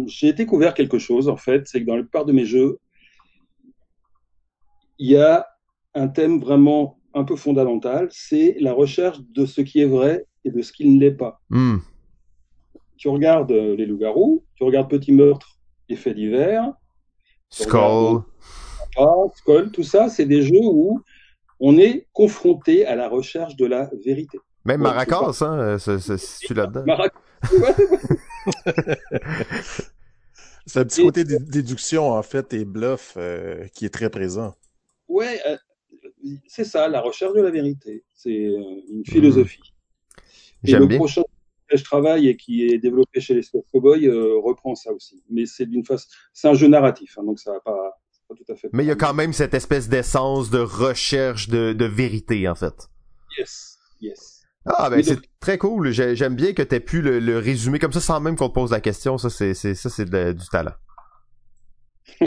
[0.08, 2.80] j'ai découvert quelque chose en fait, c'est que dans la plupart de mes jeux,
[4.98, 5.48] il y a
[5.94, 10.52] un thème vraiment un peu fondamental, c'est la recherche de ce qui est vrai et
[10.52, 11.42] de ce qui ne l'est pas.
[11.50, 11.78] Hmm.
[12.98, 15.58] Tu regardes euh, Les Loups-Garous, tu regardes Petit Meurtre
[15.90, 16.74] et Faits divers,
[17.50, 18.24] Skull.
[18.98, 21.02] Ah, Skoll, tout ça, c'est des jeux où
[21.60, 24.40] on est confronté à la recherche de la vérité.
[24.66, 26.86] Même Ouais, Maracas, hein, euh, c'est, c'est, c'est là-dedans.
[30.68, 34.56] C'est un petit côté de déduction, en fait, et bluff euh, qui est très présent.
[35.08, 35.58] Ouais, euh,
[36.48, 38.04] c'est ça, la recherche de la vérité.
[38.16, 39.74] C'est une philosophie.
[40.64, 41.22] Et le prochain
[41.74, 43.42] je travaille et qui est développé chez les
[43.72, 44.08] Cowboys
[44.44, 45.24] reprend ça aussi.
[45.30, 48.00] Mais c'est d'une façon, c'est un jeu narratif, hein, donc ça va pas,
[48.36, 48.70] pas, tout à fait.
[48.74, 52.56] Mais il y a quand même cette espèce d'essence de recherche de, de vérité, en
[52.56, 52.90] fait.
[53.38, 54.36] Yes, yes.
[54.66, 55.92] Ah ben c'est très cool.
[55.92, 58.72] J'aime bien que tu aies pu le, résumer comme ça sans même qu'on te pose
[58.72, 59.18] la question.
[59.18, 60.74] Ça c'est ça c'est du talent.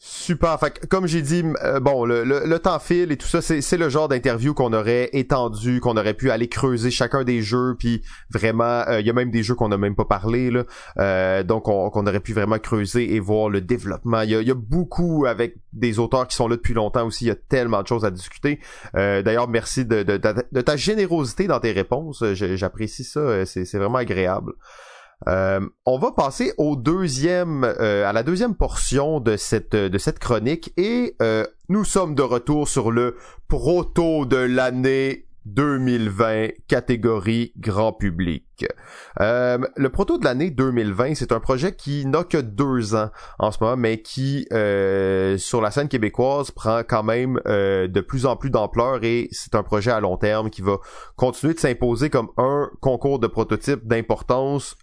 [0.00, 0.60] Super.
[0.60, 3.88] Fait comme j'ai dit, euh, bon, le, le, temps file et tout ça, c'est le
[3.88, 8.84] genre d'interview qu'on aurait étendu, qu'on aurait pu aller creuser chacun des jeux, puis vraiment,
[8.86, 10.62] euh, il y a même des jeux qu'on n'a même pas parlé, là,
[10.98, 14.20] euh, donc qu'on aurait pu vraiment creuser et voir le développement.
[14.20, 17.24] Il y a, beaucoup avec des auteurs qui sont là depuis longtemps aussi.
[17.24, 18.60] Il y a tellement de choses à discuter.
[18.94, 22.22] D'ailleurs, merci de, de, de, ta générosité dans tes réponses.
[22.34, 23.46] J'apprécie ça.
[23.46, 24.52] C'est vraiment agréable.
[25.26, 30.20] Euh, on va passer au deuxième, euh, à la deuxième portion de cette de cette
[30.20, 33.16] chronique et euh, nous sommes de retour sur le
[33.48, 38.44] proto de l'année 2020 catégorie grand public.
[39.20, 43.50] Euh, le proto de l'année 2020, c'est un projet qui n'a que deux ans en
[43.50, 48.26] ce moment, mais qui euh, sur la scène québécoise prend quand même euh, de plus
[48.26, 50.78] en plus d'ampleur et c'est un projet à long terme qui va
[51.16, 54.76] continuer de s'imposer comme un concours de prototype d'importance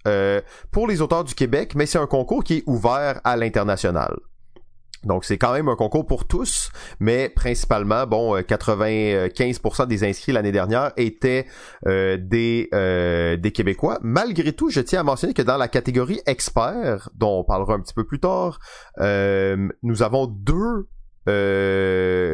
[0.72, 4.16] pour les auteurs du Québec, mais c'est un concours qui est ouvert à l'international.
[5.06, 10.32] Donc c'est quand même un concours pour tous, mais principalement, bon, 95% euh, des inscrits
[10.32, 11.46] l'année dernière étaient
[11.86, 14.00] euh, des euh, des Québécois.
[14.02, 17.80] Malgré tout, je tiens à mentionner que dans la catégorie expert, dont on parlera un
[17.80, 18.60] petit peu plus tard,
[18.98, 20.88] nous avons deux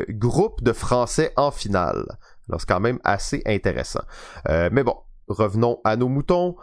[0.09, 2.05] groupes de Français en finale.
[2.49, 4.01] Alors c'est quand même assez intéressant.
[4.47, 4.95] mais bon,
[5.27, 6.55] revenons à nos moutons.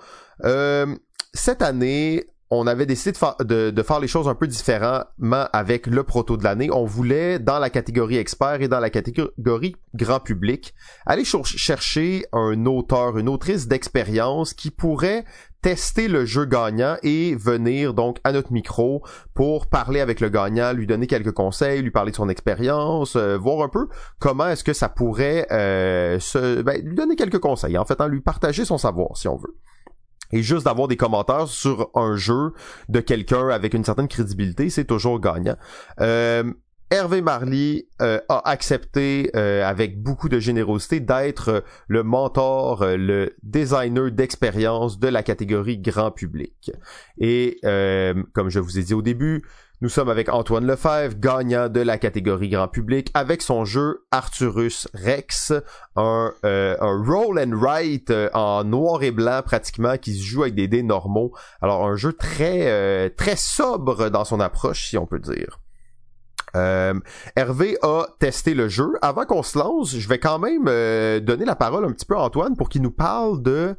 [1.34, 6.36] cette année, on avait décidé de, faire les choses un peu différemment avec le proto
[6.36, 6.70] de l'année.
[6.72, 12.64] On voulait, dans la catégorie expert et dans la catégorie grand public, aller chercher un
[12.66, 15.24] auteur, une autrice d'expérience qui pourrait
[15.60, 19.02] tester le jeu gagnant et venir donc à notre micro
[19.34, 23.36] pour parler avec le gagnant, lui donner quelques conseils, lui parler de son expérience, euh,
[23.36, 23.88] voir un peu
[24.20, 28.06] comment est-ce que ça pourrait euh, se, ben, lui donner quelques conseils, en fait, en
[28.06, 29.56] lui partager son savoir si on veut
[30.32, 32.52] et juste d'avoir des commentaires sur un jeu
[32.88, 35.56] de quelqu'un avec une certaine crédibilité, c'est toujours gagnant.
[36.00, 36.52] Euh,
[36.90, 44.10] Hervé Marly euh, a accepté euh, avec beaucoup de générosité d'être le mentor, le designer
[44.10, 46.70] d'expérience de la catégorie grand public.
[47.18, 49.44] Et comme je vous ai dit au début,
[49.80, 54.88] nous sommes avec Antoine Lefebvre, gagnant de la catégorie grand public, avec son jeu Arturus
[54.92, 55.52] Rex,
[55.94, 60.42] un, euh, un roll and write euh, en noir et blanc pratiquement qui se joue
[60.42, 61.32] avec des dés normaux.
[61.62, 65.60] Alors un jeu très euh, très sobre dans son approche, si on peut dire.
[67.36, 68.94] Hervé a testé le jeu.
[69.00, 70.64] Avant qu'on se lance, je vais quand même
[71.20, 73.76] donner la parole un petit peu à Antoine pour qu'il nous parle de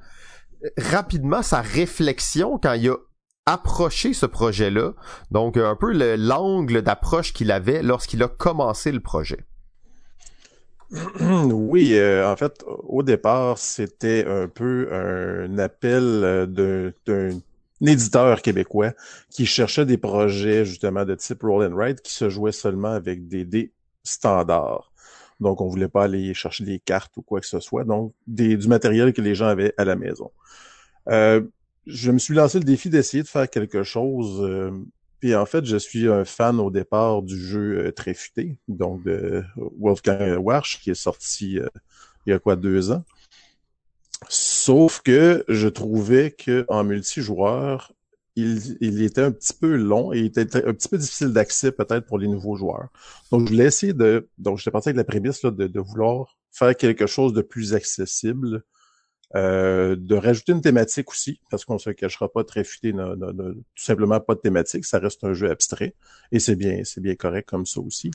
[0.78, 2.96] rapidement sa réflexion quand il a
[3.52, 4.94] approcher ce projet-là.
[5.32, 9.40] Donc, un peu l'angle d'approche qu'il avait lorsqu'il a commencé le projet.
[11.22, 17.40] Oui, euh, en fait, au départ, c'était un peu un appel euh, d'un
[17.82, 18.94] éditeur québécois
[19.30, 23.28] qui cherchait des projets justement de type roll and write qui se jouaient seulement avec
[23.28, 23.72] des dés
[24.04, 24.92] standards.
[25.40, 27.84] Donc, on voulait pas aller chercher des cartes ou quoi que ce soit.
[27.84, 30.32] Donc, du matériel que les gens avaient à la maison.
[31.08, 31.42] Euh,
[31.86, 34.42] je me suis lancé le défi d'essayer de faire quelque chose.
[34.42, 34.72] Euh,
[35.20, 39.44] puis en fait, je suis un fan au départ du jeu euh, Tréfuté, donc de
[39.78, 41.68] Wolfgang Warsch, qui est sorti euh,
[42.26, 43.04] il y a quoi deux ans.
[44.28, 47.94] Sauf que je trouvais que en multijoueur,
[48.36, 52.06] il, était un petit peu long et il était un petit peu difficile d'accès peut-être
[52.06, 52.88] pour les nouveaux joueurs.
[53.32, 56.76] Donc je voulais essayer de, donc j'étais parti avec la prémisse là, de vouloir faire
[56.76, 58.64] quelque chose de plus accessible
[59.36, 64.20] euh, de rajouter une thématique aussi, parce qu'on se cachera pas très futé, tout simplement
[64.20, 65.94] pas de thématique, ça reste un jeu abstrait,
[66.32, 68.12] et c'est bien, c'est bien correct comme ça aussi.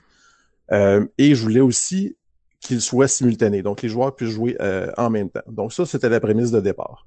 [0.73, 2.17] Euh, et je voulais aussi
[2.61, 5.43] qu'il soit simultané, donc les joueurs puissent jouer euh, en même temps.
[5.47, 7.07] Donc ça, c'était la prémisse de départ.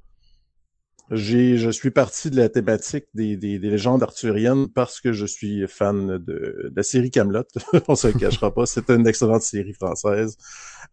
[1.09, 5.65] J'ai, je suis parti de la thématique des, des, légendes arthuriennes parce que je suis
[5.67, 7.45] fan de, de la série Camelot.
[7.87, 10.37] On se cachera pas, c'est une excellente série française.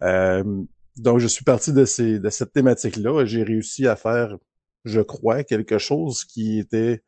[0.02, 0.62] Euh,
[0.96, 4.36] donc, je suis parti de, ces, de cette thématique-là et j'ai réussi à faire,
[4.84, 7.02] je crois, quelque chose qui était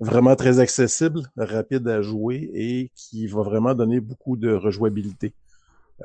[0.00, 5.34] vraiment très accessible, rapide à jouer et qui va vraiment donner beaucoup de rejouabilité.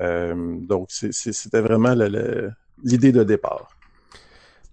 [0.00, 1.94] Euh, donc, c'était vraiment
[2.82, 3.68] l'idée de départ.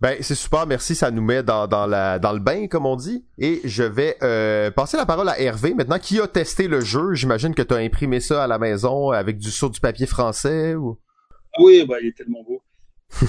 [0.02, 2.96] Ben c'est super, merci, ça nous met dans, dans la dans le bain comme on
[2.96, 3.26] dit.
[3.38, 7.16] Et je vais euh, passer la parole à Hervé maintenant qui a testé le jeu.
[7.16, 10.76] J'imagine que tu as imprimé ça à la maison avec du sur du papier français
[10.76, 10.98] ou?
[11.58, 12.62] Oui, bah il est tellement beau.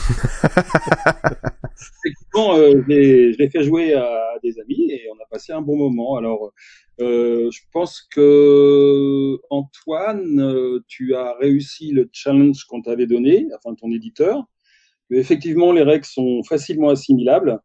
[2.04, 5.76] Effectivement, euh, je l'ai fait jouer à des amis et on a passé un bon
[5.76, 6.16] moment.
[6.16, 6.52] Alors,
[7.00, 13.74] euh, je pense que Antoine, euh, tu as réussi le challenge qu'on t'avait donné, enfin
[13.74, 14.46] ton éditeur
[15.10, 17.58] effectivement, les règles sont facilement assimilables.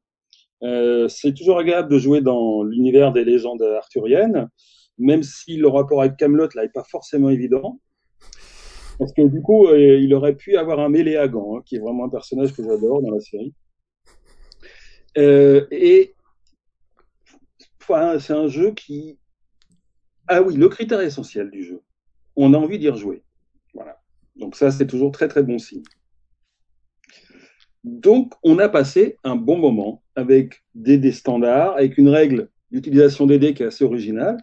[0.63, 4.49] Euh, c'est toujours agréable de jouer dans l'univers des légendes arthuriennes,
[4.97, 7.79] même si le rapport avec Camelot là est pas forcément évident.
[8.97, 12.05] Parce que du coup, euh, il aurait pu avoir un Méléagan, hein, qui est vraiment
[12.05, 13.53] un personnage que j'adore dans la série.
[15.17, 16.15] Euh, et
[18.19, 19.19] c'est un jeu qui...
[20.27, 21.81] Ah oui, le critère essentiel du jeu.
[22.35, 23.23] On a envie d'y rejouer.
[23.73, 24.01] Voilà.
[24.35, 25.83] Donc ça, c'est toujours très très bon signe.
[27.83, 33.27] Donc, on a passé un bon moment avec des dés standards, avec une règle d'utilisation
[33.27, 34.37] des dés qui est assez originale,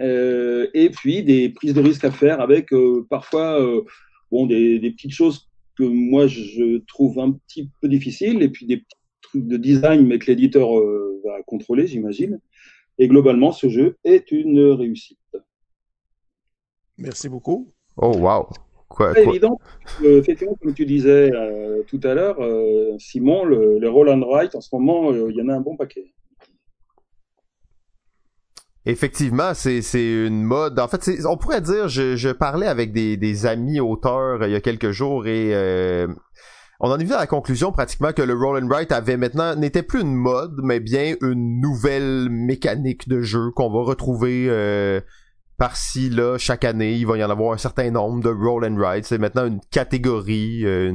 [0.00, 3.82] euh, et puis des prises de risque à faire avec euh, parfois euh,
[4.30, 8.66] bon, des, des, petites choses que moi je trouve un petit peu difficiles, et puis
[8.66, 12.40] des petits trucs de design, mais que l'éditeur euh, va contrôler, j'imagine.
[12.98, 15.18] Et globalement, ce jeu est une réussite.
[16.96, 17.72] Merci beaucoup.
[17.96, 18.48] Oh, wow!
[18.88, 19.22] Quoi, quoi?
[19.22, 19.60] évident.
[20.02, 24.22] Euh, effectivement, comme tu disais euh, tout à l'heure, euh, Simon, le, le roll and
[24.26, 26.12] write, en ce moment, il y en a un bon paquet.
[28.88, 30.78] Effectivement, c'est une mode.
[30.80, 34.90] En fait, on pourrait dire, je, parlais avec des, amis auteurs il y a quelques
[34.90, 35.52] jours et
[36.80, 39.54] on en est venu à la conclusion pratiquement que le roll and write avait maintenant
[39.56, 44.48] n'était plus une mode, mais bien une nouvelle mécanique de jeu qu'on va retrouver
[45.58, 48.76] par-ci, là, chaque année, il va y en avoir un certain nombre de roll and
[48.78, 49.04] ride.
[49.04, 50.92] C'est maintenant une catégorie euh,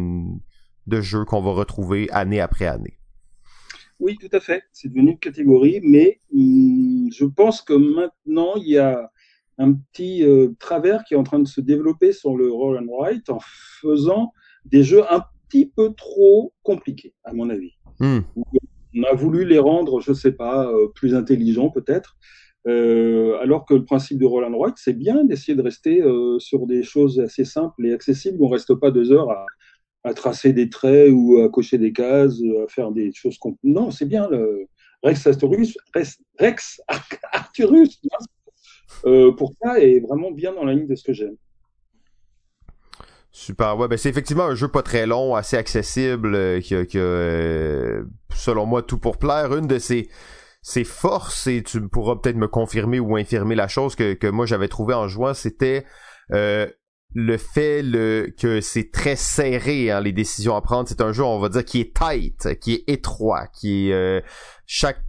[0.87, 2.97] de jeux qu'on va retrouver année après année.
[3.99, 4.63] Oui, tout à fait.
[4.71, 9.09] C'est devenu une catégorie, mais hum, je pense que maintenant, il y a
[9.57, 12.91] un petit euh, travers qui est en train de se développer sur le roll and
[12.91, 13.39] write en
[13.81, 14.33] faisant
[14.65, 17.73] des jeux un petit peu trop compliqués, à mon avis.
[17.99, 18.19] Hmm.
[18.95, 22.17] On a voulu les rendre, je sais pas, euh, plus intelligents peut-être.
[22.65, 26.65] Euh, alors que le principe de Roland White, c'est bien d'essayer de rester euh, sur
[26.65, 28.37] des choses assez simples et accessibles.
[28.41, 29.45] On reste pas deux heures à,
[30.03, 33.37] à, tracer des traits ou à cocher des cases, à faire des choses.
[33.63, 34.67] Non, c'est bien le
[35.03, 35.77] Rex Arturus.
[36.39, 36.81] Rex,
[37.31, 38.01] Arturus,
[39.05, 41.35] euh, pour ça est vraiment bien dans la ligne de ce que j'aime.
[43.35, 46.61] Super, ouais, ben c'est effectivement un jeu pas très long, assez accessible, euh,
[46.95, 49.55] euh, selon moi tout pour plaire.
[49.55, 54.13] Une de ses forces, et tu pourras peut-être me confirmer ou infirmer la chose que,
[54.13, 55.83] que moi j'avais trouvé en jouant, c'était
[56.31, 56.67] euh,
[57.13, 57.83] le fait
[58.37, 60.87] que c'est très serré hein, les décisions à prendre.
[60.87, 64.21] C'est un jeu, on va dire, qui est tight, qui est étroit, qui est euh,
[64.65, 65.01] chaque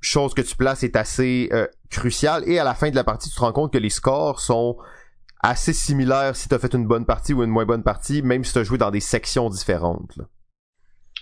[0.00, 2.42] chose que tu places est assez euh, cruciale.
[2.46, 4.76] Et à la fin de la partie, tu te rends compte que les scores sont
[5.40, 8.44] assez similaires si tu as fait une bonne partie ou une moins bonne partie, même
[8.44, 10.18] si tu as joué dans des sections différentes.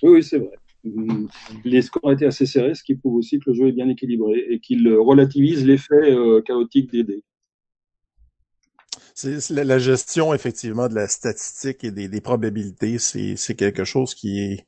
[0.02, 0.50] Oui, oui, c'est vrai
[1.64, 4.44] les scores été assez serrés, ce qui prouve aussi que le jeu est bien équilibré
[4.50, 7.24] et qu'il relativise l'effet euh, chaotique des dés.
[9.14, 14.66] C'est la gestion effectivement de la statistique et des, probabilités, c'est quelque chose qui est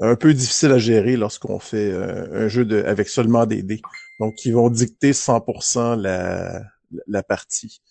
[0.00, 3.82] un peu difficile à gérer lorsqu'on fait euh, un jeu avec seulement des dés.
[4.20, 7.82] Donc, qui vont dicter 100% la, partie.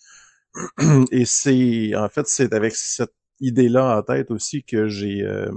[1.12, 5.50] Et c'est, en fait, c'est avec cette idée-là en tête aussi que j'ai euh,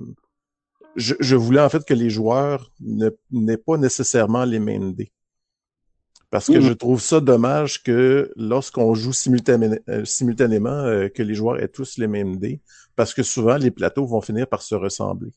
[0.96, 5.12] je, voulais en fait que les joueurs n'aient pas nécessairement les mêmes dés.
[6.32, 6.62] Parce que mhm.
[6.62, 11.98] je trouve ça dommage que lorsqu'on joue euh, simultanément, euh, que les joueurs aient tous
[11.98, 12.62] les mêmes dés,
[12.96, 15.32] parce que souvent les plateaux vont finir par se ressembler.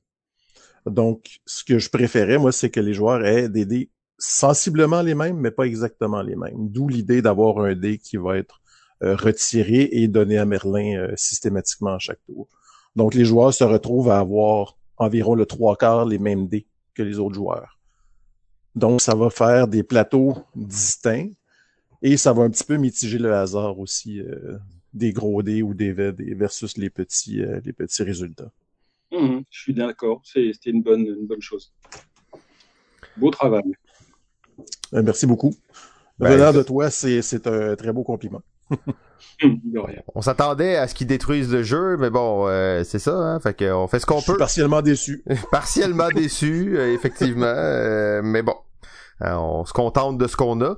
[0.87, 5.15] Donc, ce que je préférais, moi, c'est que les joueurs aient des dés sensiblement les
[5.15, 6.69] mêmes, mais pas exactement les mêmes.
[6.69, 8.61] D'où l'idée d'avoir un dé qui va être
[9.03, 12.49] euh, retiré et donné à Merlin systématiquement à chaque tour.
[12.97, 17.03] Donc, les joueurs se retrouvent à avoir environ le trois quarts les mêmes dés que
[17.03, 17.78] les autres joueurs.
[18.75, 21.31] Donc, ça va faire des plateaux distincts
[22.03, 24.59] et ça va un petit peu mitiger le hasard aussi euh,
[24.95, 28.51] des gros dés ou des dés versus les petits, euh, les petits résultats.
[29.11, 31.73] Mmh, je suis d'accord, c'était une bonne, une bonne chose.
[33.17, 33.65] Beau travail.
[34.95, 35.55] Euh, merci beaucoup.
[36.19, 38.43] Ben, Venant de toi, c'est un très beau compliment.
[40.15, 43.57] on s'attendait à ce qu'ils détruisent le jeu, mais bon, euh, c'est ça, hein, fait
[43.57, 44.37] qu'on fait ce qu'on peut.
[44.37, 45.25] partiellement déçu.
[45.51, 48.55] partiellement déçu, euh, effectivement, euh, mais bon,
[49.21, 50.77] on se contente de ce qu'on a.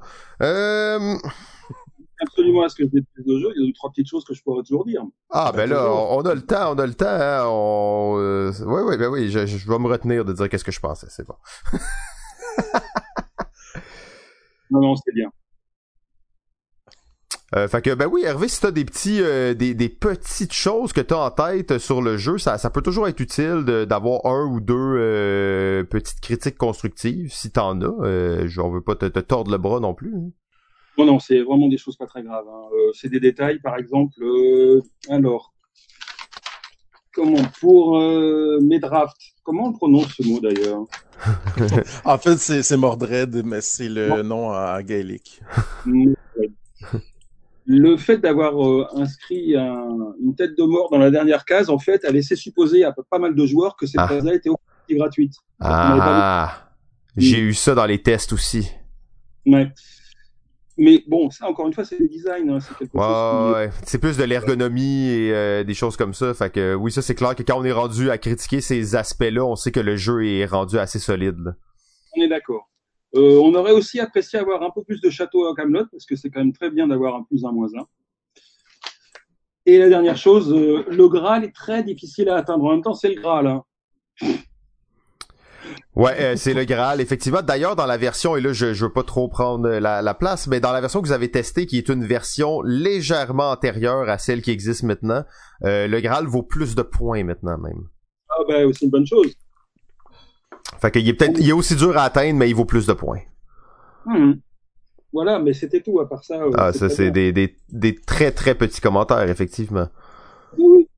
[2.22, 4.24] absolument à ce que je déteste le jeu, il y a deux, trois petites choses
[4.24, 5.02] que je pourrais toujours dire.
[5.30, 8.50] Ah, ben là, on, on a le temps, on a le temps, hein, on...
[8.66, 11.06] ouais, ouais, ben oui, je, je vais me retenir de dire qu'est-ce que je pensais,
[11.08, 11.36] c'est bon.
[14.70, 15.30] Non, non, c'est bien.
[17.56, 20.92] Euh, fait que ben oui Hervé si t'as des petits euh, des, des petites choses
[20.92, 24.44] que t'as en tête sur le jeu ça, ça peut toujours être utile d'avoir un
[24.46, 29.06] ou deux euh, petites critiques constructives si t'en as euh, je on veut pas te,
[29.06, 30.30] te tordre le bras non plus hein.
[30.98, 32.44] Non, non, c'est vraiment des choses pas très graves.
[32.46, 32.68] hein.
[32.74, 34.12] Euh, c'est des détails, par exemple.
[34.22, 35.54] euh, alors,
[37.14, 40.82] comment pour euh, mes drafts, comment on prononce ce mot d'ailleurs?
[42.04, 45.40] En fait, c'est c'est Mordred, mais c'est le nom en gaélique.
[47.72, 51.78] Le fait d'avoir euh, inscrit un- une tête de mort dans la dernière case, en
[51.78, 54.08] fait, a laissé supposer à pas mal de joueurs que cette Ah.
[54.08, 55.34] case-là était aussi gratuite.
[55.60, 56.66] Ah
[57.16, 58.70] j'ai eu ça dans les tests aussi
[59.46, 59.70] Ouais.
[60.78, 62.48] Mais bon, ça, encore une fois, c'est le design.
[62.50, 63.70] hein, c'est quelque Ouais.
[63.84, 66.32] C'est plus de l'ergonomie et euh, des choses comme ça.
[66.34, 69.44] Fait que oui, ça c'est clair que quand on est rendu à critiquer ces aspects-là,
[69.44, 71.54] on sait que le jeu est rendu assez solide.
[72.16, 72.69] On est d'accord.
[73.16, 76.14] Euh, on aurait aussi apprécié avoir un peu plus de château à Camelot parce que
[76.14, 77.86] c'est quand même très bien d'avoir un plus un moins un.
[79.66, 82.64] Et la dernière chose, euh, le Graal est très difficile à atteindre.
[82.64, 83.46] En même temps, c'est le Graal.
[83.46, 83.64] Hein.
[85.96, 87.42] Ouais, euh, c'est le Graal, effectivement.
[87.42, 90.46] D'ailleurs, dans la version, et là, je, je veux pas trop prendre la, la place,
[90.46, 94.18] mais dans la version que vous avez testée, qui est une version légèrement antérieure à
[94.18, 95.24] celle qui existe maintenant,
[95.64, 97.88] euh, le Graal vaut plus de points maintenant même.
[98.30, 99.34] Ah ben, c'est une bonne chose.
[100.78, 102.92] Fait qu'il est peut-être, il est aussi dur à atteindre, mais il vaut plus de
[102.92, 103.20] points.
[104.06, 104.32] Hmm.
[105.12, 106.40] Voilà, mais c'était tout à part ça.
[106.42, 109.88] euh, Ah, ça, c'est des, des, des très très petits commentaires, effectivement.
[110.56, 110.88] Oui, oui.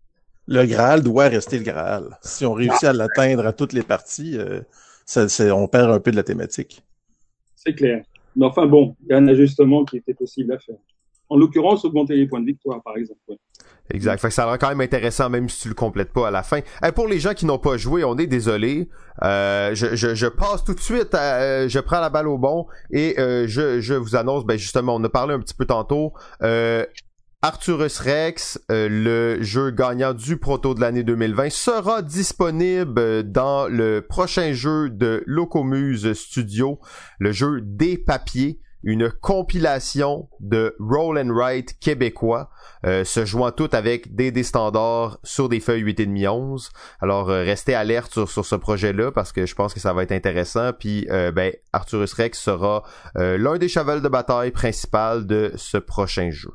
[0.47, 2.19] Le Graal doit rester le Graal.
[2.21, 4.61] Si on réussit à l'atteindre à toutes les parties, euh,
[5.07, 6.85] ça, c'est- on perd un peu de la thématique.
[7.57, 8.05] C'est clair.
[8.37, 10.77] Mais enfin bon, il y a un ajustement qui était possible à faire.
[11.29, 13.21] En l'occurrence, augmenter les points de victoire, par exemple.
[13.91, 14.21] Exact.
[14.21, 16.43] Fait que ça rend quand même intéressant, même si tu le complètes pas à la
[16.43, 16.61] fin.
[16.83, 18.89] Hey, pour les gens qui n'ont pas joué, on est désolé.
[19.23, 21.15] Euh, je, je, je passe tout de suite.
[21.15, 24.47] À, euh, je prends la balle au bon et euh, je, je vous annonce.
[24.47, 26.13] Ben justement, on a parlé un petit peu tantôt.
[26.43, 26.87] Euh,
[27.45, 34.01] Arcturus Rex, euh, le jeu gagnant du proto de l'année 2020, sera disponible dans le
[34.01, 36.79] prochain jeu de Locomuse Studio,
[37.19, 42.51] le jeu des papiers, une compilation de roll and write québécois
[42.85, 46.71] euh, se jouant tout avec des dés standards sur des feuilles 8,5 11.
[47.01, 50.03] Alors euh, restez alerte sur, sur ce projet-là parce que je pense que ça va
[50.03, 50.73] être intéressant.
[50.73, 52.83] Puis euh, ben Rex sera
[53.17, 56.51] euh, l'un des chevals de bataille principal de ce prochain jeu.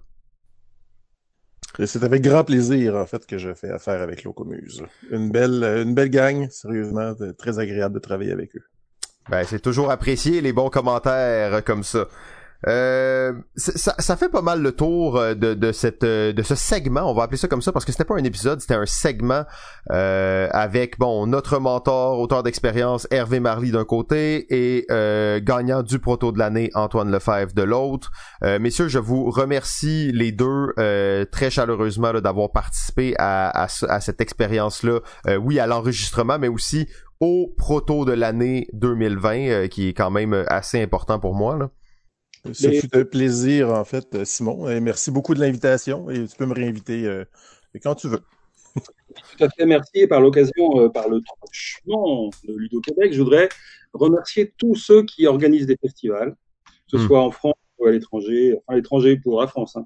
[1.86, 4.84] C'est avec grand plaisir, en fait, que je fais affaire avec Locomuse.
[5.12, 8.64] Une belle, une belle gang, sérieusement, très agréable de travailler avec eux.
[9.30, 12.08] Ben, c'est toujours apprécié les bons commentaires comme ça.
[12.66, 16.56] Euh, ça, ça fait pas mal le tour euh, de, de cette euh, de ce
[16.56, 18.88] segment, on va appeler ça comme ça parce que c'était pas un épisode, c'était un
[18.88, 19.44] segment
[19.92, 26.00] euh, avec bon notre mentor, auteur d'expérience Hervé Marly d'un côté et euh, gagnant du
[26.00, 28.10] proto de l'année Antoine Lefebvre de l'autre.
[28.44, 33.68] Euh, messieurs, je vous remercie les deux euh, très chaleureusement là, d'avoir participé à, à,
[33.88, 35.02] à cette expérience-là.
[35.28, 36.88] Euh, oui, à l'enregistrement, mais aussi
[37.20, 41.58] au proto de l'année 2020, euh, qui est quand même euh, assez important pour moi.
[41.58, 41.72] Là.
[42.54, 44.70] Ce Mais- fut un plaisir, en fait, euh, Simon.
[44.70, 46.10] Et merci beaucoup de l'invitation.
[46.10, 47.26] Et tu peux me réinviter euh,
[47.84, 48.22] quand tu veux.
[48.76, 49.92] Tout à fait, merci.
[49.96, 53.50] Et par l'occasion, euh, par le truchement de Ludo Québec, je voudrais
[53.94, 56.36] remercier tous ceux qui organisent des festivals,
[56.92, 57.08] que ce Hmm.
[57.08, 59.86] soit en France ou à l'étranger, enfin à l'étranger pour la France, hein.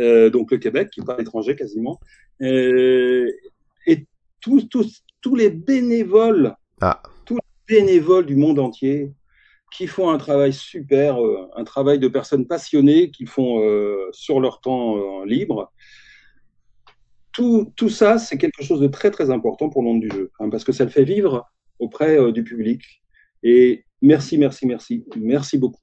[0.00, 2.00] Euh, donc le Québec, qui est pas à l'étranger quasiment,
[2.40, 3.30] Euh,
[3.86, 4.06] et
[4.40, 7.00] tous, tous, tous les bénévoles, Ah.
[7.24, 9.12] tous les bénévoles du monde entier
[9.72, 14.40] qui font un travail super, euh, un travail de personnes passionnées qui font euh, sur
[14.40, 15.72] leur temps euh, libre
[17.30, 20.30] tout, tout ça, c'est quelque chose de très très important pour le monde du jeu,
[20.38, 21.48] hein, parce que ça le fait vivre
[21.78, 23.02] auprès du public.
[23.42, 25.80] Et merci, merci, merci, merci beaucoup.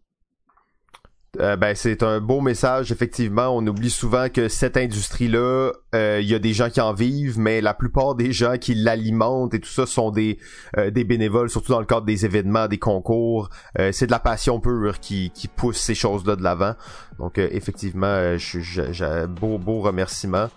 [1.39, 3.49] Euh, ben c'est un beau message effectivement.
[3.55, 7.37] On oublie souvent que cette industrie-là, euh, il y a des gens qui en vivent,
[7.37, 10.39] mais la plupart des gens qui l'alimentent et tout ça sont des
[10.77, 13.49] euh, bénévoles, surtout dans le cadre des événements, des concours.
[13.77, 16.73] Euh, c'est de la passion pure qui pousse ces choses-là de l'avant.
[17.19, 20.49] Donc euh, effectivement, euh, je- je- j'ai beau beau remerciement.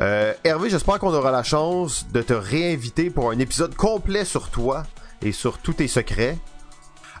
[0.00, 4.48] Euh, Hervé, j'espère qu'on aura la chance de te réinviter pour un épisode complet sur
[4.50, 4.84] toi
[5.22, 6.36] et sur tous tes secrets.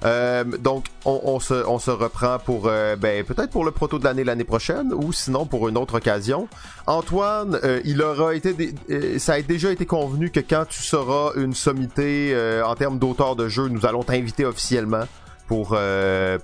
[0.04, 3.98] Euh, donc, on, on se, on se reprend pour, euh, ben, peut-être pour le proto
[3.98, 6.48] de l'année l'année prochaine, ou sinon pour une autre occasion.
[6.86, 11.30] Antoine, euh, il aura été, dé- ça a déjà été convenu que quand tu seras
[11.36, 15.04] une sommité en termes d'auteur de jeu, nous allons t'inviter officiellement
[15.48, 15.76] pour,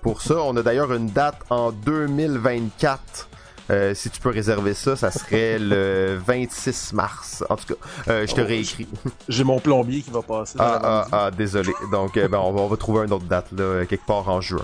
[0.03, 0.37] pour ça.
[0.43, 3.29] On a d'ailleurs une date en 2024
[3.71, 7.45] Euh, si tu peux réserver ça, ça serait le 26 mars.
[7.49, 8.89] En tout cas, euh, je te Oh, réécris.
[9.29, 10.59] J'ai mon plombier qui va passer.
[10.59, 11.73] dans Ah, ah, ah, désolé.
[11.93, 14.41] Donc, euh, ben, on, va, on va trouver une autre date, là, quelque part en
[14.41, 14.63] juin.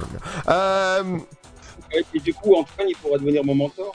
[0.49, 1.19] Euh,
[2.15, 3.93] Et du coup, Antoine, il pourra devenir mon mentor.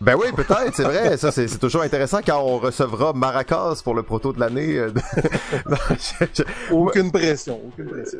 [0.00, 1.16] Ben oui, peut-être, c'est vrai.
[1.16, 4.76] Ça, c'est c'est toujours intéressant quand on recevra Maracas pour le proto de l'année.
[4.78, 5.00] euh, de-
[5.70, 8.18] Non, je- je- Aucune pression, aucune pression.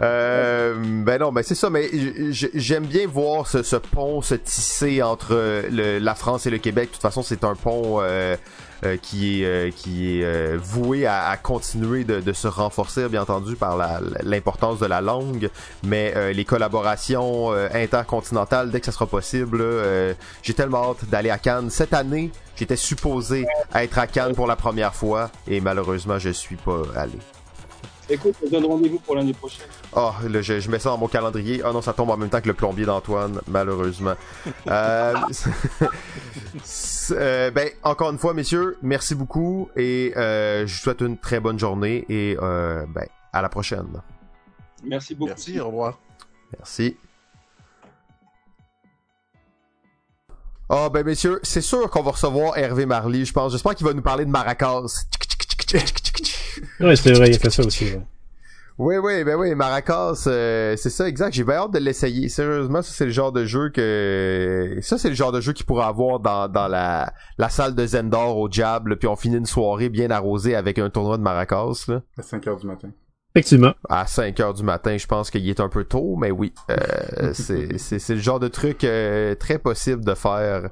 [0.00, 1.88] Euh, ben non, ben c'est ça, mais
[2.30, 6.58] j'aime bien voir ce, ce pont se tisser entre euh, le- la France et le
[6.58, 6.88] Québec.
[6.88, 8.36] De toute façon, c'est un pont euh,
[8.84, 13.08] euh, qui est euh, qui est euh, voué à, à continuer de, de se renforcer,
[13.08, 13.76] bien entendu, par
[14.22, 15.50] l'importance de la langue,
[15.82, 19.64] mais les collaborations intercontinentales, dès que ça sera possible,
[20.42, 21.70] j'ai tellement hâte d'aller à Cannes.
[21.70, 26.56] Cette année, j'étais supposé être à Cannes pour la première fois, et malheureusement, je suis
[26.56, 27.18] pas allé.
[28.08, 29.66] Écoute, on donne rendez-vous pour l'année prochaine.
[29.94, 31.60] Ah, là, je, je mets ça dans mon calendrier.
[31.64, 34.14] Ah non, ça tombe en même temps que le plombier d'Antoine, malheureusement.
[34.68, 35.14] euh,
[37.10, 41.40] euh, ben, encore une fois, messieurs, merci beaucoup et euh, je vous souhaite une très
[41.40, 44.02] bonne journée et euh, ben, à la prochaine.
[44.84, 45.28] Merci beaucoup.
[45.28, 45.98] Merci, au revoir.
[46.56, 46.96] Merci.
[50.68, 53.52] Ah ben messieurs, c'est sûr qu'on va recevoir Hervé Marly, je pense.
[53.52, 55.04] J'espère qu'il va nous parler de Maracas.
[56.80, 57.84] Ouais, c'est vrai, il a fait ça aussi.
[57.84, 58.00] ouais.
[58.78, 61.32] Oui, oui, ben oui, Maracas, euh, c'est ça, exact.
[61.32, 62.28] J'ai bien hâte de l'essayer.
[62.28, 65.64] Sérieusement, ça c'est le genre de jeu que, ça c'est le genre de jeu qu'il
[65.64, 69.46] pourrait avoir dans, dans la, la salle de Zendor au Diable, puis on finit une
[69.46, 72.02] soirée bien arrosée avec un tournoi de Maracas, là.
[72.18, 72.90] À 5 heures du matin.
[73.34, 73.72] Effectivement.
[73.88, 76.76] À 5 heures du matin, je pense qu'il est un peu tôt, mais oui, euh,
[77.32, 80.68] c'est, c'est, c'est le genre de truc euh, très possible de faire.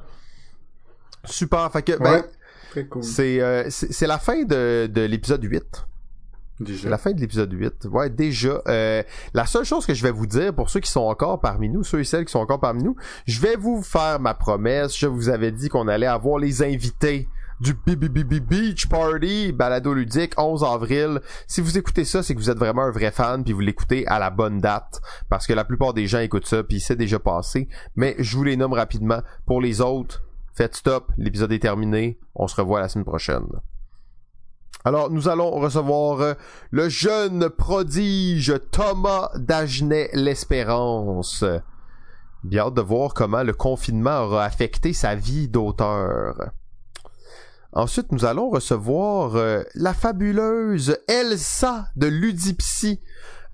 [1.25, 2.25] Super, fait que, ben, Ouais.
[2.71, 3.03] Très cool.
[3.03, 5.87] c'est, euh, c'est, c'est la fin de, de l'épisode 8.
[6.85, 7.87] La fin de l'épisode 8.
[7.91, 8.63] Ouais, déjà.
[8.69, 9.03] Euh,
[9.33, 11.83] la seule chose que je vais vous dire, pour ceux qui sont encore parmi nous,
[11.83, 14.97] ceux et celles qui sont encore parmi nous, je vais vous faire ma promesse.
[14.97, 17.29] Je vous avais dit qu'on allait avoir les invités
[17.61, 21.21] du BBB Beach Party, balado ludique, 11 avril.
[21.47, 24.07] Si vous écoutez ça, c'est que vous êtes vraiment un vrai fan, puis vous l'écoutez
[24.07, 27.19] à la bonne date, parce que la plupart des gens écoutent ça, puis c'est déjà
[27.19, 27.69] passé.
[27.97, 29.23] Mais je vous les nomme rapidement.
[29.47, 30.23] Pour les autres,
[30.55, 32.19] faites stop, l'épisode est terminé.
[32.35, 33.47] On se revoit la semaine prochaine.
[34.83, 36.35] Alors, nous allons recevoir euh,
[36.71, 41.45] le jeune prodige Thomas Dagenet l'Espérance.
[42.43, 46.51] Bien hâte de voir comment le confinement aura affecté sa vie d'auteur.
[47.73, 53.01] Ensuite, nous allons recevoir euh, la fabuleuse Elsa de Ludipsy,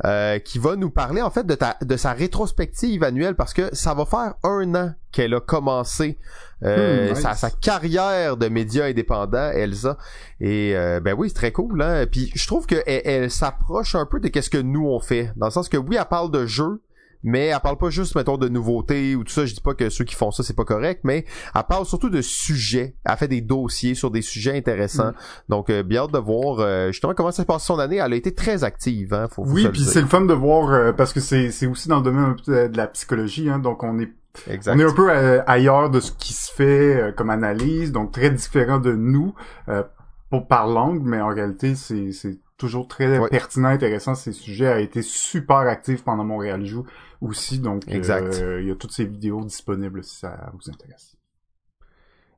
[0.05, 3.75] euh, qui va nous parler en fait de, ta- de sa rétrospective annuelle parce que
[3.75, 6.19] ça va faire un an qu'elle a commencé
[6.63, 7.21] euh, Hmm, nice.
[7.23, 9.97] sa, sa carrière de média indépendant, Elsa.
[10.41, 11.81] Et euh, ben oui, c'est très cool.
[11.83, 12.05] Hein?
[12.11, 15.33] Puis je trouve qu'elle elle, elle s'approche un peu de qu'est-ce que nous on fait.
[15.37, 16.81] Dans le sens que oui, elle parle de jeux,
[17.23, 19.47] mais elle parle pas juste, mettons, de nouveautés ou tout ça.
[19.47, 21.25] Je dis pas que ceux qui font ça, c'est pas correct, mais
[21.55, 22.95] elle parle surtout de sujets.
[23.05, 25.13] Elle fait des dossiers sur des sujets intéressants.
[25.49, 27.97] Donc, euh, bien hâte de voir euh, justement comment ça se passe son année.
[27.97, 30.93] Elle a été très active, hein, faut, Oui, puis c'est le fun de voir euh,
[30.93, 34.11] parce que c'est c'est aussi dans le domaine de, la psychologie, hein, donc on est
[34.49, 34.77] Exact.
[34.77, 38.13] on est un peu euh, ailleurs de ce qui se fait euh, comme analyse, donc
[38.13, 39.35] très différent de nous
[39.69, 39.83] euh,
[40.31, 43.29] pour par langue, mais en réalité c'est c'est toujours très Ouais.
[43.29, 44.15] pertinent, intéressant.
[44.15, 46.85] Ces sujets a été super actif pendant Montréal Joue
[47.21, 48.43] aussi, donc euh, Exact.
[48.61, 51.17] il y a toutes ces vidéos disponibles si ça vous intéresse.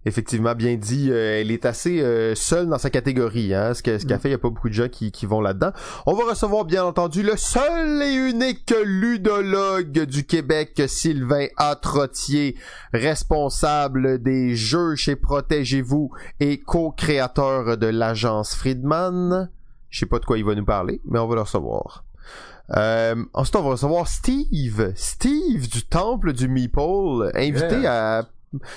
[0.04, 1.12] Effectivement, bien dit.
[1.12, 3.54] Euh, elle est assez euh, seule dans sa catégorie.
[3.54, 4.20] Hein, ce que- ce qu'elle Mm.
[4.20, 5.70] fait, il n'y a pas beaucoup de gens qui, qui vont là-dedans.
[6.06, 11.76] On va recevoir, bien entendu, le seul et unique ludologue du Québec, Sylvain A.
[11.76, 12.56] Trottier,
[12.92, 16.10] responsable des jeux chez Protégez-vous
[16.40, 19.50] et co-créateur de l'agence Friedman.
[19.88, 22.04] Je sais pas de quoi il va nous parler, mais on va le recevoir.
[22.76, 24.92] Euh, ensuite, on va recevoir Steve.
[24.96, 28.26] Steve du Temple du Meeple, invité à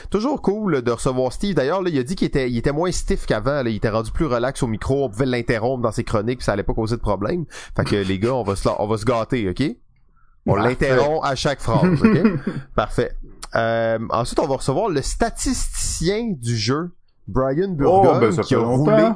[0.09, 1.53] Toujours cool de recevoir Steve.
[1.55, 3.61] D'ailleurs, là, il a dit qu'il était, il était moins stiff qu'avant.
[3.63, 3.69] là.
[3.69, 5.05] Il était rendu plus relax au micro.
[5.05, 7.45] On pouvait l'interrompre dans ses chroniques, puis ça allait pas causer de problème.
[7.76, 9.76] Fait que les gars, on va se, on va se gâter, ok?
[10.45, 12.39] On l'interrompt à chaque phrase, ok?
[12.76, 13.11] Parfait.
[13.55, 16.91] Euh, ensuite, on va recevoir le statisticien du jeu,
[17.27, 19.09] Brian Burgon, Oh, ben, ça qui a roulé,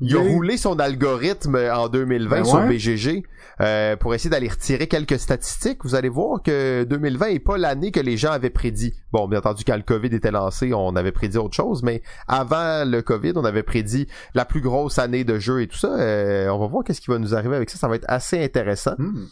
[0.00, 2.60] il a roulé son algorithme en 2020 Ben sur.
[2.66, 3.22] BGG
[3.60, 5.84] euh, pour essayer d'aller retirer quelques statistiques.
[5.84, 8.94] Vous allez voir que 2020 est pas l'année que les gens avaient prédit.
[9.12, 12.84] Bon, bien entendu, quand le COVID était lancé, on avait prédit autre chose, mais avant
[12.88, 15.94] le COVID, on avait prédit la plus grosse année de jeu et tout ça.
[15.98, 17.78] Euh, on va voir qu'est-ce qui va nous arriver avec ça.
[17.78, 18.94] Ça va être assez intéressant.
[18.98, 19.26] Hmm.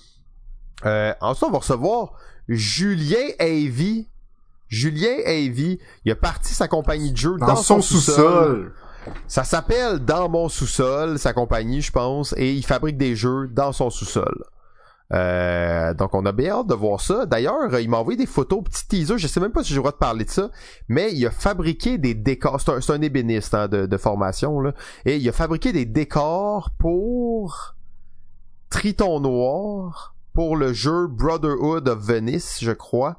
[0.86, 2.12] Euh, ensuite, on va recevoir
[2.48, 4.06] Julien Avey.
[4.68, 8.72] Julien Avey, il a parti sa compagnie de jeu dans, Dans son sous-sol.
[9.26, 13.72] Ça s'appelle Dans mon sous-sol, sa compagnie, je pense, et il fabrique des jeux dans
[13.72, 14.44] son sous-sol.
[15.12, 17.26] Euh, donc on a bien hâte de voir ça.
[17.26, 19.80] D'ailleurs, il m'a envoyé des photos, petit teaser, je sais même pas si j'ai le
[19.80, 20.50] droit de parler de ça,
[20.88, 24.62] mais il a fabriqué des décors, c'est un, ébéniste hein, de, formation,
[25.04, 27.74] et il a fabriqué des décors pour
[28.68, 33.18] Triton Noir, pour le jeu Brotherhood of Venice, je crois.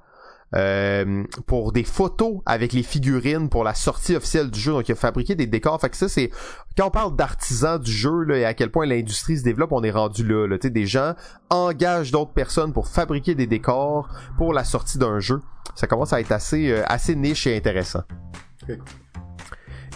[0.54, 4.74] Euh, pour des photos avec les figurines pour la sortie officielle du jeu.
[4.74, 5.80] Donc, il a fabriqué des décors.
[5.80, 6.30] Fait que ça, c'est
[6.76, 9.82] quand on parle d'artisans du jeu là, et à quel point l'industrie se développe, on
[9.84, 10.48] est rendu là.
[10.48, 10.58] là.
[10.58, 11.14] Des gens
[11.50, 15.40] engagent d'autres personnes pour fabriquer des décors pour la sortie d'un jeu.
[15.76, 18.04] Ça commence à être assez euh, assez niche et intéressant.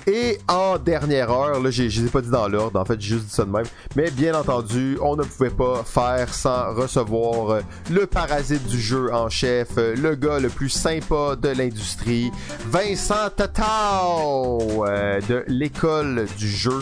[0.08, 3.16] Et en dernière heure, là, je les ai pas dit dans l'ordre, en fait, j'ai
[3.16, 3.66] juste dit ça de même.
[3.96, 7.62] Mais bien entendu, on ne pouvait pas faire sans recevoir euh,
[7.92, 12.32] le parasite du jeu en chef, euh, le gars le plus sympa de l'industrie,
[12.68, 16.82] Vincent Tatao euh, de l'école du jeu.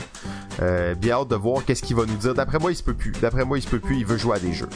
[0.98, 2.34] Bien hâte de voir qu'est-ce qu'il va nous dire.
[2.34, 3.12] D'après moi, il se peut plus.
[3.22, 3.98] D'après moi, il se peut plus.
[3.98, 4.70] Il veut jouer à des jeux.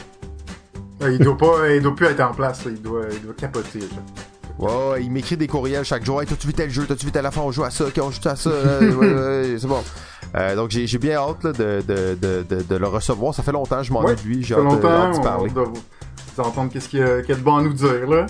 [1.01, 3.79] Il doit doit plus être en place, il doit, il doit capoter.
[3.79, 4.36] là.
[4.59, 6.21] Ouais, il m'écrit des courriels chaque jour.
[6.21, 6.85] Hey, t'as-tu vu tel jeu?
[6.87, 7.45] T'as-tu vu telle affaire?
[7.45, 8.49] On joue à ça, ok, on joue à ça.
[8.81, 9.83] ouais, ouais, ouais, c'est bon.
[10.35, 13.33] Euh, donc j'ai j'ai bien hâte là, de, de, de, de, le recevoir.
[13.33, 14.43] Ça fait longtemps que je m'en ai de lui.
[14.43, 15.49] J'ai hâte, longtemps, d'y on parler.
[15.51, 18.07] doit vous entendre qu'est-ce qu'il y, a qu'il y a de bon à nous dire,
[18.09, 18.25] là.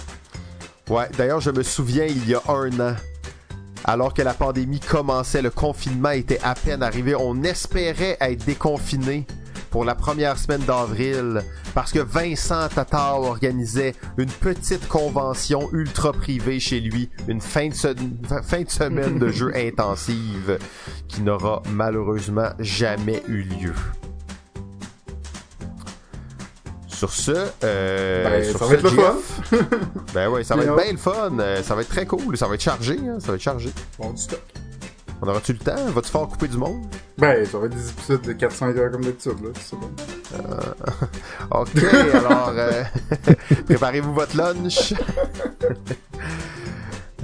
[0.90, 2.96] Ouais, d'ailleurs, je me souviens, il y a un an,
[3.84, 9.26] alors que la pandémie commençait, le confinement était à peine arrivé, on espérait être déconfiné
[9.70, 11.42] pour la première semaine d'avril,
[11.74, 17.74] parce que Vincent Tatar organisait une petite convention ultra privée chez lui, une fin de,
[17.74, 17.96] se-
[18.44, 20.58] fin de semaine de jeu intensive
[21.08, 23.74] qui n'aura malheureusement jamais eu lieu.
[26.88, 27.32] Sur ce,
[27.64, 29.70] euh, Ben, sur ça ce, va être le Jeff,
[30.16, 31.38] ben ouais, ça va être bien le fun.
[31.40, 32.36] Euh, ça va être très cool.
[32.38, 32.98] Ça va être chargé.
[32.98, 33.20] Hein?
[33.20, 33.70] Ça va être chargé.
[34.00, 34.42] Bon, du stock.
[35.22, 35.86] On aura-tu le temps?
[35.88, 36.86] Va-tu faire couper du monde?
[37.18, 39.50] Ben, ça va être des épisodes de 400 heures comme d'habitude, là.
[39.60, 39.90] C'est bon.
[41.60, 41.84] OK,
[42.14, 42.84] alors, euh,
[43.66, 44.94] préparez-vous votre lunch.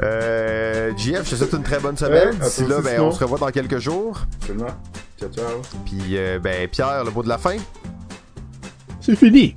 [0.02, 2.36] euh, JF, je te souhaite une très bonne semaine.
[2.36, 4.22] D'ici là, ben, on se revoit dans quelques jours.
[4.42, 4.74] Absolument.
[5.20, 5.62] Ciao, ciao.
[5.86, 7.58] Puis, euh, ben, Pierre, le mot de la fin?
[9.02, 9.56] C'est fini.